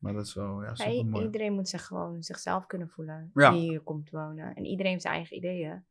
Maar 0.00 0.12
dat 0.12 0.26
is 0.26 0.34
wel 0.34 0.62
ja, 0.62 0.68
Ja, 0.68 0.74
super 0.74 0.92
i- 0.92 1.04
mooi. 1.04 1.24
iedereen 1.24 1.52
moet 1.52 1.68
zich 1.68 1.86
gewoon 1.86 2.22
zichzelf 2.22 2.66
kunnen 2.66 2.88
voelen. 2.88 3.30
Ja. 3.34 3.50
Die 3.50 3.60
hier 3.60 3.80
komt 3.80 4.10
wonen. 4.10 4.54
En 4.54 4.64
iedereen 4.64 4.90
heeft 4.90 5.02
zijn 5.02 5.14
eigen 5.14 5.36
ideeën. 5.36 5.84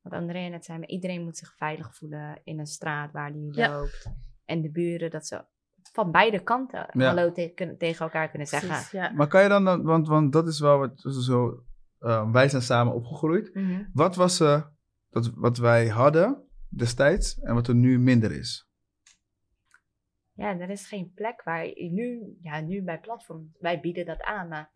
Wat 0.00 0.12
Andrea 0.12 0.48
net 0.48 0.64
zei, 0.64 0.78
maar 0.78 0.88
iedereen 0.88 1.22
moet 1.24 1.36
zich 1.36 1.54
veilig 1.56 1.96
voelen 1.96 2.40
in 2.44 2.58
een 2.58 2.66
straat 2.66 3.12
waar 3.12 3.32
die 3.32 3.54
Ja. 3.56 3.68
loopt. 3.78 4.10
En 4.44 4.62
de 4.62 4.70
buren, 4.70 5.10
dat 5.10 5.26
ze 5.26 5.44
van 5.92 6.10
beide 6.10 6.42
kanten 6.42 6.86
Ja. 6.92 7.06
hallo 7.06 7.32
te- 7.32 7.52
kunnen- 7.54 7.78
tegen 7.78 8.04
elkaar 8.04 8.28
kunnen 8.28 8.48
zeggen. 8.48 8.68
Precies, 8.68 8.90
ja. 8.90 9.10
Maar 9.10 9.26
kan 9.26 9.42
je 9.42 9.48
dan, 9.48 9.64
dan- 9.64 9.82
want, 9.82 10.08
want 10.08 10.32
dat 10.32 10.48
is 10.48 10.60
wel 10.60 10.78
wat 10.78 11.00
zo, 11.00 11.64
eh, 11.98 12.30
wij 12.30 12.48
zijn 12.48 12.62
samen 12.62 12.94
opgegroeid. 12.94 13.54
Mhm. 13.54 13.84
Wat 13.92 14.16
was 14.16 14.40
eh, 14.40 14.62
dat, 15.10 15.30
wat 15.34 15.56
wij 15.58 15.88
hadden 15.88 16.42
destijds 16.68 17.40
en 17.40 17.54
wat 17.54 17.68
er 17.68 17.74
nu 17.74 17.98
minder 17.98 18.32
is? 18.32 18.68
Ja, 20.34 20.58
er 20.58 20.70
is 20.70 20.86
geen 20.86 21.12
plek 21.14 21.42
waar 21.42 21.66
je 21.66 21.90
nu, 21.90 22.36
ja, 22.40 22.60
nu 22.60 22.82
bij 22.82 23.00
platform, 23.00 23.52
wij 23.58 23.80
bieden 23.80 24.06
dat 24.06 24.22
aan, 24.22 24.48
maar 24.48 24.70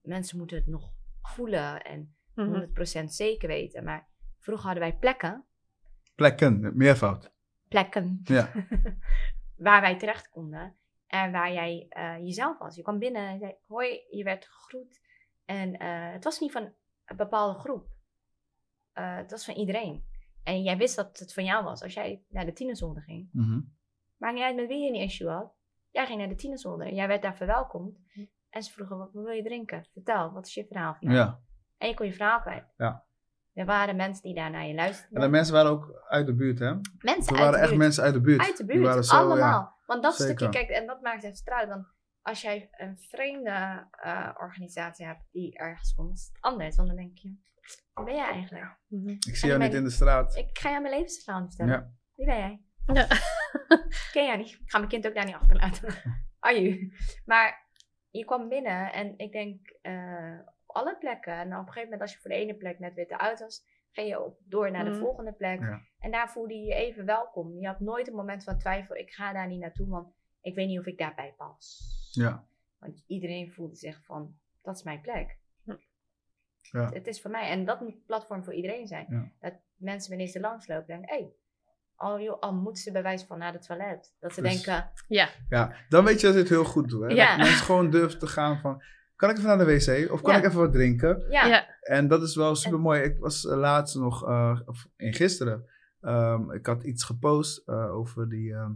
mensen 0.00 0.38
moeten 0.38 0.56
het 0.56 0.66
nog 0.66 0.92
voelen 1.22 1.82
en 1.84 2.14
Mhm. 2.34 2.48
100% 2.48 3.04
zeker 3.14 3.48
weten. 3.48 3.84
Maar 3.84 4.08
vroeger 4.38 4.66
hadden 4.66 4.82
wij 4.88 4.96
plekken, 4.98 5.44
Plekken, 6.14 6.76
meervoud. 6.76 7.32
plekken, 7.68 8.20
Ja. 8.24 8.50
waar 9.56 9.80
wij 9.80 9.98
terecht 9.98 10.28
konden 10.28 10.76
en 11.06 11.32
waar 11.32 11.52
jij 11.52 11.86
eh, 11.88 12.18
jezelf 12.18 12.58
was. 12.58 12.76
Je 12.76 12.82
kwam 12.82 12.98
binnen 12.98 13.28
en 13.28 13.38
zei, 13.38 13.54
hoi, 13.66 14.00
je 14.10 14.24
werd 14.24 14.46
gegroet. 14.46 15.00
En 15.44 15.76
eh, 15.78 16.12
het 16.12 16.24
was 16.24 16.40
niet 16.40 16.52
van 16.52 16.72
een 17.04 17.16
bepaalde 17.16 17.58
groep. 17.58 17.86
Eh, 18.92 19.16
het 19.16 19.30
was 19.30 19.44
van 19.44 19.54
iedereen. 19.54 20.04
En 20.42 20.62
jij 20.62 20.76
wist 20.76 20.96
dat 20.96 21.18
het 21.18 21.32
van 21.32 21.44
jou 21.44 21.64
was. 21.64 21.82
Als 21.82 21.94
jij 21.94 22.22
naar 22.28 22.44
de 22.46 22.52
tienerzonde 22.52 23.00
ging, 23.00 23.28
Mhm. 23.32 23.60
Maakt 24.16 24.34
niet 24.34 24.42
uit 24.42 24.56
met 24.56 24.66
wie 24.66 24.78
je 24.84 24.88
een 24.88 25.00
issue 25.00 25.28
had. 25.28 25.52
Jij 25.90 26.06
ging 26.06 26.18
naar 26.18 26.28
de 26.28 26.34
tienerzolder. 26.34 26.92
Jij 26.92 27.08
werd 27.08 27.22
daar 27.22 27.36
verwelkomd. 27.36 27.96
Hm. 28.12 28.24
En 28.50 28.62
ze 28.62 28.72
vroegen, 28.72 28.98
wat 28.98 29.12
wil 29.12 29.28
je 29.28 29.42
drinken? 29.42 29.86
Vertel, 29.92 30.32
wat 30.32 30.46
is 30.46 30.54
je 30.54 30.66
verhaal? 30.66 30.94
vandaag?" 30.94 31.16
ja. 31.16 31.40
En 31.78 31.88
je 31.88 31.94
kon 31.94 32.06
je 32.06 32.12
verhaal 32.12 32.40
kwijt. 32.40 32.64
Ja. 32.76 33.04
Er 33.52 33.64
waren 33.66 33.96
mensen 33.96 34.22
die 34.22 34.34
daar 34.34 34.50
naar 34.50 34.66
je 34.66 34.74
luisterden. 34.74 35.16
En 35.16 35.20
de 35.22 35.28
mensen 35.28 35.54
waren 35.54 35.70
ook 35.70 36.04
uit 36.08 36.26
de 36.26 36.34
buurt, 36.34 36.58
hè? 36.58 36.74
mensen 36.74 36.82
Er 37.02 37.12
uit 37.28 37.38
waren 37.38 37.52
de 37.52 37.58
echt 37.58 37.68
buurt. 37.68 37.78
mensen 37.80 38.02
uit 38.04 38.14
de 38.14 38.20
buurt. 38.20 38.40
Uit 38.40 38.56
de 38.56 38.64
Die 38.64 38.74
buurt, 38.74 38.86
waren 38.88 39.04
zo, 39.04 39.16
allemaal. 39.16 39.38
Ja. 39.60 39.74
Want 39.86 40.02
dat 40.02 40.14
zeker. 40.16 40.34
stukje, 40.38 40.58
kijk, 40.58 40.68
en 40.80 40.86
dat 40.86 41.00
maakt 41.00 41.14
het 41.16 41.24
even 41.24 41.36
struik. 41.36 41.68
Want 41.68 41.86
als 42.22 42.40
jij 42.40 42.68
een 42.72 42.98
vreemde 42.98 43.86
eh, 43.90 44.30
organisatie 44.38 45.06
hebt 45.06 45.22
die 45.30 45.58
ergens 45.58 45.94
komt, 45.94 46.18
is 46.18 46.30
het 46.32 46.42
anders. 46.42 46.76
Want 46.76 46.88
dan 46.88 46.96
denk 46.96 47.18
je, 47.18 47.28
wie 47.94 48.04
ben 48.04 48.14
jij 48.14 48.30
eigenlijk? 48.30 48.78
Mhm. 48.86 49.08
Ik 49.08 49.36
zie 49.36 49.48
jou 49.48 49.60
niet 49.60 49.74
in 49.74 49.84
de 49.84 49.90
straat. 49.90 50.36
Ik 50.36 50.58
ga 50.58 50.68
jou 50.70 50.82
mijn 50.82 50.94
levensverhaal 50.94 51.46
vertellen. 51.46 51.72
Ja. 51.72 51.90
Wie 52.14 52.26
ben 52.26 52.36
jij? 52.36 52.62
Ja. 52.86 53.06
ken 54.12 54.24
jij 54.24 54.36
niet. 54.36 54.52
Ik 54.52 54.70
ga 54.70 54.78
mijn 54.78 54.90
kind 54.90 55.06
ook 55.06 55.14
daar 55.14 55.24
niet 55.24 55.34
achterlaten. 55.34 55.94
Aju. 56.40 56.92
Maar 57.24 57.66
je 58.10 58.24
kwam 58.24 58.48
binnen 58.48 58.92
en 58.92 59.18
ik 59.18 59.32
denk 59.32 59.68
eh, 59.82 60.38
op 60.66 60.76
alle 60.76 60.96
plekken. 60.98 61.32
En 61.32 61.46
op 61.52 61.58
een 61.58 61.66
gegeven 61.66 61.82
moment 61.82 62.00
als 62.00 62.12
je 62.12 62.18
voor 62.18 62.30
de 62.30 62.36
ene 62.36 62.54
plek 62.54 62.78
net 62.78 62.94
weer 62.94 63.06
te 63.06 63.18
uit 63.18 63.40
was, 63.40 63.64
ging 63.90 64.08
je 64.08 64.22
op, 64.24 64.38
door 64.44 64.70
naar 64.70 64.84
de 64.84 64.90
Mhm. 64.90 64.98
volgende 65.00 65.32
plek. 65.32 65.60
Ja. 65.60 65.80
En 65.98 66.10
daar 66.10 66.30
voelde 66.30 66.54
je 66.54 66.64
je 66.64 66.74
even 66.74 67.04
welkom. 67.04 67.58
Je 67.60 67.66
had 67.66 67.80
nooit 67.80 68.08
een 68.08 68.14
moment 68.14 68.44
van 68.44 68.58
twijfel, 68.58 68.96
ik 68.96 69.10
ga 69.10 69.32
daar 69.32 69.46
niet 69.46 69.60
naartoe, 69.60 69.88
want 69.88 70.14
ik 70.40 70.54
weet 70.54 70.66
niet 70.68 70.78
of 70.78 70.86
ik 70.86 70.98
daarbij 70.98 71.34
pas. 71.36 71.80
Ja. 72.12 72.46
Want 72.78 73.04
iedereen 73.06 73.52
voelde 73.52 73.76
zich 73.76 74.04
van, 74.04 74.38
dat 74.62 74.76
is 74.76 74.82
mijn 74.82 75.00
plek. 75.00 75.38
Ja. 76.60 76.90
Het 76.92 77.06
is 77.06 77.20
voor 77.20 77.30
mij. 77.30 77.48
En 77.48 77.64
dat 77.64 77.80
moet 77.80 78.04
platform 78.06 78.44
voor 78.44 78.54
iedereen 78.54 78.86
zijn. 78.86 79.06
Ja. 79.10 79.30
Dat 79.40 79.54
mensen 79.76 80.08
wanneer 80.10 80.28
ze 80.28 80.40
langslopen 80.40 80.86
denken, 80.86 81.08
hé, 81.08 81.16
hey, 81.22 81.32
al, 81.96 82.20
joh, 82.20 82.40
al 82.40 82.54
moeten 82.54 82.82
ze 82.82 82.92
bij 82.92 83.02
wijze 83.02 83.26
van 83.26 83.38
naar 83.38 83.52
het 83.52 83.66
toilet. 83.66 84.14
Dat 84.20 84.34
ze 84.34 84.42
Dus- 84.42 84.52
denken, 84.52 84.90
Ja, 85.08 85.28
ja, 85.48 85.74
dan 85.88 86.04
weet 86.04 86.20
je 86.20 86.26
dat 86.26 86.34
je 86.34 86.40
het 86.40 86.48
heel 86.48 86.64
goed 86.64 86.88
doet. 86.88 87.02
Hè? 87.02 87.08
Ja. 87.08 87.36
Dat 87.36 87.46
mensen 87.46 87.64
gewoon 87.64 87.90
durven 87.90 88.18
te 88.18 88.26
gaan 88.26 88.60
van... 88.60 88.82
Kan 89.16 89.30
ik 89.30 89.36
even 89.36 89.48
naar 89.48 89.58
de 89.58 89.64
wc? 89.64 90.12
Of 90.12 90.22
kan 90.22 90.32
Ja. 90.32 90.38
ik 90.38 90.44
even 90.44 90.58
wat 90.60 90.72
drinken? 90.72 91.26
ja, 91.30 91.46
ja. 91.46 91.66
En 91.80 92.08
dat 92.08 92.22
is 92.22 92.36
wel 92.36 92.54
super 92.54 92.80
mooi. 92.80 93.02
Ik 93.02 93.18
was 93.18 93.46
eh, 93.46 93.56
laatst 93.56 93.94
nog, 93.96 94.28
eh, 94.28 94.60
of 94.66 94.86
in 94.96 95.14
gisteren, 95.14 95.70
ehm, 96.00 96.50
ik 96.50 96.66
had 96.66 96.82
iets 96.82 97.04
gepost 97.04 97.62
eh, 97.68 97.94
over 97.94 98.28
die 98.28 98.54
ehm 98.54 98.72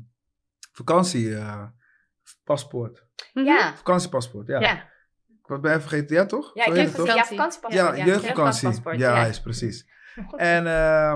vakantiepaspoort. 0.72 3.04
Mhm. 3.32 3.44
ja, 3.46 3.76
Vakantiepaspoort, 3.76 4.46
ja. 4.46 4.60
ja. 4.60 4.74
Ik 5.46 5.60
ben 5.60 5.70
even 5.70 5.80
vergeten, 5.80 6.16
ja 6.16 6.26
toch? 6.26 6.50
Ja, 6.54 6.64
Zo 6.64 6.70
ik 6.70 6.76
heet 6.76 6.86
heb 6.86 6.96
het 6.96 7.06
toch? 7.06 7.06
ja, 7.06 7.12
vakantiepaspoort. 7.24 7.72
Ja, 7.72 7.96
jeugdvakantie. 8.04 8.98
Ja, 8.98 9.24
is 9.26 9.40
precies. 9.40 9.86
En, 10.36 10.66
eh, 10.66 11.12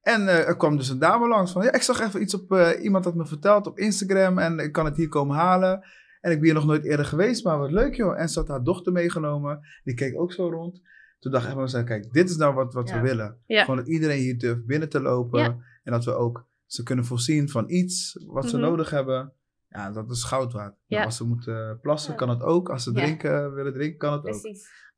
en 0.00 0.28
eh, 0.28 0.48
er 0.48 0.56
kwam 0.56 0.76
dus 0.76 0.88
een 0.88 0.98
dame 0.98 1.28
langs 1.28 1.52
van, 1.52 1.62
ja, 1.62 1.72
ik 1.72 1.82
zag 1.82 2.00
even 2.00 2.22
iets 2.22 2.34
op, 2.34 2.52
eh, 2.52 2.82
iemand 2.84 3.04
had 3.04 3.14
me 3.14 3.26
verteld 3.26 3.66
op 3.66 3.78
Instagram 3.78 4.38
en 4.38 4.58
ik 4.58 4.72
kan 4.72 4.84
het 4.84 4.96
hier 4.96 5.08
komen 5.08 5.36
halen. 5.36 5.84
En 6.20 6.30
ik 6.30 6.36
ben 6.36 6.44
hier 6.44 6.54
nog 6.54 6.66
nooit 6.66 6.84
eerder 6.84 7.06
geweest, 7.06 7.44
maar 7.44 7.58
wat 7.58 7.70
leuk 7.70 7.94
joh. 7.94 8.20
En 8.20 8.28
ze 8.28 8.38
had 8.38 8.48
haar 8.48 8.62
dochter 8.62 8.92
meegenomen, 8.92 9.60
die 9.84 9.94
keek 9.94 10.20
ook 10.20 10.32
zo 10.32 10.48
rond. 10.48 10.80
Toen 11.18 11.32
dacht 11.32 11.48
ik 11.48 11.70
van 11.70 11.84
kijk, 11.84 12.12
dit 12.12 12.30
is 12.30 12.36
nou 12.36 12.54
wat, 12.54 12.74
wat 12.74 12.90
we 12.90 13.00
willen. 13.00 13.38
Ja. 13.46 13.60
Gewoon 13.60 13.76
dat 13.76 13.88
iedereen 13.88 14.18
hier 14.18 14.38
durft 14.38 14.66
binnen 14.66 14.88
te 14.88 15.00
lopen. 15.00 15.40
Ja. 15.40 15.56
En 15.82 15.92
dat 15.92 16.04
we 16.04 16.12
ook 16.14 16.48
ze 16.66 16.82
kunnen 16.82 17.04
voorzien 17.04 17.48
van 17.48 17.70
iets 17.70 18.24
wat 18.26 18.48
ze 18.48 18.56
Mhm. 18.56 18.64
nodig 18.66 18.90
hebben. 18.90 19.32
Ja, 19.68 19.90
dat 19.90 20.10
is 20.10 20.24
goud 20.24 20.52
waard. 20.52 20.76
Als 20.88 21.16
ze 21.16 21.24
moeten 21.24 21.78
plassen, 21.82 22.14
kan 22.14 22.28
het 22.28 22.42
ook. 22.42 22.68
Als 22.70 22.82
ze 22.82 22.92
drinken, 22.92 23.54
willen 23.54 23.72
drinken, 23.72 23.98
kan 23.98 24.12
het 24.12 24.26
ook. 24.26 24.42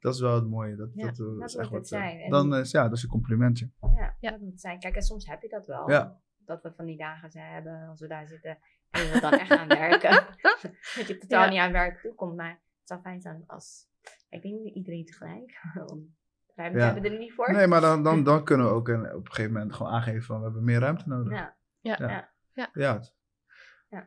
Dat 0.02 0.14
is 0.14 0.20
wel 0.20 0.34
het 0.34 0.48
mooie. 0.48 0.76
Dat, 0.76 0.90
Ja, 0.94 1.06
dat, 1.06 1.18
eh, 1.18 1.24
dat 1.24 1.28
is 1.34 1.38
moet 1.38 1.42
echt 1.42 1.56
het 1.58 1.70
wat, 1.70 1.82
eh, 1.82 1.88
zijn. 1.98 2.20
En- 2.20 2.30
Dan 2.30 2.54
is 2.54 2.70
ja, 2.70 2.82
dat 2.88 2.96
is 2.96 3.02
een 3.02 3.08
complimentje. 3.08 3.70
Ja, 3.96 4.16
Ja. 4.20 4.30
dat 4.30 4.40
moet 4.40 4.50
het 4.50 4.60
zijn. 4.60 4.78
Kijk, 4.78 4.94
en 4.94 5.02
soms 5.02 5.26
heb 5.26 5.42
je 5.42 5.48
dat 5.48 5.66
wel. 5.66 5.90
Ja. 5.90 6.20
Dat 6.38 6.62
we 6.62 6.72
van 6.76 6.86
die 6.86 6.96
dagen 6.96 7.30
zijn 7.30 7.52
hebben, 7.52 7.88
als 7.88 8.00
we 8.00 8.06
daar 8.06 8.26
zitten, 8.26 8.58
en 8.90 9.12
we 9.12 9.20
dan 9.20 9.32
echt 9.32 9.50
aan 9.50 9.68
werken. 9.68 10.10
dat 10.96 11.06
je 11.08 11.18
totaal 11.18 11.44
Ja. 11.44 11.50
niet 11.50 11.58
aan 11.58 11.72
werk 11.72 12.00
toekomt. 12.00 12.36
Maar 12.36 12.50
het 12.50 12.60
zou 12.88 13.00
fijn 13.00 13.20
zijn 13.20 13.44
als, 13.46 13.86
ik 14.28 14.42
denk 14.42 14.60
niet 14.60 14.74
iedereen 14.74 15.04
tegelijk. 15.04 15.60
Want 15.86 16.02
ruimte 16.54 16.78
Ja. 16.78 16.84
hebben 16.84 17.02
we 17.02 17.08
er 17.10 17.18
niet 17.18 17.32
voor. 17.32 17.52
Nee, 17.52 17.66
maar 17.66 17.80
dan, 17.80 18.02
dan, 18.02 18.22
dan 18.30 18.44
kunnen 18.44 18.66
we 18.66 18.72
ook 18.72 18.88
een, 18.88 19.14
op 19.14 19.24
een 19.26 19.32
gegeven 19.32 19.52
moment 19.52 19.72
gewoon 19.74 19.92
aangeven 19.92 20.22
van 20.22 20.38
we 20.38 20.44
hebben 20.44 20.64
meer 20.64 20.80
ruimte 20.80 21.08
nodig. 21.08 21.32
Ja. 21.32 21.56
Ja. 21.80 21.96
Ja. 21.98 22.30
Ja. 22.72 23.00
Ja. 23.88 24.06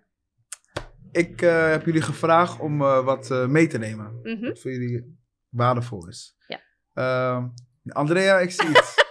Ik 1.12 1.42
eh, 1.42 1.70
heb 1.70 1.86
jullie 1.86 2.02
gevraagd 2.02 2.60
om 2.60 2.82
eh, 2.82 3.04
wat 3.06 3.32
eh, 3.32 3.48
mee 3.48 3.68
te 3.68 3.78
nemen. 3.78 4.22
Wat 4.42 4.60
voor 4.60 4.72
jullie 4.72 5.18
waardevol 5.56 6.08
is. 6.08 6.36
Ja. 6.48 6.60
Ehm, 6.94 7.48
Andrea, 7.88 8.40
ik 8.40 8.52
zie 8.52 8.70
iets. 8.70 8.94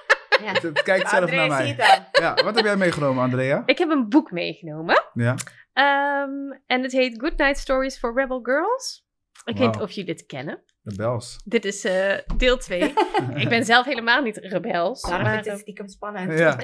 Ja. 0.43 0.53
Het 0.53 0.83
kijkt 0.83 1.09
zelf 1.09 1.23
Andrea, 1.23 1.47
naar 1.47 1.59
mij. 1.63 1.75
het. 1.79 2.09
Ja, 2.13 2.35
wat 2.35 2.55
heb 2.55 2.65
jij 2.65 2.77
meegenomen, 2.77 3.23
Andrea? 3.23 3.63
Ik 3.67 3.79
heb 3.79 3.91
een 3.91 4.09
boek 4.09 4.31
meegenomen. 4.31 5.05
Ja. 5.13 5.35
Ehm, 5.73 6.61
en 6.67 6.83
het 6.83 6.93
heet 6.93 7.21
Good 7.21 7.37
Night 7.37 7.59
Stories 7.59 7.99
for 7.99 8.15
Rebel 8.15 8.41
Girls. 8.43 9.07
Ik 9.45 9.57
weet 9.57 9.67
niet 9.73 9.81
of 9.81 9.91
jullie 9.91 10.15
dit 10.15 10.27
kennen. 10.27 10.63
De 10.83 10.97
Bels. 10.97 11.37
Dit 11.45 11.65
is 11.65 11.85
eh, 11.85 12.19
deel 12.37 12.59
2. 12.59 12.95
ik 13.43 13.49
ben 13.49 13.65
zelf 13.65 13.87
helemaal 13.87 14.23
niet 14.23 14.37
rebels. 14.37 15.03
Daarom 15.03 15.23
maar, 15.23 15.33
vind 15.33 15.47
ik 15.47 15.53
het 15.53 15.61
stiekem 15.61 15.89
spannend. 15.89 16.39
Ja. 16.39 16.59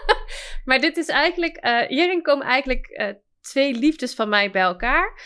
maar 0.64 0.80
dit 0.80 0.96
is 0.96 1.08
eigenlijk... 1.08 1.56
eh, 1.56 1.86
hierin 1.88 2.22
komen 2.22 2.46
eigenlijk 2.46 2.86
eh, 2.86 3.08
twee 3.40 3.74
liefdes 3.74 4.14
van 4.14 4.28
mij 4.28 4.50
bij 4.50 4.62
elkaar. 4.62 5.20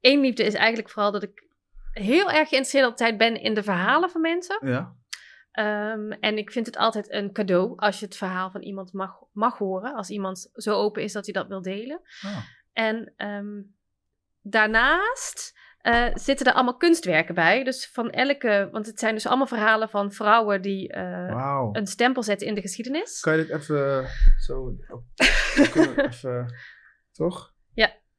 Eén 0.00 0.20
liefde 0.20 0.44
is 0.44 0.54
eigenlijk 0.54 0.90
vooral 0.90 1.12
dat 1.12 1.22
ik 1.22 1.50
heel 1.92 2.30
erg 2.30 2.48
geïnteresseerd 2.48 2.84
altijd 2.84 3.18
ben 3.18 3.40
in 3.40 3.54
de 3.54 3.62
verhalen 3.62 4.10
van 4.10 4.20
mensen. 4.20 4.58
Ja. 4.68 4.96
Ehm, 5.52 6.10
en 6.10 6.38
ik 6.38 6.50
vind 6.50 6.66
het 6.66 6.76
altijd 6.76 7.12
een 7.12 7.32
cadeau 7.32 7.72
als 7.76 7.98
je 7.98 8.04
het 8.04 8.16
verhaal 8.16 8.50
van 8.50 8.62
iemand 8.62 8.92
mag, 8.92 9.18
mag 9.32 9.58
horen. 9.58 9.94
Als 9.94 10.10
iemand 10.10 10.50
zo 10.52 10.74
open 10.74 11.02
is 11.02 11.12
dat 11.12 11.24
hij 11.24 11.34
dat 11.34 11.48
wil 11.48 11.62
delen. 11.62 12.00
Oh. 12.24 12.38
En 12.72 13.12
ehm, 13.16 13.62
daarnaast 14.40 15.60
eh, 15.78 16.06
zitten 16.14 16.46
er 16.46 16.52
allemaal 16.52 16.76
kunstwerken 16.76 17.34
bij. 17.34 17.64
Dus 17.64 17.90
van 17.92 18.10
elke, 18.10 18.68
want 18.72 18.86
het 18.86 18.98
zijn 18.98 19.14
dus 19.14 19.26
allemaal 19.26 19.46
verhalen 19.46 19.88
van 19.88 20.12
vrouwen 20.12 20.62
die 20.62 20.92
eh, 20.92 21.68
een 21.72 21.86
stempel 21.86 22.22
zetten 22.22 22.46
in 22.46 22.54
de 22.54 22.60
geschiedenis. 22.60 23.20
Kan 23.20 23.36
je 23.36 23.46
dit 23.46 23.56
even 23.56 24.06
zo... 24.38 24.76
kunnen 25.72 25.94
we 25.94 26.06
even... 26.06 26.54
Toch? 27.12 27.51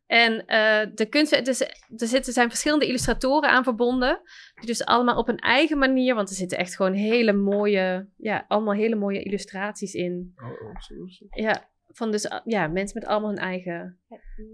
En 0.05 0.45
eh, 0.45 0.87
de 0.93 1.05
kunst, 1.05 1.45
dus, 1.45 1.61
er 1.97 2.07
zitten, 2.07 2.33
zijn 2.33 2.49
verschillende 2.49 2.87
illustratoren 2.87 3.49
aan 3.49 3.63
verbonden. 3.63 4.21
Die 4.55 4.65
dus 4.65 4.85
allemaal 4.85 5.17
op 5.17 5.27
een 5.27 5.39
eigen 5.39 5.77
manier, 5.77 6.15
want 6.15 6.29
er 6.29 6.35
zitten 6.35 6.57
echt 6.57 6.75
gewoon 6.75 6.93
hele 6.93 7.33
mooie, 7.33 8.09
ja, 8.17 8.45
allemaal 8.47 8.73
hele 8.73 8.95
mooie 8.95 9.23
illustraties 9.23 9.93
in. 9.93 10.33
Oh, 10.35 10.45
oh. 10.45 11.09
Ja, 11.29 11.69
van 11.87 12.11
dus, 12.11 12.29
ah, 12.29 12.41
ja, 12.45 12.67
mensen 12.67 12.99
met 12.99 13.09
allemaal 13.09 13.29
hun 13.29 13.39
eigen. 13.39 13.99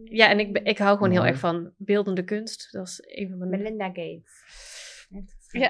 Ja, 0.04 0.30
en 0.30 0.40
ik, 0.40 0.58
ik 0.58 0.78
hou 0.78 0.96
gewoon 0.96 1.12
heel 1.12 1.20
Mooi. 1.20 1.32
erg 1.32 1.40
van 1.40 1.74
beeldende 1.78 2.24
kunst. 2.24 2.72
Dat 2.72 2.88
is 2.88 3.02
een 3.06 3.30
van 3.30 3.38
mijn. 3.38 3.50
Melinda 3.50 3.86
Gates. 3.86 5.08
Ja. 5.52 5.70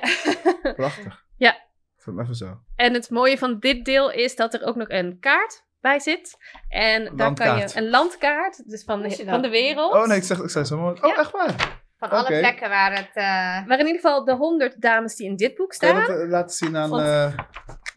Prachtig. 0.73 1.25
Ja. 1.37 1.67
Vind 1.95 2.15
hem 2.15 2.19
even 2.19 2.35
zo. 2.35 2.61
En 2.75 2.93
het 2.93 3.09
mooie 3.09 3.37
van 3.37 3.59
dit 3.59 3.85
deel 3.85 4.11
is 4.11 4.35
dat 4.35 4.53
er 4.53 4.63
ook 4.63 4.75
nog 4.75 4.89
een 4.89 5.19
kaart 5.19 5.67
bij 5.81 5.99
zit. 5.99 6.37
En 6.69 7.15
daar 7.15 7.33
kan 7.33 7.57
je 7.57 7.69
een 7.75 7.89
landkaart, 7.89 8.69
dus 8.69 8.83
van, 8.83 9.09
je 9.09 9.25
van 9.25 9.41
de 9.41 9.49
wereld. 9.49 9.93
Oh 9.93 10.05
nee, 10.05 10.17
ik 10.17 10.23
zeg, 10.23 10.39
ik 10.39 10.49
zei 10.49 10.65
zo 10.65 10.77
mooi. 10.77 10.95
Oh, 11.01 11.09
Ja. 11.09 11.17
echt 11.17 11.31
waar? 11.31 11.77
Van 11.97 12.09
alle 12.09 12.27
plekken 12.39 12.69
waar 12.69 12.91
het... 12.97 13.09
eh, 13.13 13.23
Maar 13.67 13.79
in 13.79 13.85
ieder 13.85 14.01
geval 14.01 14.23
de 14.25 14.35
100 14.35 14.81
dames 14.81 15.15
die 15.15 15.27
in 15.27 15.35
dit 15.35 15.55
boek 15.55 15.75
Kan 15.77 15.89
je 15.89 15.95
staan. 15.95 16.07
dat 16.15 16.21
eh, 16.23 16.29
laten 16.29 16.55
zien 16.55 16.77
aan... 16.77 16.99
Eh, 16.99 17.37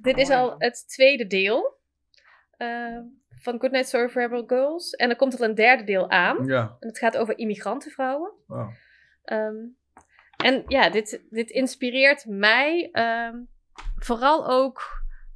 Dit 0.00 0.16
is 0.18 0.30
al 0.30 0.54
het 0.58 0.88
tweede 0.88 1.26
deel 1.26 1.80
van 3.38 3.60
Goodnight 3.60 3.88
Story 3.88 4.08
for 4.08 4.22
Rebel 4.22 4.44
Girls. 4.46 4.90
En 4.90 5.10
er 5.10 5.16
komt 5.16 5.34
er 5.34 5.40
een 5.42 5.54
derde 5.54 5.84
deel 5.84 6.10
aan. 6.10 6.44
ja. 6.46 6.76
En 6.80 6.88
het 6.88 6.98
gaat 6.98 7.16
over 7.16 7.38
immigrantenvrouwen. 7.38 8.32
Wow. 8.46 8.70
Ehm, 9.24 9.54
en 10.36 10.62
ja, 10.66 10.90
dit, 10.90 11.22
dit 11.30 11.50
inspireert 11.50 12.24
mij 12.26 12.88
ehm, 12.92 13.36
vooral 13.96 14.48
ook 14.48 14.82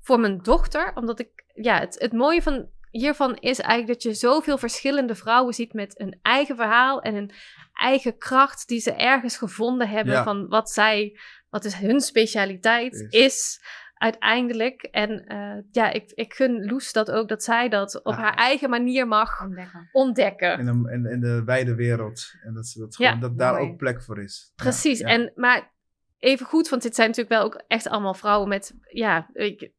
voor 0.01 0.21
mijn 0.21 0.39
dochter. 0.39 0.93
Omdat 0.95 1.21
ik, 1.21 1.36
ja, 1.63 1.79
het, 1.81 1.99
het 2.01 2.13
mooie 2.13 2.43
van 2.43 2.69
hiervan 2.91 3.37
is 3.37 3.59
eigenlijk 3.61 4.03
dat 4.03 4.13
je 4.13 4.19
zoveel 4.19 4.59
verschillende 4.59 5.15
vrouwen 5.15 5.55
ziet 5.55 5.73
met 5.73 6.01
een 6.01 6.19
eigen 6.23 6.57
verhaal 6.57 7.01
en 7.03 7.15
een 7.15 7.31
eigen 7.73 8.19
kracht 8.19 8.69
die 8.69 8.81
ze 8.81 8.93
ergens 8.93 9.37
gevonden 9.37 9.89
hebben 9.89 10.15
Ja. 10.15 10.23
van 10.23 10.49
wat 10.49 10.71
zij, 10.71 11.19
wat 11.51 11.65
is 11.65 11.75
hun 11.75 12.01
specialiteit 12.01 12.93
Is. 12.95 13.09
is. 13.25 13.61
uiteindelijk. 13.99 14.83
En 14.83 15.25
eh, 15.27 15.63
ja, 15.71 15.93
ik, 15.93 16.11
ik 16.15 16.35
gun 16.35 16.65
Loes 16.67 16.93
dat 16.93 17.11
ook, 17.11 17.29
dat 17.29 17.43
zij 17.43 17.69
dat 17.69 17.97
op 18.05 18.13
Ah. 18.13 18.19
haar 18.19 18.35
eigen 18.35 18.71
manier 18.71 19.09
mag 19.09 19.41
ontdekken. 19.43 19.89
ontdekken. 19.93 20.59
In, 20.59 20.65
de, 20.65 20.93
in, 20.93 21.07
in 21.07 21.21
de 21.21 21.43
wijde 21.45 21.75
wereld. 21.75 22.25
En 22.45 22.55
dat, 22.55 22.67
ze 22.67 22.79
dat, 22.79 22.97
Ja. 22.99 23.07
gewoon, 23.07 23.21
dat 23.21 23.39
daar 23.39 23.55
Mooi. 23.55 23.71
ook 23.71 23.77
plek 23.77 24.03
voor 24.03 24.23
is. 24.23 24.53
Ja, 24.57 24.63
Precies. 24.65 24.99
ja. 24.99 25.07
En, 25.07 25.33
maar 25.35 25.73
even 26.19 26.47
goed, 26.47 26.69
want 26.69 26.83
dit 26.83 26.95
zijn 26.95 27.09
natuurlijk 27.09 27.37
wel 27.37 27.45
ook 27.45 27.63
echt 27.67 27.89
allemaal 27.89 28.15
vrouwen 28.15 28.49
met, 28.49 28.75
ja, 28.93 29.29
ik- 29.33 29.71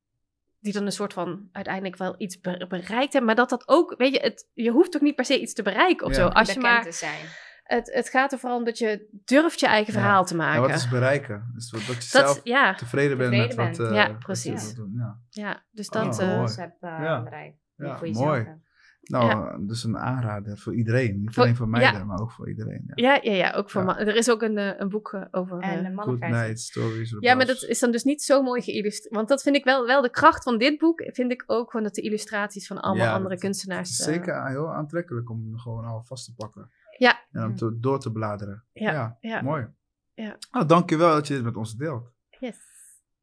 die 0.60 0.74
dan 0.74 0.86
een 0.86 0.92
soort 0.92 1.14
van 1.14 1.50
uiteindelijk 1.52 1.98
wel 1.98 2.16
iets 2.18 2.40
be- 2.40 2.66
bereikt 2.70 3.14
hebben. 3.14 3.24
Maar 3.26 3.36
dat 3.36 3.50
dat 3.50 3.68
ook, 3.68 3.94
weet 3.98 4.14
je, 4.14 4.20
het, 4.20 4.50
je 4.54 4.72
hoeft 4.72 4.92
toch 4.92 5.02
niet 5.02 5.16
per 5.16 5.26
se 5.26 5.42
iets 5.42 5.54
te 5.54 5.64
bereiken 5.64 6.06
of 6.06 6.16
Ja. 6.16 6.18
zo. 6.22 6.28
Als 6.28 6.54
je 6.54 6.60
maar, 6.60 6.84
te 6.84 6.92
zijn. 6.92 7.26
het, 7.64 7.94
het 7.94 8.10
gaat 8.10 8.32
er 8.32 8.40
vooral 8.40 8.58
om 8.58 8.64
dat 8.66 8.78
je 8.78 9.08
durft 9.26 9.60
je 9.60 9.68
eigen 9.68 9.94
Ja. 9.94 10.00
verhaal 10.00 10.26
te 10.26 10.34
Ja, 10.34 10.40
maken. 10.40 10.62
wat 10.62 10.70
is 10.72 10.90
bereiken? 10.90 11.52
Dus 11.54 11.70
dat 11.70 11.82
je 11.82 11.88
dat, 11.94 12.04
zelf 12.04 12.40
ja, 12.44 12.74
tevreden 12.76 13.18
bent 13.18 13.32
tevreden 13.32 13.66
met 13.66 13.78
wat, 13.78 13.88
eh, 13.90 13.96
Ja, 13.96 14.02
wat 14.08 14.12
je 14.12 14.18
precies. 14.26 14.64
wilt 14.64 14.76
doen. 14.76 14.94
Ja, 14.96 15.20
ja, 15.30 15.66
dus 15.72 15.90
Oh, 15.90 15.94
dat... 16.04 16.20
Eh, 16.20 16.26
mooi. 16.26 16.36
goals 16.38 16.56
hebt 16.56 16.82
eh, 16.84 16.90
Ja. 17.02 17.24
bereikt. 17.24 17.58
ja 17.76 17.98
voor 17.98 18.08
jezelf. 18.08 18.26
mooi. 18.26 18.66
Nou, 19.08 19.66
dus 19.68 19.84
een 19.84 19.98
aanrader 19.98 20.58
voor 20.58 20.76
iedereen. 20.76 21.20
Niet 21.20 21.34
Voor- 21.34 21.44
alleen 21.44 21.56
voor 21.56 21.68
meiden, 21.70 22.00
ja. 22.00 22.06
maar 22.06 22.20
ook 22.20 22.32
voor 22.32 22.50
iedereen. 22.50 22.84
Ja. 22.96 23.14
ja, 23.14 23.20
ja, 23.32 23.34
ja, 23.38 23.52
ook 23.52 23.70
voor 23.70 23.82
Ja. 23.82 23.88
man- 23.88 23.98
Er 23.98 24.16
is 24.16 24.30
ook 24.30 24.42
een, 24.42 24.58
eh, 24.58 24.80
een 24.80 24.90
boek 24.90 25.14
eh, 25.14 25.26
over... 25.32 25.60
En 25.60 25.86
eh, 25.86 25.96
de 25.96 26.02
Good 26.02 26.20
night 26.20 26.60
stories. 26.60 27.16
Ja, 27.20 27.36
maar 27.36 27.46
dat 27.46 27.64
is 27.64 27.80
dan 27.80 27.92
dus 27.92 28.04
niet 28.04 28.22
zo 28.22 28.42
mooi 28.42 28.62
geïllustreerd. 28.62 29.16
Want 29.16 29.28
dat 29.28 29.42
vind 29.42 29.56
ik 29.56 29.64
wel, 29.64 29.86
wel 29.86 30.02
de 30.02 30.10
kracht 30.10 30.44
van 30.44 30.58
dit 30.58 30.78
boek. 30.78 31.10
Vind 31.14 31.32
ik 31.32 31.44
ook 31.46 31.72
gewoon 31.72 31.86
dat 31.86 31.96
de 31.96 32.02
illustraties 32.02 32.68
van 32.68 32.80
allemaal 32.82 33.06
Ja, 33.06 33.14
andere 33.14 33.30
dat- 33.34 33.40
kunstenaars. 33.44 33.98
Het 33.98 34.08
eh, 34.08 34.14
is 34.14 34.20
zeker 34.20 34.48
heel 34.48 34.74
aantrekkelijk 34.74 35.30
om 35.30 35.40
hem 35.44 35.58
gewoon 35.58 35.86
al 35.86 36.04
vast 36.04 36.26
te 36.26 36.34
pakken. 36.36 36.72
Ja. 36.98 37.20
En 37.32 37.44
om 37.44 37.56
te, 37.56 37.78
door 37.80 38.00
te 38.00 38.12
bladeren. 38.12 38.64
Ja, 38.74 38.92
ja, 38.92 39.18
ja. 39.20 39.42
mooi. 39.42 39.68
Ja. 40.14 40.38
Oh, 40.52 40.68
dankjewel 40.68 41.14
dat 41.14 41.28
je 41.28 41.34
dit 41.34 41.44
met 41.44 41.56
ons 41.58 41.76
deelt. 41.76 42.12
Yes. 42.40 42.58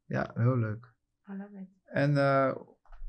Ja, 0.05 0.31
heel 0.35 0.57
leuk. 0.59 0.93
I 1.31 1.33
love 1.37 1.59
it. 1.61 1.69
En 1.85 2.17
eh, 2.17 2.55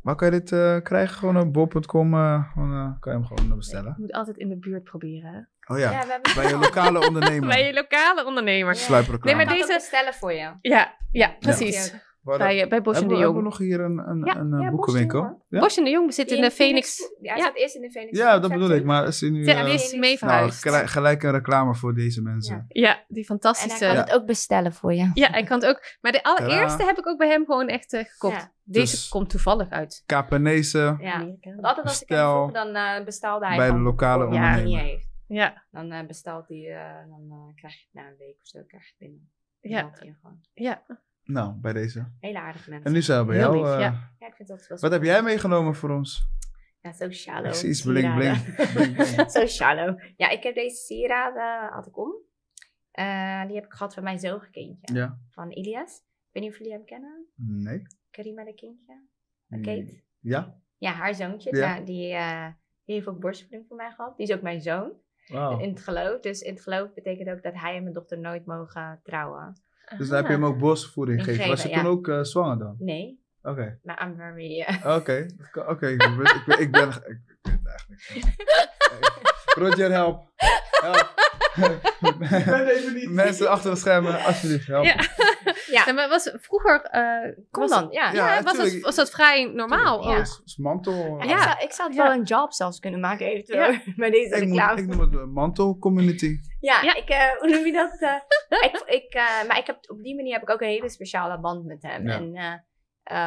waar 0.06 0.16
kan 0.16 0.32
je 0.34 0.39
dit 0.39 0.51
eh, 0.51 0.78
krijgen? 0.84 1.18
Gewoon 1.18 1.38
op 1.39 1.53
bol.com. 1.53 2.14
eh, 2.14 2.51
gewoon, 2.53 2.72
eh, 2.74 2.99
kan 2.99 3.12
je 3.14 3.18
hem 3.20 3.28
gewoon 3.28 3.49
eh, 3.51 3.58
bestellen. 3.58 3.93
Je 3.97 4.01
moet 4.01 4.12
altijd 4.14 4.38
in 4.38 4.49
de 4.49 4.58
buurt 4.58 4.84
proberen. 4.84 5.32
Hè? 5.34 5.74
Oh 5.74 5.80
ja, 5.80 5.89
we 5.89 5.95
hebben 6.12 6.36
bij 6.36 6.47
je 6.47 6.58
lokale 6.58 6.99
ondernemer. 7.08 7.47
Bij 7.49 7.66
je 7.68 7.74
lokale 7.74 8.26
ondernemer. 8.26 8.74
Ja. 8.74 8.80
Sluipreclame. 8.80 9.36
Nee, 9.38 9.41
Ik 9.45 9.49
maar 9.49 9.58
het 9.60 9.68
deze- 9.68 9.80
bestellen 9.80 10.14
voor 10.14 10.34
je. 10.34 10.51
Ja, 10.62 10.93
ja 11.12 11.36
precies. 11.39 11.91
Ja. 11.91 11.99
Waar- 12.26 12.38
Bij, 12.38 12.61
eh, 12.63 12.69
bij 12.69 12.82
Bosch 12.82 13.01
en 13.01 13.07
hebben, 13.09 13.17
de 13.26 13.32
we- 13.32 13.34
hebben 13.34 13.43
Jong. 13.43 13.57
we 13.57 13.63
nog 13.65 13.69
hier 13.69 13.80
een, 13.80 13.97
een, 14.09 14.26
Ja, 14.26 14.36
een 14.41 14.53
eh, 14.53 14.61
ja, 14.61 14.69
boekenwinkel? 14.71 15.21
Bosch 15.21 15.36
Ja? 15.49 15.59
Bosch 15.59 15.78
en 15.78 15.84
de 15.84 15.89
Jong 15.89 16.13
zit 16.13 16.32
in 16.32 16.41
de 16.41 16.51
Phoenix. 16.51 16.97
Ja, 17.21 17.34
hij 17.34 17.38
Ja. 17.41 17.45
zat 17.45 17.55
eerst 17.55 17.76
in 17.76 17.82
de 17.82 17.91
Phoenix. 17.91 18.17
ja, 18.17 18.39
dat 18.39 18.51
bedoel 18.51 18.69
ik. 18.71 18.84
Maar 18.84 19.07
is 19.07 19.21
hij 19.21 19.30
nu... 19.30 19.45
Ja, 19.45 19.65
eh, 19.65 19.73
is 19.73 19.91
mee 19.91 19.99
nou, 20.01 20.17
verhuisd. 20.17 20.61
gelijk, 20.61 20.88
gelijk 20.88 21.23
een 21.23 21.32
reclame 21.32 21.76
voor 21.76 21.93
deze 21.93 22.21
mensen. 22.21 22.65
Ja. 22.67 22.88
Ja, 22.88 23.03
die 23.07 23.17
En 23.17 23.23
fantastische. 23.26 23.86
hij 23.86 23.93
Ja, 23.93 23.99
kan 23.99 24.09
het 24.11 24.21
ook 24.21 24.26
bestellen 24.28 24.73
voor 24.73 24.93
je. 24.93 25.09
hij 25.13 25.43
kan 25.43 25.59
het 25.59 25.67
ook. 25.69 25.82
Maar 26.01 26.11
de 26.11 26.23
allereerste 26.23 26.84
heb 26.84 26.97
ik 26.97 27.07
ook 27.07 27.17
bij 27.17 27.28
hem 27.30 27.45
gewoon 27.45 27.67
echt 27.67 27.97
gekocht. 28.07 28.36
Ja. 28.41 28.51
Deze 28.63 28.91
Dus- 28.95 29.07
komt 29.09 29.30
toevallig 29.30 29.69
uit 29.69 30.03
Capenese 30.05 30.95
Ja. 30.99 31.13
Amerika. 31.13 31.49
Want 31.49 31.65
altijd 31.65 31.86
als 31.88 32.01
ik 32.01 32.09
hem 32.09 32.17
vroeg, 32.19 32.51
dan 32.51 32.76
eh, 32.76 33.05
bestelde 33.05 33.45
hij 33.47 33.57
bij 33.57 33.65
de 33.65 33.71
van 33.71 33.82
lokale 33.82 34.17
hij 34.28 34.34
ondernemer. 34.36 34.63
niet 34.65 34.80
heeft. 34.80 35.13
Ja, 35.28 35.65
Dan 35.71 36.07
bestelt 36.07 36.47
hij, 36.47 36.57
eh, 36.76 37.09
dan 37.09 37.26
eh, 37.30 37.55
krijg 37.55 37.73
je 37.73 37.86
het 37.91 37.93
na 38.03 38.09
een 38.09 38.17
week 38.17 38.36
of 38.41 38.47
zo 38.47 38.59
krijg 38.67 38.84
je 38.84 38.89
het 38.97 38.97
binnen. 38.97 39.30
Ja. 39.59 39.89
hij 39.93 40.15
ja. 40.53 40.84
Nou, 41.26 41.53
bij 41.53 41.73
deze. 41.73 42.11
Hele 42.19 42.39
aardige 42.39 42.69
mensen. 42.69 42.88
En 42.88 42.93
nu 42.93 43.01
zijn 43.01 43.19
we 43.19 43.26
bij 43.26 43.36
Heel 43.38 43.53
jou. 43.53 43.57
lief, 43.57 43.73
eh, 43.73 43.80
ja. 43.80 44.11
Ja, 44.19 44.28
ik 44.28 44.36
vind 44.36 44.47
dat 44.49 44.67
wel 44.67 44.78
Wat 44.80 44.91
heb 44.91 45.03
jij 45.03 45.21
meegenomen 45.23 45.76
voor 45.76 45.89
ons? 45.89 46.28
Ja, 46.82 46.93
zo 46.93 47.11
shallow. 47.11 47.45
Ik 47.45 47.53
zie 47.53 47.69
iets 47.69 47.82
bling 47.82 48.05
sieraden. 48.05 48.43
bling. 48.53 48.71
Bling, 48.73 48.95
bling. 49.15 49.32
zo 49.32 49.45
shallow. 49.45 49.99
Ja, 50.17 50.30
ik 50.30 50.43
heb 50.43 50.55
deze 50.55 50.76
sieraden, 50.76 51.73
had 51.73 51.88
ik 51.88 51.97
om. 51.97 52.13
Eh, 52.91 53.45
die 53.45 53.55
heb 53.55 53.65
ik 53.65 53.73
gehad 53.73 53.93
van 53.93 54.03
mijn 54.03 54.19
zogekindje. 54.19 54.93
Ja. 54.93 55.19
Van 55.30 55.51
Ilias. 55.51 55.97
Ik 55.97 56.30
weet 56.32 56.43
niet 56.43 56.51
of 56.51 56.57
jullie 56.57 56.73
hem 56.73 56.86
kennen. 56.86 57.26
Nee. 57.36 57.82
Karima 58.11 58.43
de 58.43 58.53
kindje. 58.53 58.93
Kate. 59.49 60.01
Ja? 60.19 60.59
Ja, 60.78 60.91
haar 60.91 61.15
zoontje. 61.15 61.55
Ja. 61.55 61.76
Ja. 61.76 61.82
die, 61.82 62.13
eh, 62.13 62.47
die 62.86 62.95
heeft 62.95 63.07
ook 63.07 63.19
borstvoeding 63.19 63.65
voor 63.67 63.78
mij 63.78 63.91
gehad. 63.91 64.17
Die 64.17 64.28
is 64.28 64.34
ook 64.34 64.41
mijn 64.41 64.61
zoon. 64.61 64.91
Wauw. 65.28 65.59
In 65.59 65.69
het 65.69 65.80
geloof. 65.80 66.19
Dus 66.19 66.41
in 66.41 66.53
het 66.53 66.63
geloof 66.63 66.93
betekent 66.93 67.30
ook 67.30 67.43
dat 67.43 67.53
hij 67.53 67.76
en 67.76 67.82
mijn 67.82 67.93
dochter 67.93 68.19
nooit 68.19 68.45
mogen 68.45 68.99
trouwen. 69.03 69.61
Dus 69.98 70.08
dan 70.08 70.18
heb 70.18 70.26
je 70.26 70.32
hem 70.32 70.46
ook 70.46 70.58
borstvoeding 70.60 71.20
gegeven. 71.20 71.44
Gegeven, 71.44 71.56
Was 71.64 71.64
je 71.72 71.78
ja. 71.78 71.82
toen 71.84 71.92
ook 71.92 72.08
eh, 72.08 72.20
zwanger 72.22 72.58
dan? 72.58 72.76
Nee, 72.80 73.24
Oké. 73.44 73.80
eh, 73.84 74.96
Oké. 74.96 75.26
Oké. 75.72 75.88
Ik, 75.88 75.98
ben- 75.98 76.22
ik, 76.22 76.44
ben- 76.46 76.60
ik 76.60 76.72
ben... 76.72 76.88
Ik 76.90 77.02
weet 78.14 78.24
het 78.24 78.32
eigenlijk 78.90 79.22
niet. 79.22 79.44
Roger, 79.56 79.92
help. 79.92 80.32
Help. 80.82 81.14
Ik 82.00 82.18
ben 82.46 82.68
even 82.68 82.94
niet. 82.94 83.10
Mensen 83.10 83.50
achter 83.50 83.72
de 83.72 83.78
schermen, 83.78 84.24
alsjeblieft, 84.24 84.68
help. 84.68 84.86
Ja. 84.86 84.96
Ja, 85.68 85.84
Ja, 85.86 85.93
maar 85.93 86.09
was 86.09 86.32
vroeger. 86.36 86.82
eh, 86.82 87.32
kom 87.51 87.61
was, 87.61 87.70
dan. 87.70 87.88
Ja. 87.91 88.11
Ja, 88.11 88.34
ja, 88.36 88.43
was, 88.43 88.57
dat, 88.57 88.80
was 88.80 88.95
dat 88.95 89.11
vrij 89.11 89.45
normaal 89.45 90.03
Ja. 90.03 90.09
ook? 90.13 90.20
Als, 90.20 90.39
als 90.43 90.57
mantel. 90.57 91.18
Ja, 91.18 91.24
Ja. 91.24 91.36
Ik, 91.36 91.41
zou, 91.43 91.63
ik 91.63 91.72
zou 91.72 91.88
het 91.88 91.97
Ja. 91.97 92.03
wel 92.03 92.13
een 92.13 92.24
job 92.24 92.53
zelfs 92.53 92.80
kunnen 92.80 92.99
maken 92.99 93.26
eventueel. 93.26 93.76
Bij 93.95 94.09
deze 94.09 94.36
Ik, 94.36 94.43
reclame. 94.43 94.82
ik 94.82 94.88
noem 94.88 94.99
het 94.99 95.11
de 95.11 95.26
mantelcommunity. 95.26 96.38
Ja, 96.59 96.82
Ja. 96.82 96.95
Ik, 96.95 97.09
eh, 97.09 97.32
hoe 97.39 97.49
noem 97.49 97.66
je 97.66 97.72
dat? 97.72 97.99
eh, 98.01 98.61
ik, 98.70 98.84
ik, 98.86 99.13
eh, 99.13 99.47
maar 99.47 99.57
ik 99.57 99.66
heb, 99.68 99.78
op 99.89 100.03
die 100.03 100.16
manier 100.16 100.34
heb 100.34 100.41
ik 100.41 100.49
ook 100.49 100.61
een 100.61 100.68
hele 100.68 100.89
speciale 100.89 101.39
band 101.39 101.66
met 101.66 101.82
hem. 101.82 102.07
Ja. 102.07 102.16
En 102.16 102.36
eh, 102.36 102.53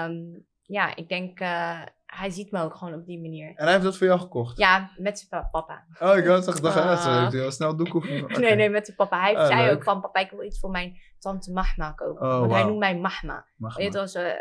ehm, 0.03 0.15
ja, 0.63 0.97
ik 0.97 1.09
denk, 1.09 1.41
eh, 1.41 1.83
hij 2.17 2.31
ziet 2.31 2.51
me 2.51 2.63
ook 2.63 2.75
gewoon 2.75 2.95
op 2.95 3.07
die 3.07 3.21
manier. 3.21 3.49
En 3.49 3.63
hij 3.65 3.73
heeft 3.73 3.85
dat 3.85 3.97
voor 3.97 4.07
jou 4.07 4.21
gekocht? 4.21 4.59
Ja, 4.59 4.91
met 4.97 5.19
zijn 5.19 5.29
pa- 5.31 5.49
papa. 5.51 5.85
Oh, 6.01 6.17
ik 6.17 6.27
had 6.27 6.45
dacht, 6.45 6.63
dacht 6.63 7.03
zo 7.03 7.11
heeft 7.21 7.33
hij 7.33 7.41
heel 7.41 7.51
snel 7.51 7.77
doekoe. 7.77 8.27
Nee, 8.41 8.55
nee, 8.55 8.71
met 8.71 8.85
zijn 8.85 8.97
papa. 8.97 9.21
Hij 9.21 9.37
Ah, 9.37 9.47
zei 9.47 9.63
leuk. 9.65 9.75
ook 9.75 9.83
van, 9.83 10.01
papa, 10.01 10.21
ik 10.21 10.31
wil 10.31 10.43
iets 10.43 10.59
voor 10.61 10.71
mijn 10.71 10.97
tante 11.19 11.53
Mahma 11.53 11.93
kopen. 11.93 12.27
Oh, 12.27 12.39
Want 12.39 12.53
hij 12.53 12.63
noemt 12.65 12.79
mij 12.79 12.97
Mahma. 12.99 13.35
Het 13.35 13.45
maar. 13.79 13.91
was 13.93 14.15
eh, 14.15 14.27
eh, 14.31 14.35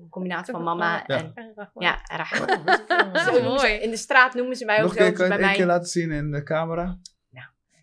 een 0.00 0.08
combinatie 0.10 0.52
van 0.52 0.62
mama 0.62 1.02
Ja. 1.06 1.16
en... 1.16 1.32
Ja, 1.74 1.98
Rahma. 2.02 2.58
Oh, 3.14 3.24
Zo 3.34 3.42
mooi. 3.42 3.72
in 3.72 3.90
de 3.90 3.96
straat 3.96 4.34
noemen 4.34 4.56
ze 4.56 4.64
mij 4.64 4.76
ook 4.76 4.82
Nog 4.82 4.90
een 4.90 4.96
zo. 4.96 5.02
keer, 5.02 5.10
dus 5.10 5.18
kan 5.18 5.26
je 5.28 5.32
bij 5.32 5.40
het 5.42 5.46
mij... 5.46 5.56
keer 5.66 5.74
laten 5.74 5.88
zien 5.88 6.10
in 6.10 6.30
de 6.30 6.42
camera? 6.42 6.98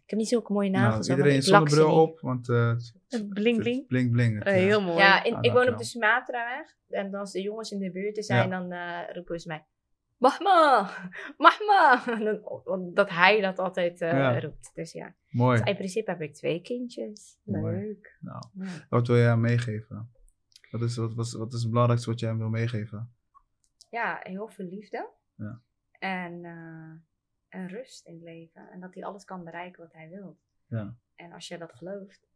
Ik 0.07 0.13
heb 0.13 0.19
niet 0.21 0.31
zulke 0.31 0.53
mooie 0.53 0.69
Nou, 0.69 0.83
nagels. 0.83 1.07
hoor, 1.07 1.17
iedereen 1.17 1.41
zonnebril 1.43 2.01
op, 2.01 2.19
want 2.19 2.49
eh, 2.49 2.67
het- 2.69 2.93
Het 3.07 3.29
bling 3.29 3.63
het- 3.63 3.87
bling. 3.87 4.11
bling 4.11 4.37
het, 4.37 4.47
Eh, 4.47 4.53
eh, 4.55 4.59
heel 4.59 4.81
mooi. 4.81 4.97
Ja, 4.97 5.23
in, 5.23 5.33
Ah, 5.35 5.39
ik 5.41 5.51
woon 5.51 5.67
op 5.69 5.77
de 5.77 5.83
Sumatra-weg. 5.83 6.75
En 6.89 7.13
als 7.13 7.31
de 7.31 7.41
jongens 7.41 7.71
in 7.71 7.79
de 7.79 7.91
buurt 7.91 8.25
zijn, 8.25 8.49
dan 8.49 8.71
eh, 8.71 8.99
roepen 9.13 9.39
ze 9.39 9.47
mij 9.47 9.65
Mahma, 10.17 10.89
Mahma. 11.37 12.03
Dat- 12.93 13.09
hij 13.09 13.41
dat 13.41 13.59
altijd 13.59 14.01
eh, 14.01 14.11
Ja. 14.11 14.39
roept. 14.39 14.71
Dus 14.73 14.91
ja, 14.91 15.15
Mooi. 15.29 15.61
in 15.63 15.75
principe 15.75 16.11
heb 16.11 16.21
ik 16.21 16.33
twee 16.33 16.61
kindjes. 16.61 17.39
Mooi. 17.43 17.75
Leuk. 17.75 18.17
Nou, 18.19 18.43
wat 18.89 19.07
wil 19.07 19.15
jij 19.17 19.25
hem 19.25 19.41
meegeven? 19.41 20.11
Wat 20.71 20.81
is, 20.81 20.95
wat, 20.95 21.13
wat, 21.13 21.31
wat 21.31 21.53
is 21.53 21.61
het 21.61 21.69
belangrijkste 21.69 22.09
wat 22.09 22.19
jij 22.19 22.29
hem 22.29 22.37
wil 22.37 22.49
meegeven? 22.49 23.11
ja, 23.89 24.19
heel 24.23 24.47
veel 24.47 24.65
liefde. 24.65 25.09
Ja. 25.35 25.61
En, 25.99 26.45
eh, 26.45 26.91
en 27.49 27.67
rust 27.67 28.05
in 28.05 28.13
het 28.13 28.23
leven. 28.23 28.69
En 28.71 28.79
dat 28.79 28.93
hij 28.93 29.03
alles 29.03 29.23
kan 29.23 29.43
bereiken 29.43 29.81
wat 29.81 29.93
hij 29.93 30.09
wil. 30.09 30.39
Ja. 30.65 30.95
En 31.15 31.31
als 31.31 31.47
je 31.47 31.57
dat 31.57 31.73
gelooft, 31.73 32.27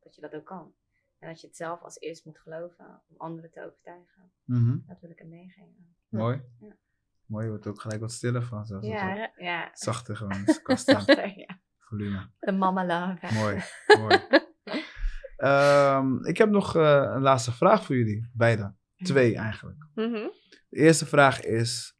dat 0.00 0.14
je 0.14 0.20
dat 0.20 0.34
ook 0.34 0.44
kan. 0.44 0.74
En 1.18 1.28
dat 1.28 1.40
je 1.40 1.46
het 1.46 1.56
zelf 1.56 1.82
als 1.82 2.00
eerst 2.00 2.24
moet 2.24 2.38
geloven 2.38 3.02
om 3.06 3.16
anderen 3.16 3.50
te 3.50 3.64
overtuigen. 3.64 4.32
Mhm. 4.44 4.78
Dat 4.86 5.00
wil 5.00 5.10
ik 5.10 5.18
hem 5.18 5.28
meegeven. 5.28 5.96
Mooi. 6.08 6.42
Ja. 6.60 6.76
Mooi, 7.26 7.44
je 7.44 7.50
wordt 7.50 7.66
ook 7.66 7.80
gelijk 7.80 8.00
wat 8.00 8.12
stiller 8.12 8.42
van. 8.42 8.66
Zelfs 8.66 8.86
Ja, 8.86 9.32
ja. 9.36 9.70
Zachter 9.72 10.16
gewoon, 10.16 10.32
aan, 10.32 11.34
ja. 11.46 11.60
volume. 11.78 12.30
De 12.38 12.52
mama 12.52 12.84
love. 12.84 13.34
Mooi, 13.34 13.62
mooi. 13.98 14.18
Ehm, 15.36 16.24
ik 16.24 16.38
heb 16.38 16.50
nog 16.50 16.76
eh, 16.76 17.10
een 17.14 17.22
laatste 17.22 17.52
vraag 17.52 17.84
voor 17.84 17.96
jullie, 17.96 18.30
beiden. 18.32 18.78
Twee 18.96 19.36
eigenlijk. 19.36 19.86
Mhm. 19.94 20.28
De 20.68 20.76
eerste 20.76 21.06
vraag 21.06 21.40
is, 21.40 21.98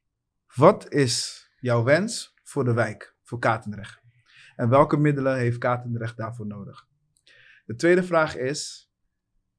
wat 0.55 0.93
is 0.93 1.47
jouw 1.61 1.83
wens 1.83 2.35
voor 2.51 2.65
de 2.65 2.73
wijk, 2.73 3.17
voor 3.23 3.39
Katendrecht? 3.39 4.03
En 4.57 4.69
welke 4.69 4.97
middelen 4.97 5.37
heeft 5.37 5.59
Katendrecht 5.59 6.17
daarvoor 6.17 6.47
nodig? 6.47 6.87
De 7.65 7.75
tweede 7.75 8.03
vraag 8.03 8.37
is, 8.37 8.91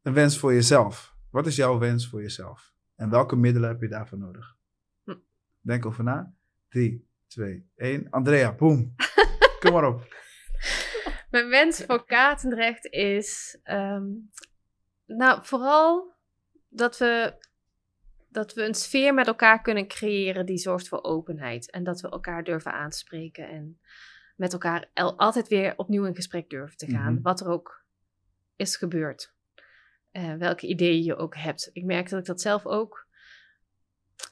een 0.01 0.13
wens 0.13 0.39
voor 0.39 0.53
jezelf. 0.53 1.15
Wat 1.29 1.47
is 1.47 1.55
jouw 1.55 1.77
wens 1.77 2.09
voor 2.09 2.21
jezelf? 2.21 2.73
En 2.95 3.09
welke 3.09 3.35
middelen 3.35 3.69
heb 3.69 3.81
je 3.81 3.87
daarvoor 3.87 4.17
nodig? 4.17 4.55
Hm. 5.03 5.15
Denk 5.61 5.85
over 5.85 6.03
na. 6.03 6.33
3, 6.69 7.09
2, 7.27 7.69
1. 7.75 8.09
Andrea, 8.09 8.55
boom. 8.55 8.95
Kom 9.59 9.73
maar 9.73 9.87
op. 9.87 10.15
Mijn 11.29 11.49
wens 11.49 11.83
voor 11.83 12.05
Katendrecht 12.05 12.85
is, 12.85 13.59
ehm, 13.63 14.05
nou, 15.05 15.45
vooral 15.45 16.15
dat 16.67 16.97
we, 16.97 17.35
dat 18.31 18.53
we 18.53 18.63
een 18.65 18.73
sfeer 18.73 19.13
met 19.13 19.27
elkaar 19.27 19.61
kunnen 19.61 19.87
creëren 19.87 20.45
die 20.45 20.57
zorgt 20.57 20.87
voor 20.87 21.03
openheid. 21.03 21.71
En 21.71 21.83
dat 21.83 22.01
we 22.01 22.09
elkaar 22.09 22.43
durven 22.43 22.73
aanspreken 22.73 23.47
en 23.49 23.79
met 24.35 24.53
elkaar 24.53 24.89
el- 24.93 25.17
altijd 25.17 25.47
weer 25.47 25.73
opnieuw 25.77 26.05
in 26.05 26.15
gesprek 26.15 26.49
durven 26.49 26.77
te 26.77 26.87
gaan. 26.91 27.13
Mhm. 27.13 27.21
Wat 27.21 27.39
er 27.39 27.47
ook 27.47 27.83
is 28.55 28.75
gebeurd. 28.77 29.33
Eh, 30.11 30.33
welke 30.33 30.67
ideeën 30.67 31.03
je 31.03 31.15
ook 31.15 31.35
hebt. 31.35 31.69
Ik 31.73 31.83
merk 31.83 32.09
dat 32.09 32.19
ik 32.19 32.25
dat 32.25 32.41
zelf 32.41 32.65
ook 32.65 33.09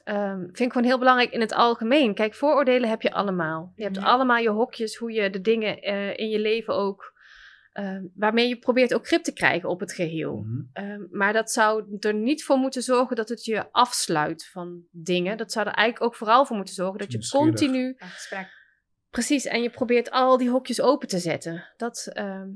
ehm, 0.04 0.38
vind 0.40 0.60
ik 0.60 0.72
gewoon 0.72 0.86
heel 0.86 0.98
belangrijk 0.98 1.30
in 1.32 1.40
het 1.40 1.52
algemeen. 1.52 2.14
Kijk, 2.14 2.34
vooroordelen 2.34 2.88
heb 2.88 3.02
je 3.02 3.12
allemaal. 3.12 3.72
Je 3.76 3.82
hebt 3.82 3.96
Ja. 3.96 4.02
allemaal 4.02 4.36
je 4.38 4.48
hokjes, 4.50 4.96
hoe 4.96 5.12
je 5.12 5.30
de 5.30 5.40
dingen 5.40 5.80
eh, 5.82 6.16
in 6.16 6.28
je 6.28 6.38
leven 6.38 6.74
ook, 6.74 7.18
ehm, 7.80 8.04
waarmee 8.14 8.48
je 8.48 8.58
probeert 8.58 8.94
ook 8.94 9.06
grip 9.06 9.22
te 9.22 9.32
krijgen 9.32 9.68
op 9.68 9.80
het 9.80 9.92
geheel. 9.92 10.36
Mhm. 10.36 10.62
Ehm, 10.72 11.06
maar 11.10 11.32
dat 11.32 11.50
zou 11.50 11.96
er 11.98 12.14
niet 12.14 12.44
voor 12.44 12.56
moeten 12.56 12.82
zorgen 12.82 13.16
dat 13.16 13.28
het 13.28 13.44
je 13.44 13.72
afsluit 13.72 14.46
van 14.46 14.82
dingen. 14.90 15.36
Dat 15.36 15.52
zou 15.52 15.66
er 15.66 15.72
eigenlijk 15.72 16.12
ook 16.12 16.18
vooral 16.18 16.46
voor 16.46 16.56
moeten 16.56 16.74
zorgen 16.74 16.98
dat 16.98 17.12
je 17.12 17.38
continu. 17.38 17.96
Precies, 19.10 19.44
en 19.44 19.62
je 19.62 19.70
probeert 19.70 20.10
al 20.10 20.36
die 20.36 20.50
hokjes 20.50 20.80
open 20.80 21.08
te 21.08 21.18
zetten. 21.18 21.68
Dat, 21.76 22.10
ehm, 22.12 22.48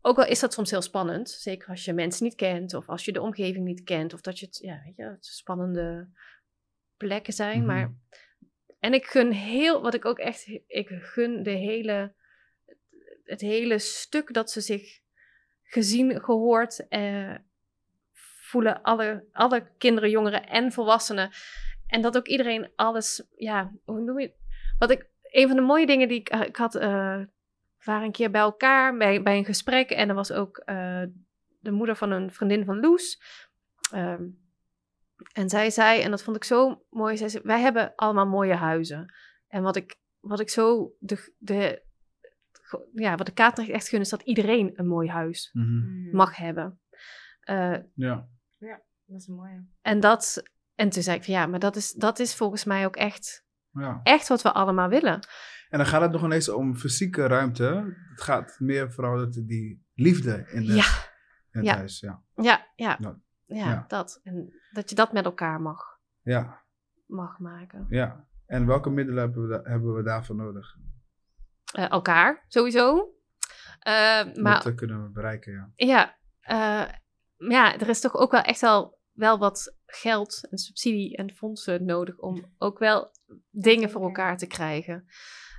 ook 0.00 0.18
al 0.18 0.26
is 0.26 0.40
dat 0.40 0.52
soms 0.52 0.70
heel 0.70 0.82
spannend, 0.82 1.30
zeker 1.30 1.68
als 1.68 1.84
je 1.84 1.92
mensen 1.92 2.24
niet 2.24 2.34
kent 2.34 2.74
of 2.74 2.88
als 2.88 3.04
je 3.04 3.12
de 3.12 3.22
omgeving 3.22 3.64
niet 3.64 3.82
kent 3.82 4.14
of 4.14 4.20
dat 4.20 4.38
je 4.38 4.46
het, 4.46 4.58
ja, 4.58 4.82
weet 4.84 4.96
je, 4.96 5.04
het 5.04 5.26
spannende 5.26 6.08
plekken 6.96 7.32
zijn. 7.32 7.58
Mhm. 7.58 7.66
Maar, 7.66 7.94
en 8.80 8.94
ik 8.94 9.04
gun 9.04 9.32
heel, 9.32 9.82
wat 9.82 9.94
ik 9.94 10.04
ook 10.04 10.18
echt, 10.18 10.46
ik 10.66 10.88
gun 10.88 11.42
de 11.42 11.50
hele, 11.50 12.14
het 13.26 13.40
hele 13.40 13.78
stuk 13.78 14.34
dat 14.34 14.50
ze 14.50 14.60
zich 14.60 15.00
gezien, 15.62 16.22
gehoord 16.22 16.88
eh, 16.88 17.34
voelen, 18.46 18.82
alle, 18.82 19.24
alle 19.32 19.70
kinderen, 19.78 20.10
jongeren 20.10 20.46
en 20.46 20.72
volwassenen. 20.72 21.30
En 21.86 22.02
dat 22.02 22.16
ook 22.16 22.26
iedereen 22.26 22.70
alles, 22.76 23.22
ja, 23.36 23.72
hoe 23.84 24.00
noem 24.00 24.20
je? 24.20 24.32
Wat 24.78 24.90
ik, 24.90 25.08
een 25.22 25.46
van 25.46 25.56
de 25.56 25.62
mooie 25.62 25.86
dingen 25.86 26.08
die 26.08 26.20
ik, 26.20 26.28
eh, 26.28 26.40
ik 26.40 26.56
had, 26.56 26.74
eh, 26.74 27.20
waren 27.84 28.04
een 28.04 28.12
keer 28.12 28.30
bij 28.30 28.40
elkaar 28.40 28.96
bij, 28.96 29.22
bij 29.22 29.36
een 29.36 29.44
gesprek. 29.44 29.90
En 29.90 30.08
er 30.08 30.14
was 30.14 30.32
ook 30.32 30.58
eh, 30.58 31.02
de 31.60 31.70
moeder 31.70 31.96
van 31.96 32.10
een 32.10 32.32
vriendin 32.32 32.64
van 32.64 32.80
Loes. 32.80 33.22
Ehm, 33.90 34.24
en 35.32 35.48
zij 35.48 35.70
zei, 35.70 36.00
en 36.00 36.10
dat 36.10 36.22
vond 36.22 36.36
ik 36.36 36.44
zo 36.44 36.84
mooi, 36.90 37.16
zij 37.16 37.28
zei, 37.28 37.42
wij 37.44 37.60
hebben 37.60 37.92
allemaal 37.96 38.26
mooie 38.26 38.54
huizen. 38.54 39.14
En 39.48 39.62
wat 39.62 39.76
ik, 39.76 39.96
wat 40.20 40.40
ik 40.40 40.48
zo, 40.48 40.92
de, 40.98 41.34
de, 41.38 41.82
ja, 42.92 43.14
wat 43.16 43.26
de 43.26 43.32
Katendrecht 43.32 43.70
echt 43.78 43.88
gun, 43.88 44.00
is 44.00 44.08
dat 44.08 44.22
iedereen 44.22 44.72
een 44.74 44.86
mooi 44.86 45.08
huis 45.08 45.50
Mhm. 45.52 45.66
Mm. 45.68 46.08
mag 46.12 46.36
hebben. 46.36 46.80
Eh, 47.40 47.76
Ja. 47.94 48.28
Dat 49.08 49.20
is 49.20 49.26
een 49.26 49.34
mooie. 49.34 49.64
en 49.82 50.00
dat, 50.00 50.42
en 50.74 50.88
toen 50.90 51.02
zei 51.02 51.16
ik 51.16 51.24
van 51.24 51.34
ja, 51.34 51.46
maar 51.46 51.58
dat 51.58 51.76
is, 51.76 51.92
dat 51.92 52.18
is 52.18 52.34
volgens 52.34 52.64
mij 52.64 52.84
ook 52.86 52.96
echt, 52.96 53.44
ja. 53.70 54.00
echt 54.02 54.28
wat 54.28 54.42
we 54.42 54.52
allemaal 54.52 54.88
willen. 54.88 55.20
En 55.68 55.78
dan 55.78 55.86
gaat 55.86 56.00
het 56.00 56.10
nog 56.12 56.24
ineens 56.24 56.48
om 56.48 56.76
fysieke 56.76 57.26
ruimte. 57.26 57.94
Het 58.10 58.20
gaat 58.22 58.56
meer 58.58 58.92
vooral 58.92 59.16
dat 59.16 59.32
die 59.32 59.84
liefde 59.94 60.48
in, 60.52 60.64
de, 60.66 60.74
Ja. 60.74 60.84
in 61.50 61.58
het 61.60 61.64
Ja. 61.64 61.76
huis. 61.76 62.00
Ja. 62.00 62.22
Ja, 62.34 62.66
ja, 62.74 62.96
Ja. 63.00 63.18
ja, 63.44 63.70
Ja. 63.70 63.84
dat. 63.88 64.20
En 64.22 64.52
dat 64.70 64.88
je 64.90 64.94
dat 64.96 65.12
met 65.12 65.24
elkaar 65.24 65.60
mag, 65.60 65.82
Ja, 66.22 66.62
mag 67.06 67.38
maken. 67.38 67.86
ja. 67.88 68.26
En 68.46 68.66
welke 68.66 68.90
middelen 68.90 69.22
hebben 69.22 69.42
we, 69.42 69.48
da- 69.48 69.70
hebben 69.70 69.94
we 69.94 70.02
daarvoor 70.02 70.36
nodig? 70.36 70.76
Eh, 71.72 71.90
elkaar, 71.90 72.44
sowieso. 72.48 73.14
Eh, 73.78 74.24
maar 74.34 74.66
eh, 74.66 74.74
kunnen 74.74 75.02
we 75.02 75.10
bereiken, 75.10 75.52
ja. 75.52 75.72
ja, 75.76 76.16
eh, 76.40 76.92
ja, 77.48 77.78
er 77.78 77.88
is 77.88 78.00
toch 78.00 78.14
ook 78.14 78.30
wel 78.30 78.42
echt 78.42 78.60
wel, 78.60 78.98
wel 79.12 79.38
wat 79.38 79.76
geld 79.86 80.46
en 80.50 80.58
subsidie 80.58 81.16
en 81.16 81.30
fondsen 81.34 81.84
nodig 81.84 82.18
om 82.18 82.54
ook 82.58 82.78
wel 82.78 83.10
dingen 83.50 83.90
voor 83.90 84.02
elkaar 84.02 84.36
te 84.36 84.46
krijgen. 84.46 85.06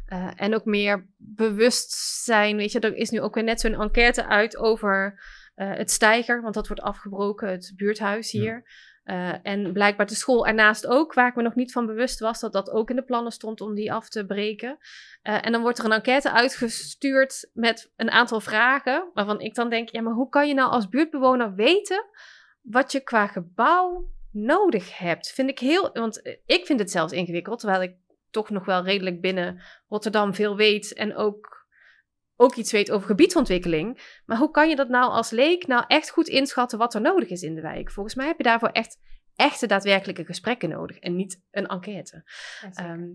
Eh, 0.08 0.32
en 0.36 0.56
ook 0.56 0.66
meer 0.66 1.08
bewustzijn. 1.18 2.58
Weet 2.58 2.72
je, 2.72 2.80
er 2.80 2.96
is 2.96 3.10
nu 3.10 3.22
ook 3.22 3.36
weer 3.36 3.44
net 3.44 3.60
zo'n 3.60 3.82
enquête 3.82 4.26
uit 4.28 4.58
over 4.58 5.22
eh, 5.56 5.74
het 5.74 5.92
Steiger, 5.92 6.42
want 6.42 6.54
dat 6.54 6.68
wordt 6.68 6.82
afgebroken, 6.84 7.50
het 7.50 7.74
buurthuis 7.76 8.32
Ja. 8.32 8.62
Eh, 9.08 9.34
en 9.44 9.74
blijkbaar 9.74 10.06
de 10.06 10.16
school 10.16 10.48
ernaast 10.48 10.88
ook, 10.88 11.14
waar 11.14 11.28
ik 11.28 11.36
me 11.36 11.42
nog 11.42 11.56
niet 11.56 11.72
van 11.72 11.86
bewust 11.86 12.20
was 12.20 12.40
dat 12.40 12.54
dat 12.54 12.72
ook 12.72 12.90
in 12.90 12.96
de 12.96 13.04
plannen 13.04 13.32
stond 13.32 13.62
om 13.62 13.76
die 13.76 13.94
af 13.94 14.10
te 14.10 14.26
breken. 14.26 14.78
Eh, 15.22 15.46
en 15.46 15.52
dan 15.52 15.62
wordt 15.62 15.78
er 15.78 15.86
een 15.86 15.92
enquête 15.92 16.32
uitgestuurd 16.32 17.50
met 17.54 17.92
een 17.96 18.12
aantal 18.12 18.40
vragen, 18.40 19.10
waarvan 19.14 19.40
ik 19.40 19.56
dan 19.56 19.70
denk, 19.70 19.90
ja, 19.90 20.02
maar 20.02 20.14
hoe 20.14 20.30
kan 20.30 20.48
je 20.48 20.54
nou 20.54 20.72
als 20.72 20.90
buurtbewoner 20.90 21.54
weten 21.56 22.06
wat 22.62 22.92
je 22.92 23.00
qua 23.00 23.28
gebouw 23.28 24.10
nodig 24.32 24.98
hebt? 24.98 25.32
Vind 25.32 25.50
ik 25.50 25.60
heel, 25.60 25.90
want 25.94 26.22
eh, 26.22 26.38
ik 26.46 26.66
vind 26.66 26.80
het 26.80 26.92
zelfs 26.92 27.14
ingewikkeld, 27.14 27.60
terwijl 27.60 27.82
ik 27.82 27.96
toch 28.32 28.50
nog 28.50 28.66
wel 28.66 28.84
redelijk 28.84 29.22
binnen 29.22 29.62
Rotterdam 29.88 30.34
veel 30.34 30.56
weet 30.56 30.94
en 30.94 31.16
ook, 31.16 31.57
ook 32.38 32.56
iets 32.56 32.72
weet 32.72 32.92
over 32.92 33.08
gebiedsontwikkeling. 33.08 34.20
Maar 34.26 34.38
hoe 34.38 34.52
kan 34.52 34.70
je 34.70 34.76
dat 34.76 34.90
nou 34.90 35.12
als 35.12 35.30
leek 35.30 35.68
nou 35.68 35.84
echt 35.88 36.10
goed 36.10 36.28
inschatten 36.28 36.78
wat 36.78 36.94
er 36.94 37.02
nodig 37.02 37.30
is 37.30 37.42
in 37.42 37.56
de 37.56 37.62
wijk? 37.62 37.92
Volgens 37.92 38.16
mij 38.16 38.28
heb 38.28 38.38
je 38.38 38.44
daarvoor 38.44 38.70
echt 38.70 39.00
echte 39.36 39.68
daadwerkelijke 39.68 40.26
gesprekken 40.26 40.70
nodig 40.70 41.00
en 41.00 41.16
niet 41.16 41.42
een 41.52 41.68
enquête. 41.68 42.24
Ja. 42.62 42.70
Ehm, 42.74 43.10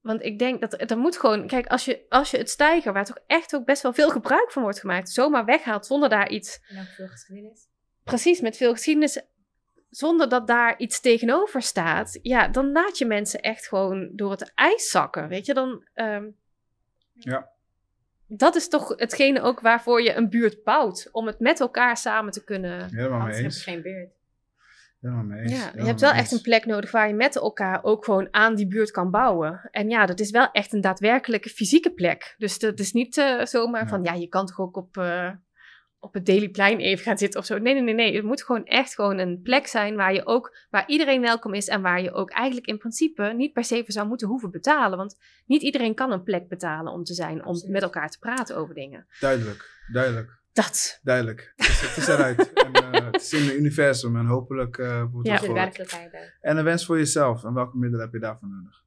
want 0.00 0.22
ik 0.22 0.38
denk 0.38 0.60
dat 0.60 0.90
er 0.90 0.98
moet 0.98 1.16
gewoon, 1.16 1.46
kijk, 1.46 1.66
als 1.66 1.84
je, 1.84 2.06
als 2.08 2.30
je 2.30 2.36
het 2.36 2.50
stijger, 2.50 2.92
waar 2.92 3.04
toch 3.04 3.18
echt 3.26 3.54
ook 3.54 3.64
best 3.64 3.82
wel 3.82 3.92
veel 3.92 4.10
gebruik 4.10 4.52
van 4.52 4.62
wordt 4.62 4.80
gemaakt, 4.80 5.10
zomaar 5.10 5.44
weghaalt 5.44 5.86
zonder 5.86 6.08
daar 6.08 6.28
iets, 6.28 6.58
veel 6.96 7.08
geschiedenis. 7.08 7.68
precies 8.02 8.40
met 8.40 8.56
veel 8.56 8.72
geschiedenis, 8.72 9.22
zonder 9.88 10.28
dat 10.28 10.46
daar 10.46 10.78
iets 10.78 11.00
tegenover 11.00 11.62
staat, 11.62 12.18
ja, 12.22 12.48
dan 12.48 12.72
laat 12.72 12.98
je 12.98 13.06
mensen 13.06 13.40
echt 13.40 13.68
gewoon 13.68 14.10
door 14.14 14.30
het 14.30 14.52
ijs 14.54 14.90
zakken, 14.90 15.28
weet 15.28 15.46
je, 15.46 15.54
dan. 15.54 15.88
ehm, 15.94 16.30
Ja. 17.12 17.54
Dat 18.28 18.54
is 18.54 18.68
toch 18.68 18.92
hetgene 18.96 19.40
ook 19.40 19.60
waarvoor 19.60 20.02
je 20.02 20.14
een 20.14 20.28
buurt 20.28 20.62
bouwt, 20.64 21.08
om 21.12 21.26
het 21.26 21.40
met 21.40 21.60
elkaar 21.60 21.96
samen 21.96 22.32
te 22.32 22.44
kunnen. 22.44 22.94
Helemaal 22.94 23.26
mee 23.26 23.42
eens. 23.42 23.62
geen 23.62 23.82
beurt. 23.82 24.10
Helemaal 25.00 25.24
mee 25.24 25.40
eens. 25.40 25.52
Ja, 25.52 25.70
je 25.74 25.82
hebt 25.84 26.00
wel 26.00 26.10
echt 26.12 26.32
een 26.32 26.40
plek 26.40 26.66
nodig 26.66 26.90
waar 26.90 27.08
je 27.08 27.14
met 27.14 27.36
elkaar 27.36 27.84
ook 27.84 28.04
gewoon 28.04 28.28
aan 28.30 28.54
die 28.54 28.66
buurt 28.68 28.90
kan 28.90 29.10
bouwen. 29.10 29.68
En 29.70 29.88
ja, 29.88 30.06
dat 30.06 30.20
is 30.20 30.30
wel 30.30 30.50
echt 30.50 30.72
een 30.72 30.80
daadwerkelijke 30.80 31.48
fysieke 31.48 31.90
plek. 31.90 32.34
Dus 32.38 32.58
dat 32.58 32.78
is 32.78 32.92
niet 32.92 33.16
eh, 33.16 33.44
zomaar 33.44 33.82
Ja. 33.82 33.88
van, 33.88 34.02
ja, 34.02 34.12
je 34.12 34.28
kan 34.28 34.46
toch 34.46 34.60
ook 34.60 34.76
op, 34.76 34.96
eh, 34.96 35.30
op 36.00 36.14
het 36.14 36.26
Dailyplein 36.26 36.78
even 36.78 37.04
gaan 37.04 37.18
zitten 37.18 37.40
of 37.40 37.46
zo. 37.46 37.58
Nee, 37.58 37.74
nee, 37.74 37.82
nee, 37.82 37.94
nee. 37.94 38.14
Het 38.16 38.24
moet 38.24 38.42
gewoon 38.44 38.64
echt 38.64 38.94
gewoon 38.94 39.18
een 39.18 39.40
plek 39.42 39.66
zijn 39.66 39.96
waar 39.96 40.14
je 40.14 40.26
ook, 40.26 40.56
waar 40.70 40.84
iedereen 40.88 41.20
welkom 41.20 41.54
is 41.54 41.68
en 41.68 41.82
waar 41.82 42.02
je 42.02 42.12
ook 42.12 42.30
eigenlijk 42.30 42.66
in 42.66 42.78
principe 42.78 43.32
niet 43.36 43.52
per 43.52 43.64
se 43.64 43.76
voor 43.84 43.92
zou 43.92 44.06
moeten 44.08 44.28
hoeven 44.28 44.50
betalen. 44.50 44.98
Want 44.98 45.16
niet 45.46 45.62
iedereen 45.62 45.94
kan 45.94 46.12
een 46.12 46.22
plek 46.22 46.48
betalen 46.48 46.92
om 46.92 47.04
te 47.04 47.14
zijn, 47.14 47.40
om 47.42 47.46
Absoluut. 47.48 47.72
met 47.72 47.82
elkaar 47.82 48.10
te 48.10 48.18
praten 48.18 48.56
over 48.56 48.74
dingen. 48.74 49.06
Duidelijk, 49.20 49.70
duidelijk. 49.92 50.44
Dat. 50.52 51.00
Duidelijk. 51.02 51.52
Het 51.56 51.66
is, 51.68 51.80
het 51.80 51.96
is 51.96 52.08
eruit. 52.08 52.52
en, 52.64 52.72
eh, 52.72 53.04
het 53.04 53.20
is 53.22 53.32
in 53.32 53.44
het 53.44 53.54
universum 53.54 54.16
en 54.16 54.26
hopelijk 54.26 54.78
eh 54.78 55.04
wordt 55.12 55.26
Ja. 55.26 55.32
het 55.32 55.40
De 55.42 55.46
gehoord. 55.46 55.62
werkelijkheid 55.64 56.14
ook. 56.14 56.30
En 56.40 56.56
een 56.56 56.64
wens 56.64 56.86
voor 56.86 56.96
jezelf. 56.96 57.44
En 57.44 57.54
welke 57.54 57.76
middelen 57.76 58.04
heb 58.04 58.14
je 58.14 58.20
daarvoor 58.20 58.48
nodig? 58.48 58.84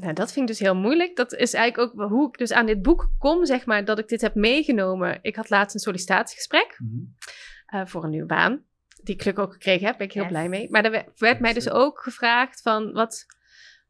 Nou, 0.00 0.12
dat 0.12 0.32
vind 0.32 0.48
ik 0.50 0.56
dus 0.56 0.66
heel 0.66 0.74
moeilijk. 0.76 1.16
Dat 1.16 1.32
is 1.34 1.52
eigenlijk 1.54 1.92
ook 2.00 2.08
hoe 2.10 2.28
ik 2.28 2.38
dus 2.38 2.52
aan 2.52 2.66
dit 2.66 2.82
boek 2.82 3.10
kom, 3.18 3.44
zeg 3.46 3.66
maar, 3.66 3.84
dat 3.84 3.98
ik 3.98 4.08
dit 4.08 4.20
heb 4.20 4.34
meegenomen. 4.34 5.18
Ik 5.22 5.36
had 5.36 5.50
laatst 5.50 5.74
een 5.74 5.80
sollicitatiegesprek 5.80 6.76
Mhm. 6.78 6.98
eh, 7.66 7.86
voor 7.86 8.04
een 8.04 8.10
nieuwe 8.10 8.26
baan. 8.26 8.64
Die 9.02 9.14
ik 9.14 9.20
gelukkig 9.22 9.44
ook 9.44 9.52
gekregen 9.52 9.86
heb, 9.86 9.96
ben 9.98 10.06
ik 10.06 10.12
heel 10.12 10.22
Yes. 10.22 10.30
blij 10.32 10.48
mee. 10.48 10.70
Maar 10.70 10.84
er 10.84 11.04
werd- 11.18 11.40
mij 11.40 11.52
dus 11.52 11.70
ook 11.70 12.00
gevraagd 12.00 12.62
van, 12.62 12.92
wat, 12.92 13.26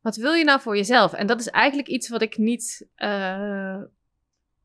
wat 0.00 0.16
wil 0.16 0.32
je 0.32 0.44
nou 0.44 0.60
voor 0.60 0.76
jezelf? 0.76 1.12
En 1.12 1.26
dat 1.26 1.40
is 1.40 1.48
eigenlijk 1.48 1.88
iets 1.88 2.08
wat 2.08 2.22
ik 2.22 2.36
niet, 2.38 2.88
eh, 2.94 3.82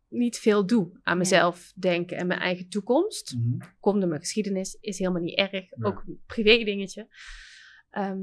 niet 0.07 0.37
veel 0.39 0.65
doe. 0.65 0.99
Aan 1.03 1.17
mezelf 1.17 1.71
denken 1.75 2.17
en 2.17 2.27
mijn 2.27 2.39
eigen 2.39 2.69
toekomst. 2.69 3.35
Mhm. 3.35 3.69
Kom 3.79 3.99
door 3.99 4.09
mijn 4.09 4.21
geschiedenis, 4.21 4.77
is 4.81 4.97
helemaal 4.99 5.21
niet 5.21 5.37
erg. 5.37 5.51
Ja. 5.51 5.69
Ook 5.81 6.03
een 6.07 6.21
privé 6.25 6.63
dingetje. 6.63 7.07
Ehm, 7.89 8.21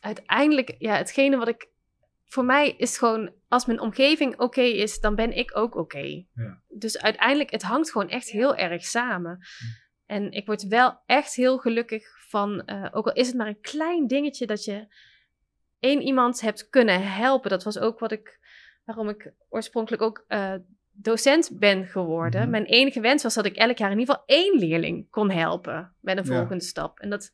uiteindelijk, 0.00 0.74
ja, 0.78 0.96
hetgene 0.96 1.36
wat 1.36 1.48
ik... 1.48 1.70
Voor 2.32 2.44
mij 2.44 2.74
is 2.76 2.98
gewoon, 2.98 3.32
als 3.48 3.66
mijn 3.66 3.80
omgeving 3.80 4.38
oké 4.38 4.60
is, 4.60 5.00
dan 5.00 5.14
ben 5.14 5.36
ik 5.36 5.56
ook 5.56 5.74
oké. 5.74 6.24
Ja. 6.34 6.60
Dus 6.68 6.98
uiteindelijk, 6.98 7.50
het 7.50 7.62
hangt 7.62 7.90
gewoon 7.90 8.08
echt 8.08 8.28
heel 8.30 8.56
erg 8.56 8.84
samen. 8.84 9.38
En 10.06 10.30
ik 10.30 10.46
word 10.46 10.66
wel 10.66 11.00
echt 11.06 11.34
heel 11.34 11.58
gelukkig 11.58 12.04
van, 12.28 12.64
eh, 12.64 12.88
ook 12.90 13.06
al 13.06 13.12
is 13.12 13.26
het 13.26 13.36
maar 13.36 13.46
een 13.46 13.60
klein 13.60 14.06
dingetje, 14.06 14.46
dat 14.46 14.64
je 14.64 14.86
één 15.78 16.00
iemand 16.02 16.40
hebt 16.40 16.68
kunnen 16.68 17.12
helpen. 17.12 17.50
Dat 17.50 17.64
was 17.64 17.78
ook 17.78 17.98
wat 17.98 18.12
ik, 18.12 18.38
waarom 18.84 19.08
ik 19.08 19.32
oorspronkelijk 19.48 20.02
ook 20.02 20.24
eh, 20.28 20.54
docent 20.90 21.58
ben 21.58 21.86
geworden. 21.86 22.40
Mhm. 22.40 22.50
Mijn 22.50 22.64
enige 22.64 23.00
wens 23.00 23.22
was 23.22 23.34
dat 23.34 23.46
ik 23.46 23.56
elk 23.56 23.78
jaar 23.78 23.90
in 23.90 23.98
ieder 23.98 24.14
geval 24.14 24.36
één 24.36 24.58
leerling 24.58 25.10
kon 25.10 25.30
helpen 25.30 25.94
met 26.00 26.18
een 26.18 26.24
Ja. 26.24 26.36
volgende 26.38 26.64
stap. 26.64 26.98
En 26.98 27.10
dat 27.10 27.30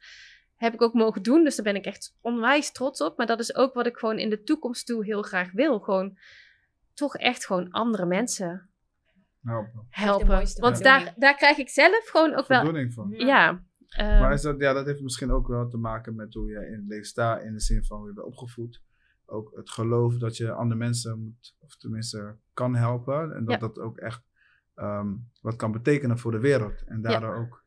heb 0.58 0.74
ik 0.74 0.82
ook 0.82 0.94
mogen 0.94 1.22
doen, 1.22 1.44
dus 1.44 1.56
daar 1.56 1.64
ben 1.64 1.76
ik 1.76 1.84
echt 1.84 2.16
onwijs 2.20 2.72
trots 2.72 3.00
op. 3.00 3.16
Maar 3.16 3.26
dat 3.26 3.40
is 3.40 3.54
ook 3.54 3.74
wat 3.74 3.86
ik 3.86 3.96
gewoon 3.96 4.18
in 4.18 4.30
de 4.30 4.42
toekomst 4.42 4.86
toe 4.86 5.04
heel 5.04 5.22
graag 5.22 5.52
wil. 5.52 5.78
Gewoon 5.78 6.18
toch 6.94 7.16
echt 7.16 7.46
gewoon 7.46 7.70
andere 7.70 8.06
mensen 8.06 8.68
Helpen. 9.90 10.60
Want 10.60 10.82
daar, 10.82 11.14
daar 11.16 11.36
krijg 11.36 11.56
ik 11.56 11.68
zelf 11.68 12.08
gewoon 12.08 12.34
ook 12.34 12.46
wel... 12.46 12.60
Voldoening 12.62 12.92
van. 12.92 13.10
Ja. 13.10 13.64
ehm, 13.88 14.20
Maar 14.20 14.32
is 14.32 14.42
dat, 14.42 14.60
ja, 14.60 14.72
dat 14.72 14.86
heeft 14.86 15.02
misschien 15.02 15.30
ook 15.30 15.48
wel 15.48 15.68
te 15.68 15.76
maken 15.76 16.14
met 16.14 16.34
hoe 16.34 16.50
je 16.50 16.66
in 16.66 16.72
het 16.74 16.86
leven 16.86 17.06
staat. 17.06 17.42
In 17.42 17.52
de 17.52 17.60
zin 17.60 17.84
van 17.84 17.98
hoe 17.98 18.08
je 18.08 18.14
bent 18.14 18.26
opgevoed. 18.26 18.82
Ook 19.26 19.56
het 19.56 19.70
geloof 19.70 20.14
dat 20.18 20.36
je 20.36 20.52
andere 20.52 20.78
mensen 20.78 21.22
moet, 21.22 21.56
of 21.58 21.76
tenminste 21.76 22.36
kan 22.54 22.74
helpen. 22.74 23.32
En 23.34 23.44
dat 23.44 23.54
Ja. 23.60 23.66
dat 23.66 23.78
ook 23.78 23.98
echt 23.98 24.22
ehm, 24.74 25.14
wat 25.40 25.56
kan 25.56 25.72
betekenen 25.72 26.18
voor 26.18 26.32
de 26.32 26.40
wereld. 26.40 26.82
En 26.82 27.00
daardoor 27.00 27.34
ook 27.34 27.64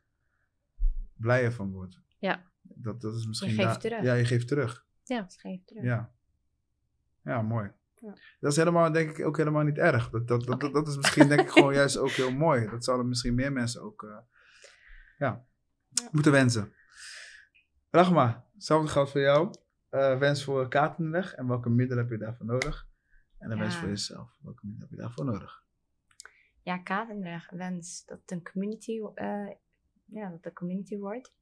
blijer 1.17 1.51
van 1.51 1.71
wordt. 1.71 2.01
Ja. 2.19 2.50
Dat, 2.75 3.01
dat 3.01 3.15
is 3.15 3.25
misschien 3.27 3.49
geeft 3.51 3.63
daar- 3.63 3.79
terug. 3.79 4.03
Ja, 4.03 4.13
je 4.13 4.25
geeft 4.25 4.47
terug. 4.47 4.85
Ja. 5.65 6.11
Ja, 7.23 7.41
mooi. 7.41 7.71
Ja. 7.95 8.13
Dat 8.39 8.51
is 8.51 8.57
helemaal, 8.57 8.91
denk 8.91 9.17
ik, 9.17 9.25
ook 9.25 9.37
helemaal 9.37 9.63
niet 9.63 9.77
erg. 9.77 10.09
Dat, 10.09 10.27
dat, 10.27 10.43
dat, 10.45 10.59
dat, 10.59 10.73
dat 10.73 10.87
is 10.87 10.95
misschien, 10.97 11.27
denk 11.27 11.41
ik, 11.41 11.49
gewoon 11.49 11.73
juist 11.81 11.97
ook 11.97 12.09
heel 12.09 12.31
mooi. 12.31 12.69
Dat 12.69 12.83
zouden 12.83 13.07
misschien 13.07 13.35
meer 13.35 13.51
mensen 13.51 13.81
ook, 13.81 14.03
eh, 14.03 14.17
ja, 15.17 15.45
Ja. 15.89 16.09
moeten 16.11 16.31
wensen. 16.31 16.73
Rachma, 17.89 18.45
hetzelfde 18.53 18.87
geldt 18.91 19.11
voor 19.11 19.21
jou. 19.21 19.53
Eh, 19.89 20.17
wens 20.17 20.43
voor 20.43 20.67
kaartenleg 20.67 21.33
en 21.33 21.47
welke 21.47 21.69
middelen 21.69 22.03
heb 22.03 22.11
je 22.11 22.25
daarvoor 22.25 22.45
nodig? 22.45 22.87
En 23.37 23.51
een 23.51 23.59
wens 23.59 23.75
voor 23.75 23.87
jezelf. 23.87 24.37
Welke 24.41 24.59
middelen 24.65 24.89
heb 24.89 24.97
je 24.97 25.03
daarvoor 25.03 25.25
nodig? 25.25 25.63
Ja, 26.61 26.77
Katendrecht 26.77 27.51
wens 27.51 28.05
dat 28.05 28.19
het 28.21 28.31
een 28.31 28.43
community, 28.51 29.01
eh, 29.13 29.47
ja, 30.05 30.29
dat 30.29 30.43
de 30.43 30.53
community 30.53 30.97
wordt. 30.97 31.33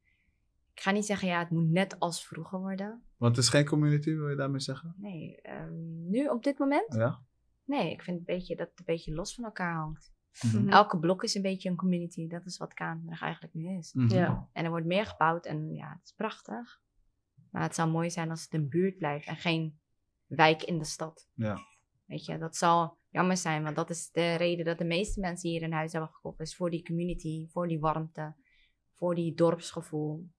Ik 0.79 0.85
ga 0.85 0.91
niet 0.91 1.05
zeggen, 1.05 1.27
ja, 1.27 1.39
het 1.39 1.49
moet 1.49 1.69
net 1.69 1.99
als 1.99 2.27
vroeger 2.27 2.59
worden. 2.59 3.03
Want 3.17 3.35
het 3.35 3.45
is 3.45 3.51
geen 3.51 3.65
community, 3.65 4.13
wil 4.13 4.29
je 4.29 4.35
daarmee 4.35 4.59
zeggen? 4.59 4.95
Nee, 4.97 5.41
ehm, 5.41 6.09
nu 6.09 6.27
op 6.27 6.43
dit 6.43 6.59
moment? 6.59 6.93
Ja. 6.93 7.23
Nee, 7.65 7.91
ik 7.91 8.01
vind 8.01 8.17
een 8.17 8.25
beetje, 8.25 8.55
dat 8.55 8.69
het 8.69 8.79
een 8.79 8.85
beetje 8.85 9.13
los 9.13 9.35
van 9.35 9.43
elkaar 9.43 9.75
hangt. 9.75 10.13
Mhm. 10.41 10.57
Mhm. 10.57 10.69
Elke 10.69 10.99
blok 10.99 11.23
is 11.23 11.35
een 11.35 11.41
beetje 11.41 11.69
een 11.69 11.75
community. 11.75 12.27
Dat 12.27 12.45
is 12.45 12.57
wat 12.57 12.73
Katendrecht 12.73 13.21
eigenlijk 13.21 13.53
nu 13.53 13.77
is. 13.77 13.93
Mhm. 13.93 14.13
Ja. 14.13 14.49
En 14.53 14.63
er 14.63 14.69
wordt 14.69 14.85
meer 14.85 15.05
gebouwd 15.05 15.45
en 15.45 15.73
ja, 15.73 15.89
het 15.89 16.03
is 16.03 16.13
prachtig. 16.15 16.81
Maar 17.51 17.61
het 17.61 17.75
zou 17.75 17.89
mooi 17.89 18.09
zijn 18.09 18.29
als 18.29 18.43
het 18.43 18.53
een 18.53 18.69
buurt 18.69 18.97
blijft 18.97 19.27
en 19.27 19.37
geen 19.37 19.79
wijk 20.25 20.63
in 20.63 20.77
de 20.77 20.85
stad. 20.85 21.29
Ja. 21.33 21.57
Weet 22.05 22.25
je, 22.25 22.37
dat 22.37 22.55
zal 22.55 22.97
jammer 23.09 23.37
zijn, 23.37 23.63
want 23.63 23.75
dat 23.75 23.89
is 23.89 24.11
de 24.11 24.35
reden 24.35 24.65
dat 24.65 24.77
de 24.77 24.85
meeste 24.85 25.19
mensen 25.19 25.49
hier 25.49 25.63
een 25.63 25.73
huis 25.73 25.91
hebben 25.91 26.11
gekocht. 26.11 26.39
Is 26.39 26.55
voor 26.55 26.69
die 26.69 26.85
community, 26.85 27.47
voor 27.49 27.67
die 27.67 27.79
warmte, 27.79 28.35
voor 28.93 29.15
die 29.15 29.33
dorpsgevoel. 29.33 30.29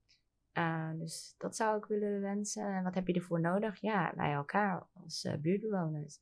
Eh, 0.51 0.89
dus 0.93 1.35
dat 1.37 1.55
zou 1.55 1.77
ik 1.77 1.85
willen 1.85 2.21
wensen. 2.21 2.65
En 2.75 2.83
wat 2.83 2.95
heb 2.95 3.07
je 3.07 3.13
ervoor 3.13 3.39
nodig? 3.41 3.81
Ja, 3.81 4.11
wij 4.15 4.31
elkaar 4.33 4.87
als 4.93 5.23
eh, 5.23 5.37
buurtbewoners. 5.37 6.19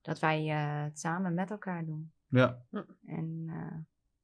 Dat 0.00 0.18
wij 0.18 0.48
eh, 0.50 0.82
het 0.82 0.98
samen 0.98 1.34
met 1.34 1.50
elkaar 1.50 1.84
doen. 1.84 2.12
Ja. 2.26 2.62
En, 3.06 3.44
eh, 3.48 3.78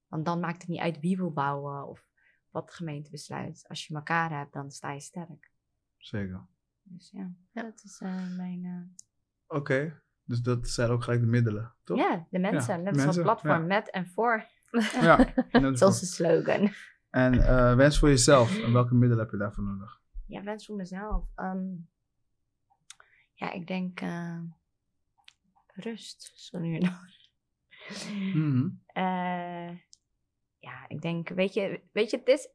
want 0.06 0.24
dan 0.24 0.40
maakt 0.40 0.60
het 0.60 0.68
niet 0.70 0.80
uit 0.80 1.00
wie 1.00 1.16
wil 1.16 1.32
bouwen 1.32 1.86
of 1.88 2.06
wat 2.50 2.66
de 2.68 2.72
gemeente 2.74 3.10
besluit. 3.10 3.64
Als 3.68 3.86
je 3.86 3.94
elkaar 3.94 4.30
hebt, 4.38 4.52
dan 4.52 4.70
sta 4.70 4.92
je 4.92 5.00
sterk. 5.00 5.50
Zeker. 5.96 6.46
Dus 6.82 7.10
ja, 7.12 7.30
dat 7.52 7.82
is 7.84 8.00
eh, 8.00 8.36
mijn... 8.36 8.64
eh, 8.64 9.56
Oké. 9.56 10.02
Dus 10.24 10.40
dat 10.40 10.68
zijn 10.68 10.90
ook 10.90 11.02
gelijk 11.02 11.20
de 11.20 11.26
middelen, 11.26 11.74
toch? 11.84 11.98
Ja, 11.98 12.26
de 12.30 12.38
mensen. 12.38 12.82
Ja, 12.82 12.90
net 12.90 13.06
als 13.06 13.16
platform, 13.16 13.60
ja. 13.60 13.66
met 13.66 13.90
en 13.90 14.06
voor. 14.06 14.44
Ja. 15.00 15.32
Zoals 15.76 16.00
de 16.00 16.06
slogan. 16.06 16.70
En 17.10 17.32
eh, 17.46 17.74
wens 17.74 17.98
voor 17.98 18.08
jezelf. 18.08 18.58
En 18.62 18.72
welke 18.72 18.94
middelen 18.94 19.24
heb 19.24 19.32
je 19.32 19.38
daarvoor 19.38 19.64
nodig? 19.64 20.00
Ja, 20.26 20.42
wens 20.42 20.66
voor 20.66 20.76
mezelf. 20.76 21.24
Ehm, 21.34 21.66
ja, 23.34 23.52
ik 23.52 23.66
denk 23.66 24.00
eh, 24.00 24.38
rust. 25.74 26.32
Zo 26.34 26.58
nu 26.58 26.74
en 26.74 26.80
dan. 26.80 26.98
Mhm. 28.12 28.68
Eh, 28.86 29.76
ja, 30.58 30.84
ik 30.88 31.00
denk, 31.00 31.28
weet 31.28 31.54
je, 31.54 31.80
weet 31.92 32.10
je, 32.10 32.16
het 32.16 32.28
is. 32.28 32.48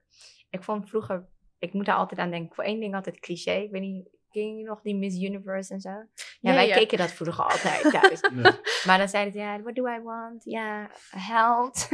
Ik 0.50 0.64
vond 0.64 0.90
vroeger, 0.90 1.28
ik 1.60 1.74
moet 1.74 1.86
daar 1.86 1.96
altijd 1.96 2.20
aan 2.20 2.30
denken. 2.32 2.56
Voor 2.56 2.64
één 2.64 2.80
ding 2.80 2.96
altijd 2.96 3.20
cliché. 3.20 3.52
Ik 3.52 3.72
weet 3.72 3.82
niet, 3.82 4.10
ken 4.30 4.58
je 4.58 4.64
nog 4.64 4.82
die 4.82 4.96
Miss 4.96 5.18
Universe 5.22 5.74
en 5.74 5.80
zo? 5.80 5.90
Ja, 5.90 6.08
Ja, 6.40 6.54
wij 6.54 6.68
ja. 6.68 6.76
keken 6.76 6.98
dat 6.98 7.12
vroeger 7.12 7.44
altijd 7.44 7.92
thuis. 7.92 8.20
Ja. 8.44 8.60
maar 8.86 8.98
dan 8.98 9.10
zeiden 9.10 9.34
ze, 9.34 9.40
ja, 9.40 9.62
what 9.62 9.76
do 9.76 9.88
I 9.88 10.00
want? 10.02 10.44
Ja, 10.44 10.90
health. 11.10 11.90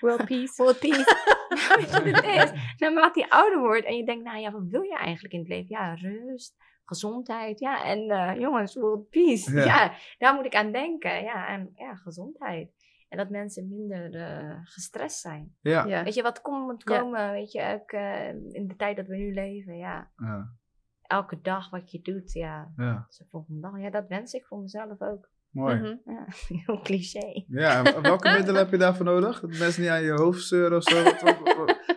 World 0.00 0.24
peace. 0.24 0.52
World 0.62 0.78
peace. 0.78 1.36
Weet 1.76 1.90
je 1.90 2.12
wat 2.12 2.24
het 2.24 2.52
is? 2.52 2.74
Naarmate 2.76 3.18
je 3.20 3.30
ouder 3.30 3.58
wordt 3.58 3.84
en 3.84 3.96
je 3.96 4.04
denkt, 4.04 4.24
nou 4.24 4.38
ja, 4.38 4.50
wat 4.50 4.66
wil 4.68 4.82
je 4.82 4.96
eigenlijk 4.96 5.34
in 5.34 5.40
het 5.40 5.48
leven? 5.48 5.66
Ja, 5.68 5.94
rust, 5.94 6.56
gezondheid. 6.84 7.58
Ja, 7.58 7.84
en 7.84 8.10
eh, 8.10 8.40
jongens, 8.40 8.74
world 8.74 9.08
peace. 9.10 9.52
Ja. 9.52 9.64
Ja. 9.74 9.92
daar 10.18 10.34
moet 10.34 10.44
ik 10.46 10.54
aan 10.54 10.72
denken. 10.72 11.22
Ja, 11.22 11.48
en 11.48 11.72
ja, 11.74 11.94
gezondheid. 11.94 12.70
En 13.08 13.18
dat 13.18 13.30
mensen 13.30 13.68
minder 13.68 14.14
eh, 14.14 14.56
gestrest 14.62 15.18
zijn. 15.20 15.56
Ja. 15.60 15.84
Ja. 15.84 16.04
Weet 16.04 16.14
je, 16.14 16.22
wat 16.22 16.40
komt 16.40 16.66
moet 16.66 16.82
Ja. 16.88 16.98
komen, 16.98 17.30
weet 17.32 17.52
je, 17.52 17.78
ook, 17.80 17.90
eh, 17.92 18.28
in 18.28 18.66
de 18.66 18.76
tijd 18.76 18.96
dat 18.96 19.06
we 19.06 19.16
nu 19.16 19.32
leven. 19.34 19.76
Ja, 19.76 20.10
Ja. 20.16 20.48
elke 21.02 21.40
dag 21.40 21.70
wat 21.70 21.90
je 21.90 22.00
doet, 22.00 22.32
ja, 22.32 22.72
ja. 22.76 23.06
de 23.18 23.26
volgende 23.30 23.60
dag. 23.60 23.80
Ja, 23.80 23.90
dat 23.90 24.08
wens 24.08 24.32
ik 24.32 24.46
voor 24.46 24.58
mezelf 24.58 25.00
ook. 25.00 25.28
Mooi. 25.50 25.76
Mhm. 25.76 25.96
Ja, 26.04 26.26
heel 26.64 26.80
cliché. 26.80 27.44
Ja, 27.48 27.84
en 27.84 28.02
welke 28.02 28.30
middelen 28.36 28.60
heb 28.60 28.70
je 28.70 28.78
daarvoor 28.78 29.04
nodig? 29.04 29.40
Dat 29.40 29.58
mensen 29.58 29.82
niet 29.82 29.90
aan 29.90 30.02
je 30.02 30.12
hoofd 30.12 30.46
zeuren 30.46 30.76
of 30.76 30.82
zo? 30.82 31.02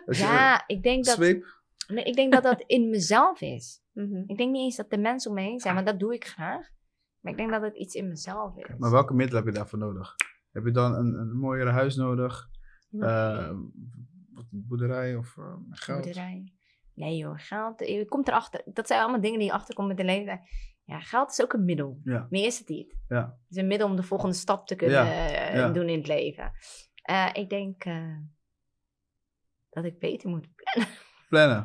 Ja, 0.06 0.64
ik 0.68 0.84
denk 0.84 1.06
dat... 1.06 1.18
Nee, 1.18 2.04
ik 2.04 2.16
denk 2.16 2.34
dat 2.34 2.44
dat 2.44 2.64
in 2.68 2.90
mezelf 2.90 3.42
is. 3.42 3.82
Mhm. 3.94 4.24
Ik 4.28 4.38
denk 4.38 4.52
niet 4.52 4.62
eens 4.62 4.76
dat 4.76 4.90
de 4.90 4.98
mensen 4.98 5.30
om 5.30 5.36
me 5.36 5.44
heen 5.44 5.60
zijn, 5.60 5.74
want 5.74 5.88
dat 5.88 6.00
doe 6.00 6.14
ik 6.14 6.26
graag. 6.26 6.70
Maar 7.20 7.32
ik 7.32 7.38
denk 7.38 7.52
dat 7.52 7.62
het 7.62 7.76
iets 7.76 7.96
in 7.96 8.08
mezelf 8.08 8.58
is. 8.58 8.76
Maar 8.78 8.92
welke 8.92 9.14
middelen 9.14 9.44
heb 9.44 9.54
je 9.54 9.60
daarvoor 9.60 9.80
nodig? 9.80 10.16
Heb 10.52 10.66
je 10.66 10.72
dan 10.72 10.94
een, 10.94 11.14
een 11.14 11.38
mooiere 11.38 11.72
huis 11.72 11.96
nodig? 11.96 12.50
Eh, 12.92 13.52
wat, 14.34 14.46
een 14.52 14.66
boerderij 14.68 15.16
of 15.16 15.38
eh, 15.38 15.54
geld? 15.70 16.02
Boerderij. 16.02 16.54
Nee 16.94 17.18
joh, 17.18 17.34
geld. 17.38 17.80
Je 17.80 18.06
komt 18.06 18.28
erachter. 18.28 18.62
Dat 18.66 18.88
zijn 18.88 19.02
allemaal 19.02 19.22
dingen 19.22 19.40
die 19.40 19.48
je 19.48 19.54
achterkomt 19.54 19.88
met 19.88 19.98
de 19.98 20.04
leven. 20.04 20.42
Ja, 20.84 21.00
geld 21.00 21.32
is 21.32 21.42
ook 21.42 21.54
een 21.54 21.66
middel. 21.66 22.00
Ja. 22.04 22.28
Meer 22.30 22.46
is 22.46 22.60
het 22.60 22.68
niet. 22.70 22.96
Ja. 23.08 23.22
Het 23.22 23.50
is 23.50 23.58
een 23.58 23.68
middel 23.68 23.88
om 23.88 23.96
de 23.96 24.04
volgende 24.04 24.36
stap 24.36 24.68
te 24.68 24.76
kunnen 24.76 24.96
Ja, 25.06 25.28
eh, 25.28 25.56
ja. 25.56 25.70
doen 25.70 25.90
in 25.90 25.98
het 25.98 26.08
leven. 26.08 26.52
Eh, 27.02 27.30
ik 27.34 27.50
denk 27.50 27.84
eh, 27.84 28.18
dat 29.70 29.84
ik 29.84 30.00
beter 30.00 30.30
moet 30.30 30.48
plannen. 30.56 30.94
Plannen. 31.30 31.64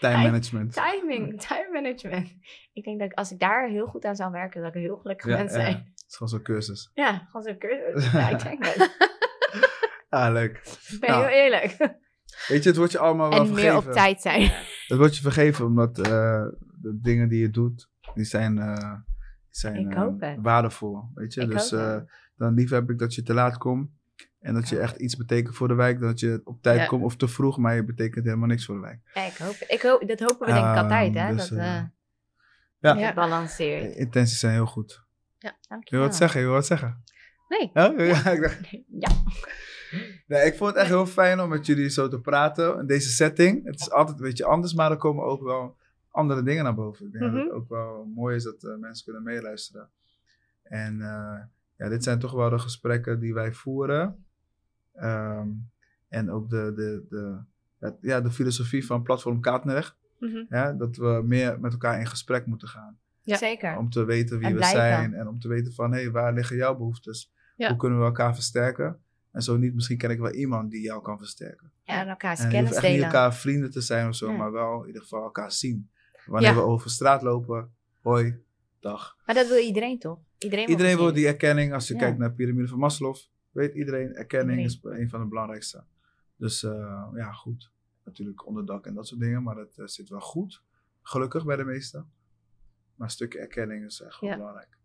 Time 0.00 0.22
management. 0.22 0.72
Timing, 0.72 1.40
time 1.40 1.68
management. 1.72 2.34
Ik 2.72 2.84
denk 2.84 3.00
dat 3.00 3.14
als 3.14 3.32
ik 3.32 3.38
daar 3.38 3.68
heel 3.68 3.86
goed 3.86 4.04
aan 4.04 4.16
zou 4.16 4.32
werken, 4.32 4.60
dat 4.60 4.68
ik 4.70 4.74
een 4.76 4.80
heel 4.80 4.96
gelukkig 4.96 5.26
mens 5.26 5.52
ja. 5.52 5.60
zijn. 5.60 5.74
Het 5.74 6.04
is 6.08 6.16
gewoon 6.16 6.28
zo'n 6.28 6.42
cursus. 6.42 6.90
Ja, 6.94 7.18
gewoon 7.26 7.42
zo'n 7.42 7.58
cursus. 7.58 8.12
Ja, 8.12 8.28
ik 8.28 8.42
denk 8.42 8.64
dat. 8.64 8.90
Ah, 10.08 10.32
leuk. 10.32 10.56
Ik 10.90 10.96
ben 11.00 11.10
Nou, 11.10 11.28
heel 11.28 11.42
eerlijk. 11.44 11.76
Weet 12.48 12.62
je, 12.62 12.68
het 12.68 12.76
wordt 12.76 12.92
je 12.92 12.98
allemaal 12.98 13.30
wel 13.30 13.38
En 13.40 13.46
vergeven. 13.46 13.72
meer 13.74 13.86
op 13.86 13.92
tijd 13.92 14.20
zijn. 14.20 14.42
Het 14.86 14.98
wordt 14.98 15.16
je 15.16 15.22
vergeven 15.22 15.64
omdat 15.66 15.98
de 16.82 16.98
dingen 17.00 17.28
die 17.28 17.40
je 17.40 17.50
doet, 17.50 17.88
die 18.14 18.24
zijn, 18.24 18.58
eh, 18.58 18.92
die 18.94 19.58
zijn 19.58 19.76
Ik 19.88 19.94
eh, 19.94 20.34
waardevol. 20.42 21.02
Weet 21.14 21.34
je, 21.34 21.40
Ik 21.40 21.50
dus 21.50 21.70
hoop 21.70 21.80
eh, 21.80 21.92
het. 21.92 22.10
dan 22.36 22.54
liever 22.54 22.76
heb 22.76 22.90
ik 22.90 22.98
dat 22.98 23.14
je 23.14 23.22
te 23.22 23.34
laat 23.34 23.56
komt 23.58 23.90
En 24.40 24.54
dat 24.54 24.68
je 24.68 24.78
echt 24.78 24.96
iets 24.96 25.16
betekent 25.16 25.56
voor 25.56 25.68
de 25.68 25.74
wijk. 25.74 26.00
Dat 26.00 26.20
je 26.20 26.40
op 26.44 26.62
tijd 26.62 26.78
Ja. 26.80 26.86
komt 26.86 27.04
of 27.04 27.16
te 27.16 27.28
vroeg, 27.28 27.58
maar 27.58 27.74
je 27.74 27.84
betekent 27.84 28.24
helemaal 28.24 28.48
niks 28.48 28.64
voor 28.64 28.74
de 28.74 28.80
wijk. 28.80 29.00
Ja, 29.14 29.22
ik 29.24 29.36
hoop, 29.36 29.54
ik 29.68 29.82
hoop, 29.82 30.08
dat 30.08 30.20
hopen 30.20 30.46
we 30.46 30.52
denk 30.52 30.66
ik 30.66 30.72
Ehm, 30.74 30.82
altijd, 30.82 31.14
hè? 31.14 31.34
dus, 31.34 31.48
dat 31.48 31.58
ja. 32.78 32.96
het 32.96 33.14
balanceert. 33.14 33.94
Intenties 33.96 34.38
zijn 34.38 34.52
heel 34.52 34.66
goed. 34.66 35.04
Je 35.38 35.48
wil 35.48 35.52
Dankjewel. 35.68 36.04
wat 36.06 36.16
zeggen? 36.16 36.40
Je 36.40 36.46
wil 36.46 36.54
wat 36.54 36.66
zeggen? 36.66 37.02
Nee. 37.48 37.70
Ja? 37.74 37.94
Ja, 37.96 38.32
Ja. 38.88 39.08
Nee, 40.26 40.44
ik 40.46 40.54
vond 40.56 40.70
het 40.70 40.78
echt 40.78 40.88
heel 40.88 41.06
fijn 41.06 41.40
om 41.40 41.48
met 41.48 41.66
jullie 41.66 41.88
zo 41.88 42.08
te 42.08 42.20
praten 42.20 42.78
in 42.78 42.86
deze 42.86 43.08
setting. 43.10 43.64
Het 43.64 43.80
is 43.80 43.90
altijd 43.90 44.18
een 44.18 44.24
beetje 44.24 44.44
anders, 44.44 44.74
maar 44.74 44.90
er 44.90 44.96
komen 44.96 45.24
ook 45.24 45.42
wel 45.42 45.76
andere 46.10 46.42
dingen 46.42 46.64
naar 46.64 46.74
boven. 46.74 47.06
Ik 47.06 47.12
denk 47.12 47.24
dat 47.24 47.32
Mhm. 47.32 47.42
het 47.42 47.52
ook 47.52 47.68
wel 47.68 48.04
mooi 48.14 48.36
is 48.36 48.42
dat 48.42 48.62
eh, 48.64 48.76
mensen 48.76 49.04
kunnen 49.04 49.22
meeluisteren. 49.22 49.88
En 50.62 51.00
eh, 51.00 51.38
ja, 51.76 51.88
dit 51.88 52.04
zijn 52.04 52.18
toch 52.18 52.32
wel 52.32 52.50
de 52.50 52.58
gesprekken 52.58 53.20
die 53.20 53.34
wij 53.34 53.52
voeren. 53.52 54.24
Ehm, 54.94 55.48
en 56.08 56.30
ook 56.30 56.50
de, 56.50 56.72
de, 56.74 57.04
de, 57.08 57.38
ja, 57.80 57.96
ja, 58.00 58.20
de 58.20 58.30
filosofie 58.30 58.86
van 58.86 59.02
platform 59.02 59.40
Kaatnerweg. 59.40 59.96
Mhm. 60.18 60.44
Ja, 60.48 60.72
dat 60.72 60.96
we 60.96 61.22
meer 61.24 61.60
met 61.60 61.72
elkaar 61.72 61.98
in 62.00 62.06
gesprek 62.06 62.46
moeten 62.46 62.68
gaan. 62.68 62.98
Ja. 63.22 63.36
Zeker. 63.36 63.76
Om 63.76 63.90
te 63.90 64.04
weten 64.04 64.36
wie 64.38 64.46
En 64.46 64.52
we 64.52 64.58
blijven. 64.58 64.80
zijn 64.80 65.14
en 65.14 65.28
om 65.28 65.38
te 65.40 65.48
weten 65.48 65.72
van, 65.72 65.92
hé, 65.92 66.00
hey, 66.00 66.10
waar 66.10 66.32
liggen 66.32 66.56
jouw 66.56 66.76
behoeftes? 66.76 67.32
Ja. 67.56 67.68
Hoe 67.68 67.76
kunnen 67.76 67.98
we 67.98 68.04
elkaar 68.04 68.34
versterken? 68.34 68.98
En 69.30 69.42
zo 69.42 69.56
niet, 69.56 69.74
misschien 69.74 69.98
ken 69.98 70.10
ik 70.10 70.18
wel 70.18 70.32
iemand 70.32 70.70
die 70.70 70.82
jou 70.82 71.02
kan 71.02 71.18
versterken. 71.18 71.70
Ja, 71.82 72.00
en 72.00 72.08
hoeft 72.08 72.48
kennis 72.48 72.54
echt 72.72 72.72
niet 72.72 72.80
delen. 72.80 73.04
elkaar 73.04 73.34
vrienden 73.34 73.70
te 73.70 73.80
zijn 73.80 74.08
of 74.08 74.14
zo, 74.14 74.30
Ja. 74.30 74.36
maar 74.36 74.52
wel 74.52 74.80
in 74.80 74.86
ieder 74.86 75.02
geval 75.02 75.22
elkaar 75.22 75.52
zien. 75.52 75.90
Wanneer 76.30 76.50
Ja. 76.50 76.56
we 76.56 76.62
over 76.62 76.90
straat 76.90 77.22
lopen, 77.22 77.74
hoi, 78.02 78.42
dag. 78.80 79.16
Maar 79.26 79.34
dat 79.34 79.48
wil 79.48 79.58
iedereen 79.58 79.98
toch? 79.98 80.18
Iedereen, 80.38 80.66
wil 80.66 80.74
Iedereen 80.74 80.96
wil 80.96 81.12
die 81.12 81.26
erkenning. 81.26 81.72
Als 81.72 81.88
je 81.88 81.94
Ja. 81.94 82.00
kijkt 82.00 82.18
naar 82.18 82.28
de 82.28 82.34
piramide 82.34 82.68
van 82.68 82.78
Maslow, 82.78 83.16
weet 83.50 83.74
iedereen, 83.74 84.14
erkenning 84.14 84.58
Iedereen. 84.60 84.92
is 84.94 85.00
een 85.02 85.08
van 85.10 85.20
de 85.20 85.26
belangrijkste. 85.26 85.84
Dus 86.36 86.62
eh, 86.62 87.06
ja, 87.14 87.32
goed. 87.32 87.70
Natuurlijk 88.04 88.46
onderdak 88.46 88.86
en 88.86 88.94
dat 88.94 89.06
soort 89.06 89.20
dingen, 89.20 89.42
maar 89.42 89.54
dat 89.54 89.76
eh, 89.76 89.86
zit 89.86 90.08
wel 90.08 90.20
goed. 90.20 90.62
Gelukkig 91.02 91.44
bij 91.44 91.56
de 91.56 91.64
meesten. 91.64 92.10
Maar 92.94 93.06
een 93.06 93.14
stukje 93.14 93.38
erkenning 93.38 93.84
is 93.84 94.00
echt 94.00 94.20
wel 94.20 94.30
Ja. 94.30 94.36
belangrijk. 94.36 94.78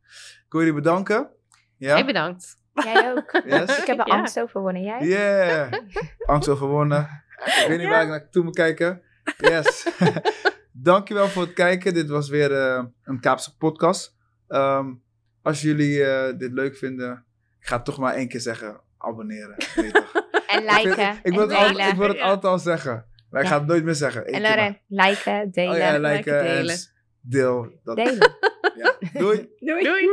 Ik 0.45 0.45
wil 0.49 0.59
jullie 0.61 0.75
bedanken. 0.75 1.29
Ja? 1.77 1.93
Hey, 1.93 2.05
bedankt. 2.05 2.57
Jij 2.73 3.11
ook. 3.15 3.31
Yes? 3.45 3.79
Ik 3.79 3.85
heb 3.85 3.99
er 3.99 4.07
Ja. 4.07 4.13
angst 4.17 4.39
overwonnen. 4.39 4.81
Jij? 4.83 5.07
Yeah! 5.07 5.73
Angst 6.33 6.49
overwonnen. 6.49 7.23
Ik 7.45 7.65
weet 7.67 7.77
niet 7.79 7.87
waar 7.87 8.01
ik 8.03 8.07
naartoe 8.09 8.43
moet 8.43 8.55
kijken. 8.55 9.01
Yes. 9.37 9.87
Dankjewel 10.81 11.27
voor 11.27 11.43
het 11.43 11.53
kijken. 11.53 11.93
Dit 11.93 12.09
was 12.09 12.29
weer 12.29 12.51
eh, 12.51 12.83
een 13.03 13.19
Kaapse 13.19 13.57
podcast. 13.57 14.15
Ehm, 14.47 14.93
als 15.41 15.61
jullie 15.61 16.03
eh, 16.03 16.37
dit 16.37 16.51
leuk 16.51 16.77
vinden, 16.77 17.25
ik 17.59 17.67
ga 17.67 17.75
het 17.75 17.85
toch 17.85 17.97
maar 17.97 18.13
één 18.13 18.27
keer 18.27 18.39
zeggen. 18.39 18.81
Abonneren. 18.97 19.55
Weet 19.75 19.93
toch? 19.93 20.13
En 20.47 20.63
Ik, 20.63 20.69
vind- 20.71 20.85
liken. 20.85 21.19
ik, 21.23 21.33
wil 21.33 21.49
het 21.49 21.77
ik 21.91 21.95
wil 21.97 22.07
het 22.07 22.19
altijd 22.19 22.45
al 22.53 22.59
zeggen. 22.59 23.05
Maar 23.29 23.41
ik 23.41 23.47
ga 23.47 23.57
het 23.57 23.67
nooit 23.67 23.83
meer 23.83 23.95
zeggen. 23.95 24.27
Eén 24.27 24.33
En. 24.33 24.41
Lauren, 24.41 24.79
liken, 24.87 25.51
delen. 25.51 25.71
Oh 25.73 25.77
ja, 25.77 25.91
liken, 25.97 26.11
liken 26.15 26.39
en 26.39 26.55
delen. 26.55 26.77
deel. 27.21 27.79
Dat. 27.83 27.95
Delen. 27.95 28.33
Ja. 28.75 28.93
Doei! 29.13 29.49
Doei. 29.59 30.09